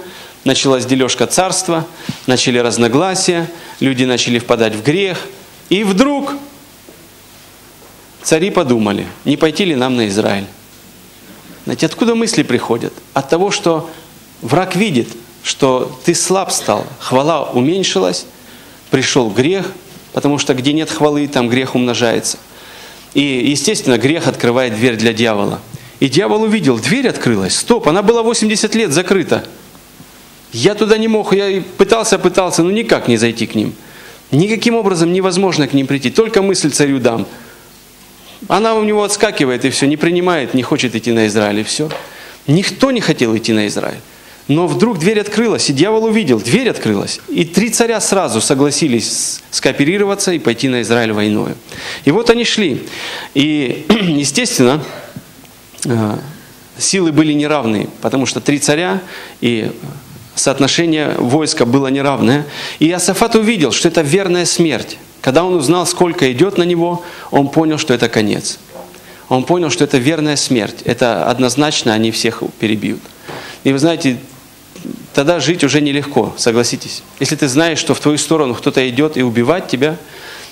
началась 0.45 0.86
дележка 0.86 1.26
царства, 1.26 1.86
начали 2.26 2.59
разногласия, 2.59 3.51
люди 3.80 4.05
начали 4.05 4.38
впадать 4.38 4.74
в 4.74 4.82
грех. 4.82 5.18
И 5.68 5.84
вдруг 5.84 6.34
цари 8.22 8.51
подумали, 8.51 9.07
не 9.24 9.36
пойти 9.36 9.64
ли 9.64 9.74
нам 9.74 9.97
на 9.97 10.09
Израиль. 10.09 10.47
Знаете, 11.64 11.86
откуда 11.86 12.14
мысли 12.14 12.43
приходят? 12.43 12.93
От 13.14 13.28
того, 13.28 13.51
что 13.51 13.91
враг 14.41 14.76
видит, 14.76 15.09
что 15.43 15.99
ты 16.05 16.14
слаб 16.14 16.51
стал, 16.53 16.86
хвала 16.99 17.45
уменьшилась, 17.45 18.26
пришел 18.91 19.30
грех, 19.30 19.72
потому 20.12 20.38
что 20.38 20.55
где 20.55 20.72
нет 20.72 20.91
хвалы, 20.91 21.28
там 21.28 21.49
грех 21.49 21.74
умножается. 21.74 22.38
И, 23.14 23.20
естественно, 23.22 23.99
грех 23.99 24.26
открывает 24.26 24.74
дверь 24.74 24.97
для 24.97 25.12
дьявола. 25.12 25.61
И 25.99 26.09
дьявол 26.09 26.43
увидел, 26.43 26.78
дверь 26.78 27.09
открылась. 27.09 27.57
Стоп, 27.57 27.88
она 27.88 28.03
была 28.03 28.22
80 28.22 28.74
лет 28.74 28.93
закрыта. 28.93 29.45
Я 30.53 30.75
туда 30.75 30.99
не 30.99 31.09
мог, 31.09 31.33
я 31.33 31.63
пытался, 31.79 32.19
пытался, 32.19 32.63
но 32.63 32.71
никак 32.71 33.09
не 33.09 33.17
зайти 33.17 33.47
к 33.47 33.55
ним. 33.55 33.73
Никаким 34.31 34.75
образом 34.75 35.13
невозможно 35.13 35.67
к 35.67 35.73
ним 35.73 35.87
прийти, 35.87 36.11
только 36.11 36.43
мысль 36.43 36.71
царю 36.71 36.99
дам. 36.99 37.27
Она 38.49 38.75
у 38.75 38.85
него 38.85 39.03
отскакивает 39.05 39.65
и 39.65 39.71
все, 39.71 39.87
не 39.87 39.97
принимает, 39.97 40.55
не 40.55 40.63
хочет 40.63 40.95
идти 40.95 41.13
на 41.13 41.27
Израиль 41.27 41.61
и 41.61 41.63
все. 41.63 41.89
Никто 42.47 42.91
не 42.91 43.01
хотел 43.01 43.37
идти 43.37 43.53
на 43.53 43.67
Израиль. 43.67 44.01
Но 44.49 44.67
вдруг 44.67 44.99
дверь 44.99 45.21
открылась, 45.21 45.71
и 45.71 45.73
дьявол 45.73 46.07
увидел, 46.07 46.41
дверь 46.41 46.71
открылась. 46.71 47.21
И 47.29 47.45
три 47.45 47.71
царя 47.71 48.01
сразу 48.01 48.41
согласились 48.41 49.43
скооперироваться 49.53 50.33
и 50.33 50.41
пойти 50.41 50.69
на 50.69 50.83
Израиль 50.83 51.13
войной. 51.13 51.53
И 52.05 52.11
вот 52.11 52.31
они 52.31 52.45
шли. 52.45 52.83
И, 53.35 53.87
естественно, 53.89 54.83
э, 55.85 56.19
силы 56.79 57.13
были 57.13 57.33
неравные, 57.33 57.89
потому 58.01 58.27
что 58.27 58.41
три 58.41 58.59
царя 58.59 59.01
и 59.41 59.71
соотношение 60.41 61.14
войска 61.18 61.64
было 61.64 61.88
неравное. 61.88 62.47
И 62.78 62.88
Иосафат 62.88 63.34
увидел, 63.34 63.72
что 63.72 63.88
это 63.88 64.01
верная 64.01 64.45
смерть. 64.45 64.99
Когда 65.20 65.45
он 65.45 65.55
узнал, 65.55 65.86
сколько 65.86 66.30
идет 66.32 66.59
на 66.59 66.62
него, 66.62 67.05
он 67.30 67.49
понял, 67.49 67.78
что 67.78 67.93
это 67.93 68.09
конец. 68.09 68.59
Он 69.28 69.45
понял, 69.45 69.70
что 69.70 69.84
это 69.84 69.99
верная 69.99 70.36
смерть. 70.36 70.82
Это 70.84 71.26
однозначно 71.26 71.93
они 71.93 72.11
всех 72.11 72.43
перебьют. 72.59 73.01
И 73.64 73.72
вы 73.72 73.78
знаете, 73.78 74.18
тогда 75.14 75.41
жить 75.41 75.62
уже 75.62 75.80
нелегко, 75.80 76.34
согласитесь. 76.36 77.03
Если 77.20 77.36
ты 77.36 77.47
знаешь, 77.47 77.78
что 77.78 77.95
в 77.95 78.01
твою 78.01 78.18
сторону 78.18 78.55
кто-то 78.55 78.88
идет 78.88 79.16
и 79.16 79.22
убивать 79.22 79.68
тебя, 79.68 79.97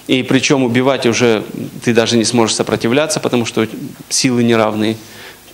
и 0.06 0.22
причем 0.22 0.62
убивать 0.62 1.06
уже 1.06 1.44
ты 1.84 1.92
даже 1.92 2.16
не 2.16 2.24
сможешь 2.24 2.56
сопротивляться, 2.56 3.20
потому 3.20 3.46
что 3.46 3.66
силы 4.08 4.42
неравные, 4.42 4.96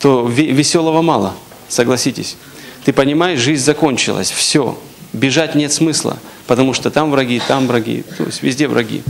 то 0.01 0.27
веселого 0.27 1.03
мало, 1.03 1.35
согласитесь. 1.69 2.37
Ты 2.85 2.93
понимаешь, 2.93 3.41
жизнь 3.41 3.65
закончилась, 3.65 4.31
все, 4.31 4.79
бежать 5.13 5.55
нет 5.55 5.73
смысла, 5.73 6.19
потому 6.47 6.75
что 6.75 6.91
там 6.91 7.11
враги, 7.11 7.41
там 7.47 7.67
враги, 7.67 8.05
то 8.19 8.25
есть 8.25 8.43
везде 8.43 8.69
враги. 8.69 9.03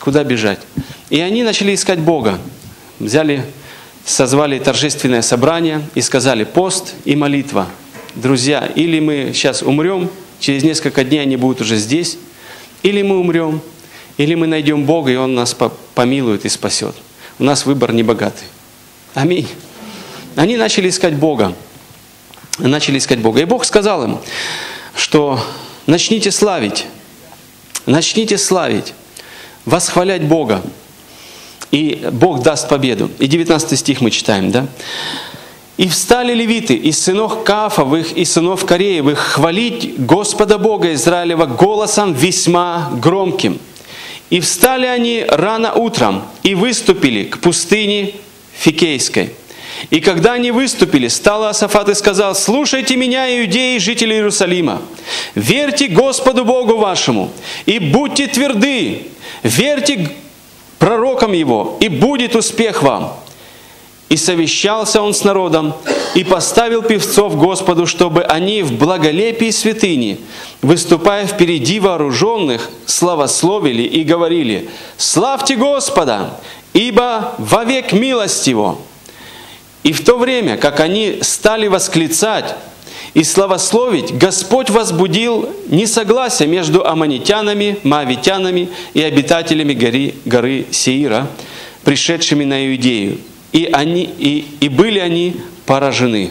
Куда 0.00 0.24
бежать? 0.24 0.60
И 1.10 1.20
они 1.20 1.42
начали 1.42 1.74
искать 1.74 1.98
Бога. 1.98 2.38
Взяли, 2.98 3.44
созвали 4.04 4.58
торжественное 4.58 5.22
собрание 5.22 5.82
и 5.94 6.00
сказали 6.00 6.44
пост 6.44 6.94
и 7.04 7.14
молитва. 7.14 7.68
Друзья, 8.14 8.66
или 8.74 8.98
мы 8.98 9.32
сейчас 9.34 9.62
умрем, 9.62 10.10
через 10.40 10.62
несколько 10.62 11.04
дней 11.04 11.20
они 11.20 11.36
будут 11.36 11.60
уже 11.60 11.76
здесь, 11.76 12.18
или 12.82 13.02
мы 13.02 13.18
умрем, 13.18 13.60
или 14.16 14.34
мы 14.34 14.46
найдем 14.46 14.84
Бога, 14.84 15.10
и 15.10 15.16
Он 15.16 15.34
нас 15.34 15.56
помилует 15.94 16.44
и 16.44 16.48
спасет. 16.48 16.94
У 17.38 17.44
нас 17.44 17.66
выбор 17.66 17.92
не 17.92 18.02
богатый. 18.02 18.44
Аминь. 19.14 19.48
Они 20.34 20.56
начали 20.56 20.88
искать 20.88 21.14
Бога 21.14 21.54
начали 22.58 22.98
искать 22.98 23.20
Бога. 23.20 23.40
И 23.40 23.44
Бог 23.44 23.64
сказал 23.64 24.04
им, 24.04 24.18
что 24.94 25.40
начните 25.86 26.30
славить, 26.30 26.86
начните 27.86 28.38
славить, 28.38 28.94
восхвалять 29.64 30.22
Бога, 30.22 30.62
и 31.70 32.06
Бог 32.12 32.42
даст 32.42 32.68
победу. 32.68 33.10
И 33.18 33.26
19 33.26 33.78
стих 33.78 34.00
мы 34.00 34.10
читаем, 34.10 34.50
да? 34.50 34.66
«И 35.78 35.88
встали 35.88 36.34
левиты 36.34 36.74
из 36.74 37.02
сынов 37.02 37.44
Кафовых 37.44 38.12
и 38.12 38.26
сынов 38.26 38.66
Кореевых 38.66 39.18
хвалить 39.18 39.94
Господа 40.04 40.58
Бога 40.58 40.92
Израилева 40.92 41.46
голосом 41.46 42.12
весьма 42.12 42.90
громким. 43.02 43.58
И 44.28 44.40
встали 44.40 44.86
они 44.86 45.24
рано 45.26 45.72
утром 45.72 46.24
и 46.42 46.54
выступили 46.54 47.24
к 47.24 47.38
пустыне 47.38 48.14
Фикейской. 48.52 49.32
И 49.90 50.00
когда 50.00 50.34
они 50.34 50.50
выступили, 50.50 51.08
стал 51.08 51.44
Асафат 51.44 51.88
и 51.88 51.94
сказал, 51.94 52.34
«Слушайте 52.34 52.96
меня, 52.96 53.26
иудеи, 53.40 53.78
жители 53.78 54.14
Иерусалима, 54.14 54.80
верьте 55.34 55.88
Господу 55.88 56.44
Богу 56.44 56.76
вашему, 56.76 57.30
и 57.66 57.78
будьте 57.78 58.28
тверды, 58.28 59.08
верьте 59.42 60.10
пророкам 60.78 61.32
Его, 61.32 61.76
и 61.80 61.88
будет 61.88 62.36
успех 62.36 62.82
вам». 62.82 63.16
И 64.08 64.16
совещался 64.16 65.00
он 65.00 65.14
с 65.14 65.24
народом, 65.24 65.74
и 66.14 66.22
поставил 66.22 66.82
певцов 66.82 67.34
Господу, 67.36 67.86
чтобы 67.86 68.22
они 68.22 68.62
в 68.62 68.72
благолепии 68.72 69.50
святыни, 69.50 70.20
выступая 70.60 71.26
впереди 71.26 71.80
вооруженных, 71.80 72.68
славословили 72.84 73.82
и 73.82 74.04
говорили, 74.04 74.68
«Славьте 74.98 75.56
Господа, 75.56 76.38
ибо 76.74 77.34
вовек 77.38 77.92
милость 77.92 78.46
Его». 78.46 78.78
И 79.82 79.92
в 79.92 80.04
то 80.04 80.16
время, 80.16 80.56
как 80.56 80.80
они 80.80 81.18
стали 81.22 81.66
восклицать 81.66 82.54
и 83.14 83.24
славословить, 83.24 84.16
Господь 84.16 84.70
возбудил 84.70 85.50
несогласие 85.68 86.48
между 86.48 86.86
аммонитянами, 86.86 87.78
маавитянами 87.82 88.68
и 88.94 89.02
обитателями 89.02 89.74
горы, 89.74 90.14
горы 90.24 90.66
Сеира, 90.70 91.28
пришедшими 91.84 92.44
на 92.44 92.68
Иудею. 92.68 93.18
И, 93.52 93.68
они, 93.72 94.08
и, 94.18 94.46
и 94.60 94.68
были 94.68 94.98
они 94.98 95.36
поражены. 95.66 96.30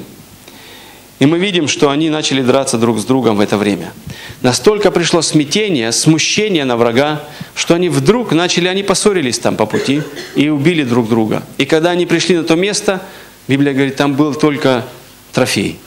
И 1.20 1.28
мы 1.28 1.38
видим, 1.38 1.68
что 1.68 1.91
они 1.91 2.10
начали 2.10 2.41
драться 2.41 2.80
друг 2.80 2.97
с 2.97 3.06
другом 3.06 3.38
в 3.38 3.41
это 3.41 3.56
время. 3.56 3.93
Настолько 4.41 4.89
пришло 4.89 5.22
смятение, 5.22 5.91
смущение 5.91 6.66
на 6.66 6.78
врага, 6.78 7.22
что 7.54 7.76
они 7.76 7.89
вдруг 7.89 8.32
начали, 8.32 8.68
они 8.68 8.82
поссорились 8.82 9.38
там 9.38 9.56
по 9.56 9.68
пути 9.68 10.02
и 10.36 10.49
убили 10.49 10.84
друг 10.84 11.08
друга. 11.08 11.43
И 11.60 11.66
когда 11.66 11.91
они 11.91 12.08
пришли 12.08 12.38
на 12.38 12.43
то 12.43 12.56
место, 12.56 13.04
Библия 13.48 13.74
говорит, 13.74 13.96
там 13.96 14.16
был 14.16 14.34
только 14.36 14.86
трофей. 15.34 15.80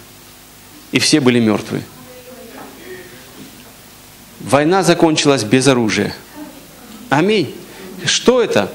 И 0.93 0.99
все 0.99 1.21
были 1.21 1.41
мертвы. 1.41 1.83
Война 4.41 4.83
закончилась 4.83 5.43
без 5.43 5.67
оружия. 5.67 6.15
Аминь. 7.09 7.55
Что 8.05 8.43
это? 8.43 8.71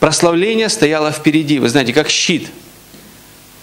Прославление 0.00 0.68
стояло 0.68 1.12
впереди. 1.12 1.58
Вы 1.58 1.68
знаете, 1.68 1.92
как 1.92 2.08
щит. 2.08 2.48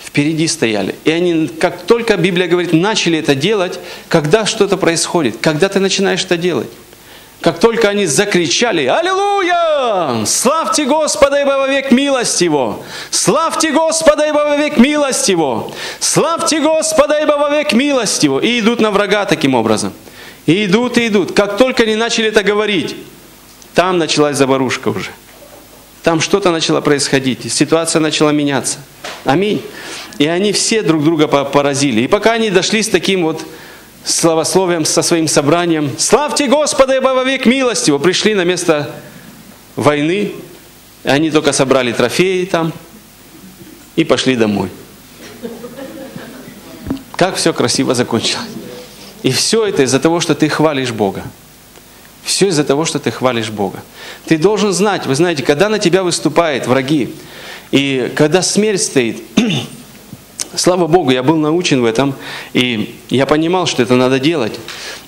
Впереди 0.03 0.47
стояли. 0.47 0.95
И 1.05 1.11
они, 1.11 1.47
как 1.47 1.83
только 1.83 2.17
Библия 2.17 2.47
говорит, 2.47 2.71
начали 2.71 3.19
это 3.19 3.35
делать, 3.35 3.79
когда 4.09 4.45
что-то 4.45 4.77
происходит, 4.77 5.37
когда 5.41 5.69
ты 5.69 5.79
начинаешь 5.79 6.23
это 6.23 6.37
делать. 6.37 6.69
Как 7.43 7.59
только 7.59 7.89
они 7.89 8.05
закричали 8.05 8.85
«Аллилуйя! 8.85 10.25
Славьте 10.25 10.85
Господа, 10.85 11.41
ибо 11.41 11.57
вовек 11.57 11.91
милость 11.91 12.39
Его! 12.39 12.81
Славьте 13.11 13.73
Господа, 13.73 14.25
ибо 14.25 14.45
вовек 14.45 14.77
милость 14.77 15.27
Его! 15.27 15.73
Славьте 15.99 16.61
Господа, 16.61 17.19
ибо 17.21 17.33
вовек 17.33 17.73
милость 17.73 18.23
Его!» 18.23 18.39
И 18.39 18.61
идут 18.61 18.79
на 18.79 18.91
врага 18.91 19.25
таким 19.25 19.55
образом. 19.55 19.91
И 20.45 20.63
идут, 20.63 20.97
и 20.97 21.07
идут. 21.07 21.33
Как 21.33 21.57
только 21.57 21.83
они 21.83 21.97
начали 21.97 22.29
это 22.29 22.43
говорить, 22.43 22.95
там 23.75 23.97
началась 23.97 24.37
заварушка 24.37 24.87
уже. 24.87 25.09
Там 26.01 26.21
что-то 26.21 26.49
начало 26.49 26.79
происходить, 26.79 27.51
ситуация 27.51 27.99
начала 27.99 28.29
меняться. 28.29 28.79
Аминь. 29.25 29.61
И 30.17 30.27
они 30.27 30.53
все 30.53 30.81
друг 30.81 31.03
друга 31.03 31.27
поразили. 31.27 32.03
И 32.03 32.07
пока 32.07 32.33
они 32.33 32.51
дошли 32.51 32.81
с 32.81 32.87
таким 32.87 33.23
вот 33.23 33.43
славословием, 34.03 34.85
со 34.85 35.01
своим 35.01 35.27
собранием. 35.27 35.91
Славьте 35.97 36.47
Господа, 36.47 36.95
ибо 36.95 37.09
во 37.09 37.23
век 37.23 37.45
милость 37.45 37.87
его. 37.87 37.99
Пришли 37.99 38.35
на 38.35 38.43
место 38.43 38.93
войны, 39.75 40.33
они 41.03 41.31
только 41.31 41.51
собрали 41.51 41.91
трофеи 41.91 42.45
там 42.45 42.73
и 43.95 44.03
пошли 44.03 44.35
домой. 44.35 44.69
Как 47.15 47.35
все 47.35 47.53
красиво 47.53 47.93
закончилось. 47.93 48.47
И 49.21 49.31
все 49.31 49.65
это 49.65 49.83
из-за 49.83 49.99
того, 49.99 50.19
что 50.19 50.35
ты 50.35 50.49
хвалишь 50.49 50.91
Бога. 50.91 51.23
Все 52.23 52.47
из-за 52.47 52.63
того, 52.63 52.85
что 52.85 52.99
ты 52.99 53.11
хвалишь 53.11 53.49
Бога. 53.49 53.81
Ты 54.25 54.37
должен 54.37 54.73
знать, 54.73 55.05
вы 55.05 55.15
знаете, 55.15 55.43
когда 55.43 55.69
на 55.69 55.79
тебя 55.79 56.03
выступают 56.03 56.67
враги, 56.67 57.13
и 57.71 58.11
когда 58.15 58.41
смерть 58.41 58.81
стоит, 58.81 59.21
Слава 60.55 60.87
Богу, 60.87 61.09
я 61.09 61.23
был 61.23 61.37
научен 61.37 61.81
в 61.81 61.85
этом, 61.85 62.13
и 62.53 62.95
я 63.09 63.25
понимал, 63.25 63.65
что 63.65 63.81
это 63.81 63.95
надо 63.95 64.19
делать. 64.19 64.59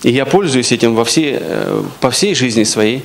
И 0.02 0.12
я 0.12 0.26
пользуюсь 0.26 0.72
этим 0.72 0.96
во 0.96 1.06
всей, 1.06 1.38
э, 1.40 1.84
по 2.00 2.10
всей 2.10 2.34
жизни 2.34 2.64
своей. 2.64 3.04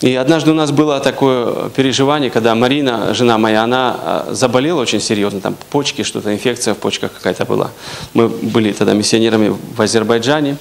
И 0.00 0.14
однажды 0.14 0.50
у 0.50 0.54
нас 0.54 0.72
было 0.72 1.00
такое 1.00 1.70
переживание, 1.70 2.30
когда 2.30 2.54
Марина, 2.54 3.14
жена 3.14 3.38
моя, 3.38 3.62
она 3.62 3.96
а, 3.98 4.28
заболела 4.32 4.82
очень 4.82 5.00
серьезно, 5.00 5.40
там 5.40 5.56
почки, 5.70 6.02
что-то, 6.02 6.34
инфекция 6.34 6.74
в 6.74 6.76
почках 6.76 7.14
какая-то 7.14 7.46
была. 7.46 7.70
Мы 8.12 8.28
были 8.28 8.72
тогда 8.72 8.92
миссионерами 8.92 9.56
в 9.74 9.80
Азербайджане, 9.80 10.58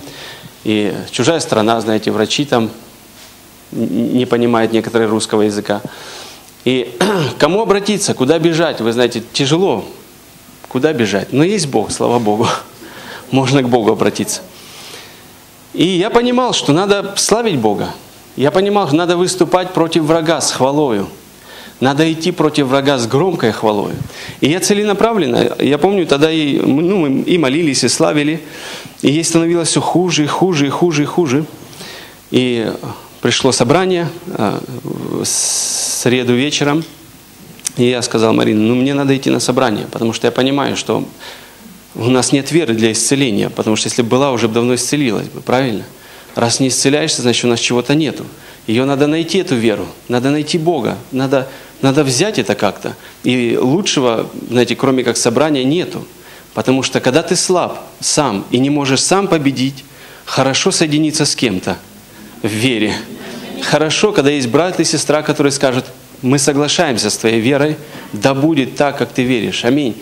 и 0.63 0.93
чужая 1.11 1.41
страна, 1.41 1.81
знаете, 1.81 2.11
врачи 2.11 2.45
там 2.45 2.69
не 3.71 4.25
понимают 4.25 4.71
некоторые 4.71 5.09
русского 5.09 5.41
языка. 5.41 5.81
И 6.63 6.95
кому 7.37 7.61
обратиться, 7.61 8.13
куда 8.13 8.39
бежать, 8.39 8.79
вы 8.79 8.93
знаете, 8.93 9.21
тяжело, 9.33 9.83
куда 10.75 10.91
бежать. 10.91 11.31
Но 11.31 11.45
есть 11.45 11.67
Бог, 11.69 11.89
слава 11.89 12.19
Богу, 12.19 12.49
можно 13.31 13.63
к 13.63 13.69
Богу 13.69 13.93
обратиться. 13.93 14.41
И 15.73 15.85
я 15.85 16.09
понимал, 16.09 16.51
что 16.51 16.73
надо 16.73 17.13
славить 17.15 17.57
Бога, 17.57 17.93
я 18.35 18.51
понимал, 18.51 18.87
что 18.87 18.97
надо 18.97 19.15
выступать 19.15 19.71
против 19.71 20.03
врага 20.03 20.41
с 20.41 20.51
хвалою. 20.51 21.07
Надо 21.79 22.11
идти 22.11 22.33
против 22.33 22.67
врага 22.67 22.97
с 22.97 23.07
громкой 23.07 23.53
хвалой. 23.53 23.93
И 24.41 24.49
я 24.49 24.59
целенаправленно, 24.59 25.55
я 25.59 25.77
помню, 25.77 26.05
тогда 26.05 26.29
и, 26.29 26.59
ну, 26.59 26.97
мы 26.97 27.21
и 27.21 27.37
молились, 27.37 27.85
и 27.85 27.87
славили, 27.87 28.43
и 29.01 29.11
ей 29.11 29.23
становилось 29.23 29.69
все 29.69 29.79
хуже, 29.79 30.25
и 30.25 30.27
хуже, 30.27 30.67
и 30.67 30.69
хуже, 30.69 31.03
и 31.03 31.05
хуже. 31.05 31.45
И 32.31 32.69
пришло 33.21 33.53
собрание 33.53 34.09
э, 34.27 34.59
в 34.83 35.23
среду 35.23 36.33
вечером, 36.33 36.83
и 37.77 37.89
я 37.89 38.01
сказал 38.01 38.33
Марине, 38.33 38.59
ну 38.59 38.75
мне 38.75 38.93
надо 38.93 39.15
идти 39.15 39.29
на 39.29 39.39
собрание, 39.39 39.87
потому 39.91 40.13
что 40.13 40.27
я 40.27 40.31
понимаю, 40.31 40.77
что 40.77 41.05
у 41.95 42.09
нас 42.09 42.31
нет 42.31 42.51
веры 42.51 42.73
для 42.73 42.91
исцеления, 42.91 43.49
потому 43.49 43.75
что 43.75 43.87
если 43.87 44.01
бы 44.01 44.09
была, 44.09 44.31
уже 44.31 44.47
давно 44.47 44.75
исцелилась 44.75 45.27
бы, 45.27 45.41
правильно? 45.41 45.83
Раз 46.35 46.59
не 46.59 46.67
исцеляешься, 46.67 47.21
значит 47.21 47.45
у 47.45 47.47
нас 47.47 47.59
чего-то 47.59 47.95
нету. 47.95 48.25
Ее 48.67 48.85
надо 48.85 49.07
найти, 49.07 49.37
эту 49.37 49.55
веру, 49.55 49.87
надо 50.07 50.29
найти 50.31 50.57
Бога, 50.57 50.97
надо, 51.11 51.47
надо 51.81 52.03
взять 52.03 52.39
это 52.39 52.55
как-то. 52.55 52.95
И 53.23 53.57
лучшего, 53.57 54.29
знаете, 54.49 54.75
кроме 54.75 55.03
как 55.03 55.17
собрания, 55.17 55.63
нету. 55.63 56.05
Потому 56.53 56.83
что 56.83 56.99
когда 56.99 57.21
ты 57.21 57.35
слаб 57.35 57.79
сам 57.99 58.45
и 58.51 58.59
не 58.59 58.69
можешь 58.69 59.01
сам 59.01 59.27
победить, 59.27 59.83
хорошо 60.25 60.71
соединиться 60.71 61.25
с 61.25 61.35
кем-то 61.35 61.77
в 62.41 62.47
вере. 62.47 62.93
Хорошо, 63.61 64.11
когда 64.11 64.31
есть 64.31 64.47
брат 64.47 64.79
и 64.79 64.83
сестра, 64.83 65.21
которые 65.21 65.51
скажут, 65.51 65.85
мы 66.25 66.39
соглашаемся 66.39 67.09
с 67.09 67.17
твоей 67.17 67.39
верой, 67.39 67.77
да 68.13 68.33
будет 68.33 68.75
так, 68.75 68.97
как 68.97 69.09
ты 69.09 69.23
веришь. 69.23 69.63
Аминь. 69.65 69.95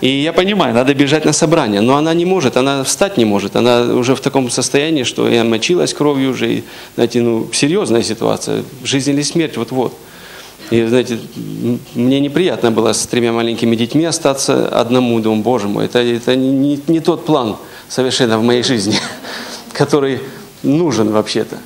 И 0.00 0.08
я 0.08 0.32
понимаю, 0.32 0.74
надо 0.74 0.92
бежать 0.92 1.24
на 1.24 1.32
собрание, 1.32 1.80
но 1.80 1.96
она 1.96 2.12
не 2.12 2.24
может, 2.24 2.56
она 2.56 2.84
встать 2.84 3.16
не 3.16 3.24
может, 3.24 3.56
она 3.56 3.94
уже 3.94 4.14
в 4.14 4.20
таком 4.20 4.50
состоянии, 4.50 5.04
что 5.04 5.28
и 5.28 5.42
мочилась 5.42 5.94
кровью 5.94 6.32
уже, 6.32 6.56
и, 6.56 6.64
знаете, 6.96 7.22
ну, 7.22 7.48
серьезная 7.52 8.02
ситуация, 8.02 8.64
жизнь 8.82 9.12
или 9.12 9.22
смерть, 9.22 9.56
вот-вот. 9.56 9.94
И, 10.70 10.84
знаете, 10.84 11.18
мне 11.94 12.20
неприятно 12.20 12.70
было 12.70 12.92
с 12.92 13.06
тремя 13.06 13.32
маленькими 13.32 13.76
детьми 13.76 14.04
остаться 14.04 14.68
одному, 14.68 15.20
думаю, 15.20 15.42
Боже 15.42 15.68
мой, 15.68 15.86
это, 15.86 16.00
это 16.00 16.36
не, 16.36 16.80
не 16.86 17.00
тот 17.00 17.24
план 17.24 17.56
совершенно 17.88 18.38
в 18.38 18.42
моей 18.42 18.62
жизни, 18.62 18.98
который 19.72 20.20
нужен 20.62 21.10
вообще-то. 21.12 21.58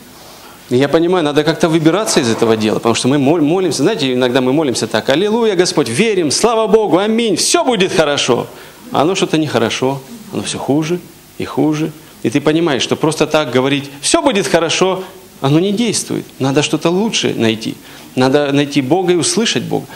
Я 0.70 0.88
понимаю, 0.88 1.24
надо 1.24 1.44
как-то 1.44 1.68
выбираться 1.68 2.20
из 2.20 2.28
этого 2.28 2.56
дела, 2.56 2.74
потому 2.74 2.94
что 2.94 3.08
мы 3.08 3.18
молимся, 3.18 3.82
знаете, 3.82 4.12
иногда 4.12 4.42
мы 4.42 4.52
молимся 4.52 4.86
так, 4.86 5.08
аллилуйя, 5.08 5.56
Господь, 5.56 5.88
верим, 5.88 6.30
слава 6.30 6.66
Богу, 6.66 6.98
аминь, 6.98 7.36
все 7.36 7.64
будет 7.64 7.92
хорошо. 7.92 8.46
А 8.92 9.02
оно 9.02 9.14
что-то 9.14 9.38
нехорошо, 9.38 10.00
оно 10.32 10.42
все 10.42 10.58
хуже 10.58 11.00
и 11.38 11.44
хуже. 11.44 11.90
И 12.22 12.30
ты 12.30 12.40
понимаешь, 12.40 12.82
что 12.82 12.96
просто 12.96 13.26
так 13.26 13.50
говорить, 13.50 13.90
все 14.02 14.20
будет 14.20 14.46
хорошо, 14.46 15.04
оно 15.40 15.58
не 15.58 15.72
действует. 15.72 16.26
Надо 16.38 16.62
что-то 16.62 16.90
лучше 16.90 17.32
найти. 17.34 17.74
Надо 18.14 18.52
найти 18.52 18.82
Бога 18.82 19.12
и 19.12 19.16
услышать 19.16 19.62
Бога. 19.62 19.86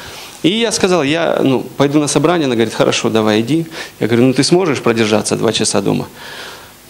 И 0.43 0.49
я 0.49 0.73
сказал, 0.73 1.03
я 1.03 1.39
ну, 1.43 1.61
пойду 1.77 2.01
на 2.01 2.09
собрание. 2.09 2.47
Она 2.47 2.55
говорит, 2.55 2.75
хорошо, 2.75 3.11
давай 3.11 3.41
иди. 3.41 3.67
Я 4.01 4.07
говорю, 4.07 4.27
ну 4.27 4.33
ты 4.33 4.43
сможешь 4.43 4.81
продержаться 4.81 5.37
два 5.37 5.53
часа 5.53 5.81
дома? 5.81 6.09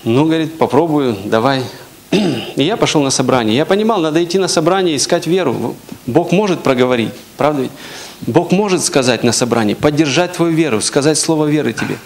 Ну, 0.05 0.25
говорит, 0.25 0.59
попробую, 0.59 1.17
давай. 1.25 1.63
И 2.57 2.63
я 2.63 2.77
пошел 2.77 3.03
на 3.03 3.11
собрание. 3.11 3.57
Я 3.57 3.65
понимал, 3.65 4.01
надо 4.01 4.23
идти 4.23 4.39
на 4.39 4.49
собрание, 4.49 4.97
искать 4.97 5.27
веру. 5.27 5.75
Бог 6.07 6.31
может 6.31 6.63
проговорить, 6.63 7.13
правда 7.39 7.63
ведь? 7.63 7.71
Бог 8.27 8.53
может 8.53 8.85
сказать 8.85 9.25
на 9.25 9.33
собрании, 9.33 9.75
поддержать 9.75 10.35
твою 10.35 10.53
веру, 10.53 10.81
сказать 10.81 11.19
слово 11.19 11.47
веры 11.47 11.73
тебе. 11.73 11.97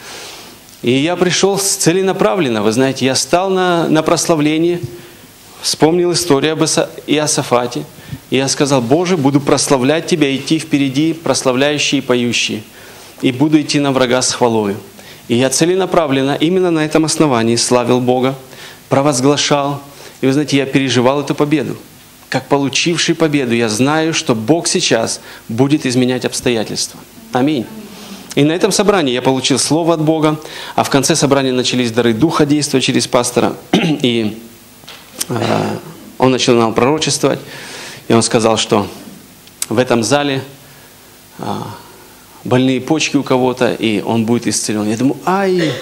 И 0.82 0.92
я 0.92 1.16
пришел 1.16 1.58
целенаправленно, 1.58 2.62
вы 2.62 2.70
знаете, 2.72 3.04
я 3.04 3.14
стал 3.14 3.50
на, 3.50 3.88
на 3.88 4.02
прославление, 4.02 4.80
вспомнил 5.60 6.12
историю 6.12 6.52
об 6.52 6.62
Иосафате. 6.62 7.84
И 8.30 8.36
я 8.36 8.46
сказал, 8.48 8.80
Боже, 8.80 9.16
буду 9.16 9.40
прославлять 9.40 10.06
Тебя, 10.06 10.34
идти 10.34 10.58
впереди, 10.58 11.12
прославляющие 11.12 11.98
и 11.98 12.02
поющие. 12.02 12.62
И 13.22 13.32
буду 13.32 13.60
идти 13.60 13.80
на 13.80 13.90
врага 13.90 14.22
с 14.22 14.32
хвалою. 14.32 14.76
И 15.26 15.34
я 15.34 15.50
целенаправленно 15.50 16.36
именно 16.38 16.70
на 16.70 16.84
этом 16.84 17.04
основании 17.04 17.56
славил 17.56 18.00
Бога, 18.00 18.36
провозглашал, 18.88 19.82
и 20.20 20.26
вы 20.26 20.32
знаете, 20.32 20.56
я 20.56 20.66
переживал 20.66 21.20
эту 21.20 21.34
победу. 21.34 21.76
Как 22.28 22.48
получивший 22.48 23.14
победу, 23.14 23.54
я 23.54 23.68
знаю, 23.68 24.12
что 24.14 24.34
Бог 24.34 24.66
сейчас 24.66 25.20
будет 25.48 25.86
изменять 25.86 26.24
обстоятельства. 26.24 26.98
Аминь. 27.32 27.66
И 28.34 28.44
на 28.44 28.52
этом 28.52 28.72
собрании 28.72 29.14
я 29.14 29.22
получил 29.22 29.58
слово 29.58 29.94
от 29.94 30.02
Бога, 30.02 30.38
а 30.74 30.82
в 30.82 30.90
конце 30.90 31.16
собрания 31.16 31.52
начались 31.52 31.90
дары 31.90 32.12
Духа 32.12 32.44
действовать 32.44 32.84
через 32.84 33.06
пастора. 33.06 33.56
И 33.72 34.42
э, 35.28 35.76
он 36.18 36.36
нам 36.48 36.74
пророчествовать. 36.74 37.38
И 38.08 38.12
он 38.12 38.22
сказал, 38.22 38.56
что 38.58 38.86
в 39.68 39.78
этом 39.78 40.02
зале 40.02 40.42
э, 41.38 41.44
больные 42.44 42.80
почки 42.80 43.16
у 43.16 43.22
кого-то, 43.22 43.72
и 43.72 44.00
он 44.00 44.24
будет 44.24 44.46
исцелен. 44.46 44.88
Я 44.88 44.96
думаю, 44.96 45.16
ай, 45.24 45.72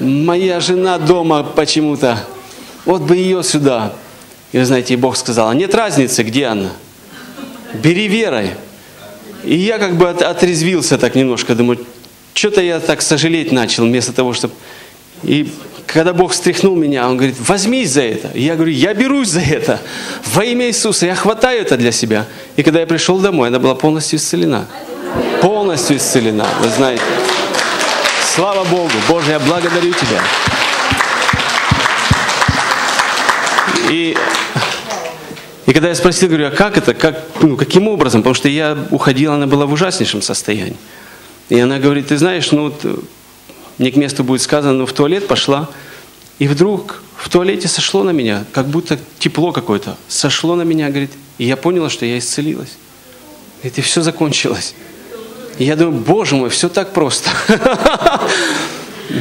моя 0.00 0.60
жена 0.60 0.98
дома 0.98 1.42
почему-то 1.42 2.18
вот 2.86 3.02
бы 3.02 3.16
ее 3.16 3.42
сюда. 3.42 3.92
И 4.52 4.58
вы 4.58 4.64
знаете, 4.64 4.94
и 4.94 4.96
Бог 4.96 5.16
сказал, 5.16 5.50
а 5.50 5.54
нет 5.54 5.74
разницы, 5.74 6.22
где 6.22 6.46
она. 6.46 6.70
Бери 7.74 8.08
верой. 8.08 8.52
И 9.44 9.56
я 9.56 9.78
как 9.78 9.96
бы 9.96 10.08
от, 10.08 10.22
отрезвился 10.22 10.96
так 10.96 11.14
немножко, 11.14 11.54
думаю, 11.54 11.84
что-то 12.32 12.62
я 12.62 12.80
так 12.80 13.02
сожалеть 13.02 13.52
начал, 13.52 13.84
вместо 13.84 14.12
того, 14.12 14.32
чтобы... 14.32 14.54
И 15.22 15.52
когда 15.86 16.12
Бог 16.12 16.32
встряхнул 16.32 16.76
меня, 16.76 17.08
Он 17.08 17.16
говорит, 17.16 17.36
возьмись 17.38 17.90
за 17.90 18.02
это. 18.02 18.28
И 18.34 18.42
я 18.42 18.54
говорю, 18.54 18.72
я 18.72 18.94
берусь 18.94 19.28
за 19.28 19.40
это. 19.40 19.80
Во 20.32 20.44
имя 20.44 20.66
Иисуса, 20.66 21.06
я 21.06 21.14
хватаю 21.14 21.62
это 21.62 21.76
для 21.76 21.92
себя. 21.92 22.26
И 22.56 22.62
когда 22.62 22.80
я 22.80 22.86
пришел 22.86 23.18
домой, 23.18 23.48
она 23.48 23.58
была 23.58 23.74
полностью 23.74 24.18
исцелена. 24.18 24.66
Полностью 25.40 25.96
исцелена, 25.96 26.46
вы 26.60 26.68
знаете. 26.68 27.02
Слава 28.34 28.64
Богу. 28.64 28.90
Боже, 29.08 29.30
я 29.30 29.38
благодарю 29.38 29.92
Тебя. 29.92 30.20
И, 33.90 34.16
и 35.66 35.72
когда 35.72 35.88
я 35.88 35.94
спросил, 35.94 36.28
говорю, 36.28 36.48
а 36.48 36.50
как 36.50 36.76
это, 36.76 36.94
как, 36.94 37.22
ну, 37.40 37.56
каким 37.56 37.88
образом? 37.88 38.22
Потому 38.22 38.34
что 38.34 38.48
я 38.48 38.76
уходила, 38.90 39.34
она 39.34 39.46
была 39.46 39.66
в 39.66 39.72
ужаснейшем 39.72 40.22
состоянии. 40.22 40.76
И 41.48 41.58
она 41.58 41.78
говорит, 41.78 42.08
ты 42.08 42.18
знаешь, 42.18 42.50
ну, 42.50 42.64
вот, 42.64 43.04
не 43.78 43.90
к 43.90 43.96
месту 43.96 44.24
будет 44.24 44.42
сказано, 44.42 44.74
но 44.74 44.86
в 44.86 44.92
туалет 44.92 45.28
пошла, 45.28 45.68
и 46.38 46.48
вдруг 46.48 47.02
в 47.16 47.28
туалете 47.28 47.68
сошло 47.68 48.02
на 48.02 48.10
меня, 48.10 48.44
как 48.52 48.66
будто 48.66 48.98
тепло 49.18 49.52
какое-то, 49.52 49.96
сошло 50.08 50.56
на 50.56 50.62
меня, 50.62 50.88
говорит, 50.88 51.12
и 51.38 51.44
я 51.44 51.56
поняла, 51.56 51.88
что 51.88 52.04
я 52.04 52.18
исцелилась. 52.18 52.76
И 53.62 53.80
все 53.80 54.02
закончилось. 54.02 54.74
И 55.58 55.64
я 55.64 55.76
думаю, 55.76 56.02
боже 56.02 56.36
мой, 56.36 56.50
все 56.50 56.68
так 56.68 56.92
просто. 56.92 57.30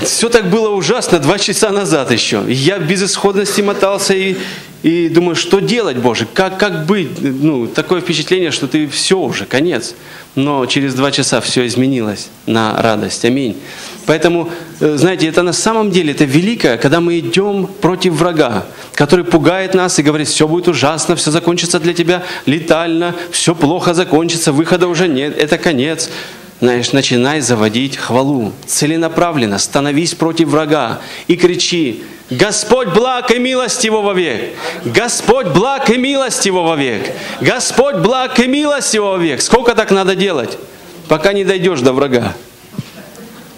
Все 0.04 0.30
так 0.30 0.50
было 0.50 0.70
ужасно 0.70 1.20
два 1.20 1.38
часа 1.38 1.70
назад 1.70 2.12
еще. 2.12 2.44
Я 2.48 2.78
в 2.78 2.88
безысходности 2.88 3.62
мотался 3.62 4.14
и, 4.14 4.36
и 4.84 5.10
думаю, 5.10 5.36
что 5.36 5.60
делать, 5.60 5.98
Боже, 5.98 6.28
как, 6.32 6.58
как 6.58 6.86
быть? 6.86 7.10
Ну, 7.22 7.68
такое 7.68 8.02
впечатление, 8.02 8.52
что 8.52 8.68
ты 8.68 8.88
все 8.88 9.18
уже, 9.18 9.46
конец. 9.46 9.96
Но 10.36 10.66
через 10.66 10.94
два 10.94 11.12
часа 11.12 11.40
все 11.40 11.66
изменилось 11.66 12.30
на 12.46 12.82
радость. 12.82 13.24
Аминь. 13.26 13.58
Поэтому, 14.06 14.50
э, 14.80 14.96
знаете, 14.98 15.28
это 15.28 15.42
на 15.44 15.54
самом 15.54 15.92
деле, 15.92 16.12
это 16.12 16.26
великое, 16.26 16.78
когда 16.78 17.00
мы 17.00 17.20
идем 17.20 17.68
против 17.68 18.14
врага, 18.14 18.66
который 18.94 19.26
пугает 19.26 19.74
нас 19.74 19.98
и 19.98 20.04
говорит, 20.04 20.28
все 20.28 20.48
будет 20.48 20.68
ужасно, 20.68 21.16
все 21.16 21.32
закончится 21.32 21.80
для 21.80 21.94
тебя 21.94 22.24
летально, 22.46 23.16
все 23.32 23.56
плохо 23.56 23.94
закончится, 23.94 24.52
выхода 24.52 24.88
уже 24.88 25.08
нет, 25.08 25.38
это 25.38 25.58
конец 25.58 26.10
знаешь, 26.62 26.94
начинай 26.94 27.42
заводить 27.42 27.98
хвалу. 27.98 28.54
Целенаправленно 28.66 29.60
становись 29.60 30.16
против 30.16 30.50
врага 30.50 31.02
и 31.28 31.36
кричи, 31.36 32.04
Господь 32.30 32.88
благ 32.88 33.30
и 33.32 33.38
милость 33.38 33.84
его 33.84 34.02
вовек. 34.02 34.56
Господь 34.84 35.48
благ 35.48 35.90
и 35.90 35.98
милость 35.98 36.46
его 36.46 36.64
вовек. 36.64 37.12
Господь 37.40 37.98
благ 37.98 38.40
и 38.40 38.48
милость 38.48 38.94
его 38.96 39.12
вовек. 39.12 39.42
Сколько 39.42 39.76
так 39.76 39.92
надо 39.92 40.16
делать, 40.16 40.58
пока 41.08 41.34
не 41.34 41.44
дойдешь 41.44 41.82
до 41.82 41.94
врага 41.94 42.34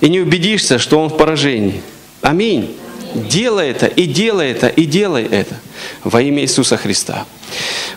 и 0.02 0.10
не 0.10 0.20
убедишься, 0.20 0.80
что 0.80 1.00
он 1.00 1.10
в 1.10 1.18
поражении. 1.18 1.82
Аминь. 2.22 2.76
Делай 3.16 3.70
это, 3.70 3.86
и 3.86 4.06
делай 4.06 4.52
это, 4.52 4.68
и 4.68 4.86
делай 4.86 5.24
это 5.24 5.56
во 6.04 6.22
имя 6.22 6.44
Иисуса 6.44 6.76
Христа. 6.76 7.26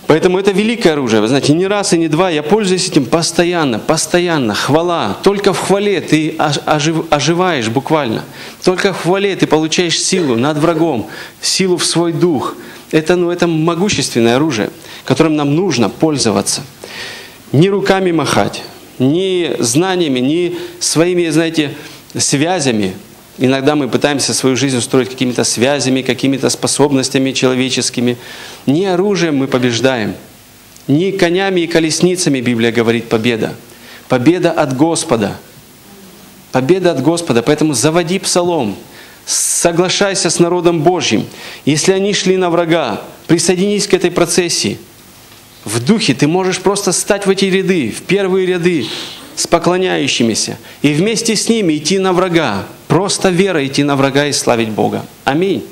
Поэтому 0.07 0.39
это 0.39 0.51
великое 0.51 0.95
оружие. 0.95 1.21
Вы 1.21 1.29
знаете, 1.29 1.53
не 1.53 1.67
раз 1.67 1.93
и 1.93 1.99
не 1.99 2.09
два 2.09 2.31
я 2.31 2.43
пользуюсь 2.43 2.89
этим 2.89 3.05
постоянно, 3.05 3.79
постоянно. 3.79 4.55
Хвала. 4.55 5.17
Только 5.23 5.53
в 5.53 5.59
хвале 5.61 6.01
ты 6.01 6.35
ожив, 6.37 7.07
оживаешь 7.11 7.69
буквально. 7.69 8.25
Только 8.65 8.93
в 8.93 9.03
хвале 9.03 9.37
ты 9.37 9.47
получаешь 9.47 10.01
силу 10.01 10.37
над 10.37 10.59
врагом, 10.59 11.09
силу 11.41 11.77
в 11.77 11.85
свой 11.85 12.13
дух. 12.13 12.57
Это, 12.91 13.15
ну, 13.15 13.31
это 13.31 13.47
могущественное 13.47 14.37
оружие, 14.37 14.71
которым 15.05 15.37
нам 15.37 15.55
нужно 15.55 15.89
пользоваться. 15.89 16.63
Не 17.53 17.71
руками 17.71 18.11
махать, 18.11 18.65
не 18.99 19.55
знаниями, 19.61 20.19
не 20.19 20.57
своими, 20.81 21.29
знаете, 21.29 21.75
связями, 22.17 22.95
Иногда 23.43 23.75
мы 23.75 23.89
пытаемся 23.89 24.35
свою 24.35 24.55
жизнь 24.55 24.77
устроить 24.77 25.09
какими-то 25.09 25.45
связями, 25.45 26.03
какими-то 26.03 26.51
способностями 26.51 27.33
человеческими. 27.33 28.19
Не 28.67 28.85
оружием 28.85 29.39
мы 29.39 29.49
побеждаем, 29.49 30.15
не 30.87 31.11
конями 31.11 31.63
и 31.63 31.67
колесницами, 31.67 32.43
Библия 32.43 32.71
говорит, 32.71 33.09
победа. 33.09 33.55
Победа 34.09 34.53
от 34.53 34.77
Господа. 34.77 35.39
Победа 36.53 36.91
от 36.91 37.03
Господа. 37.03 37.43
Поэтому 37.43 37.73
заводи 37.73 38.19
псалом, 38.19 38.77
соглашайся 39.25 40.29
с 40.29 40.39
народом 40.39 40.83
Божьим. 40.83 41.25
Если 41.65 41.93
они 41.93 42.13
шли 42.13 42.37
на 42.37 42.51
врага, 42.51 43.01
присоединись 43.27 43.87
к 43.87 43.95
этой 43.95 44.11
процессии. 44.11 44.79
В 45.65 45.83
духе 45.83 46.13
ты 46.13 46.27
можешь 46.27 46.59
просто 46.59 46.93
стать 46.93 47.25
в 47.25 47.31
эти 47.31 47.47
ряды, 47.47 47.91
в 47.91 48.03
первые 48.03 48.47
ряды, 48.47 48.87
с 49.41 49.47
поклоняющимися, 49.47 50.59
и 50.83 50.93
вместе 50.93 51.35
с 51.35 51.49
ними 51.49 51.79
идти 51.79 51.99
на 51.99 52.13
врага, 52.13 52.67
просто 52.89 53.31
верой 53.31 53.69
идти 53.69 53.83
на 53.83 53.97
врага 53.97 54.27
и 54.27 54.33
славить 54.33 54.69
Бога. 54.69 55.07
Аминь. 55.25 55.65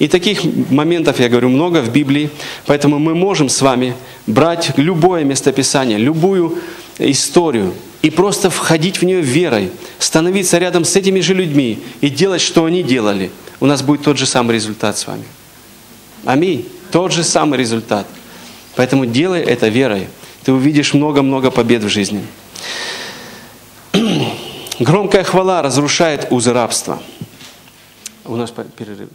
И 0.00 0.08
таких 0.08 0.40
моментов, 0.70 1.20
я 1.20 1.28
говорю, 1.28 1.48
много 1.48 1.82
в 1.82 1.92
Библии, 1.92 2.30
поэтому 2.66 2.98
мы 2.98 3.14
можем 3.14 3.48
с 3.48 3.62
вами 3.62 3.94
брать 4.26 4.72
любое 4.76 5.22
местописание, 5.22 5.98
любую 5.98 6.58
историю 6.98 7.74
и 8.02 8.10
просто 8.10 8.50
входить 8.50 8.96
в 8.96 9.04
нее 9.04 9.20
верой, 9.20 9.70
становиться 10.00 10.58
рядом 10.58 10.84
с 10.84 10.96
этими 10.96 11.20
же 11.20 11.32
людьми 11.32 11.78
и 12.00 12.10
делать, 12.10 12.40
что 12.40 12.64
они 12.64 12.82
делали. 12.82 13.30
У 13.60 13.66
нас 13.66 13.82
будет 13.82 14.02
тот 14.02 14.18
же 14.18 14.26
самый 14.26 14.54
результат 14.54 14.98
с 14.98 15.06
вами. 15.06 15.24
Аминь. 16.24 16.66
Тот 16.90 17.12
же 17.12 17.22
самый 17.22 17.56
результат. 17.56 18.08
Поэтому 18.74 19.06
делай 19.06 19.42
это 19.42 19.68
верой. 19.68 20.08
Ты 20.42 20.52
увидишь 20.52 20.92
много-много 20.92 21.52
побед 21.52 21.84
в 21.84 21.88
жизни. 21.88 22.22
Громкая 24.78 25.24
хвала 25.24 25.62
разрушает 25.62 26.28
узы 26.30 26.52
рабства. 26.52 27.00
У 28.24 28.36
нас 28.36 28.50
перерыв. 28.50 29.08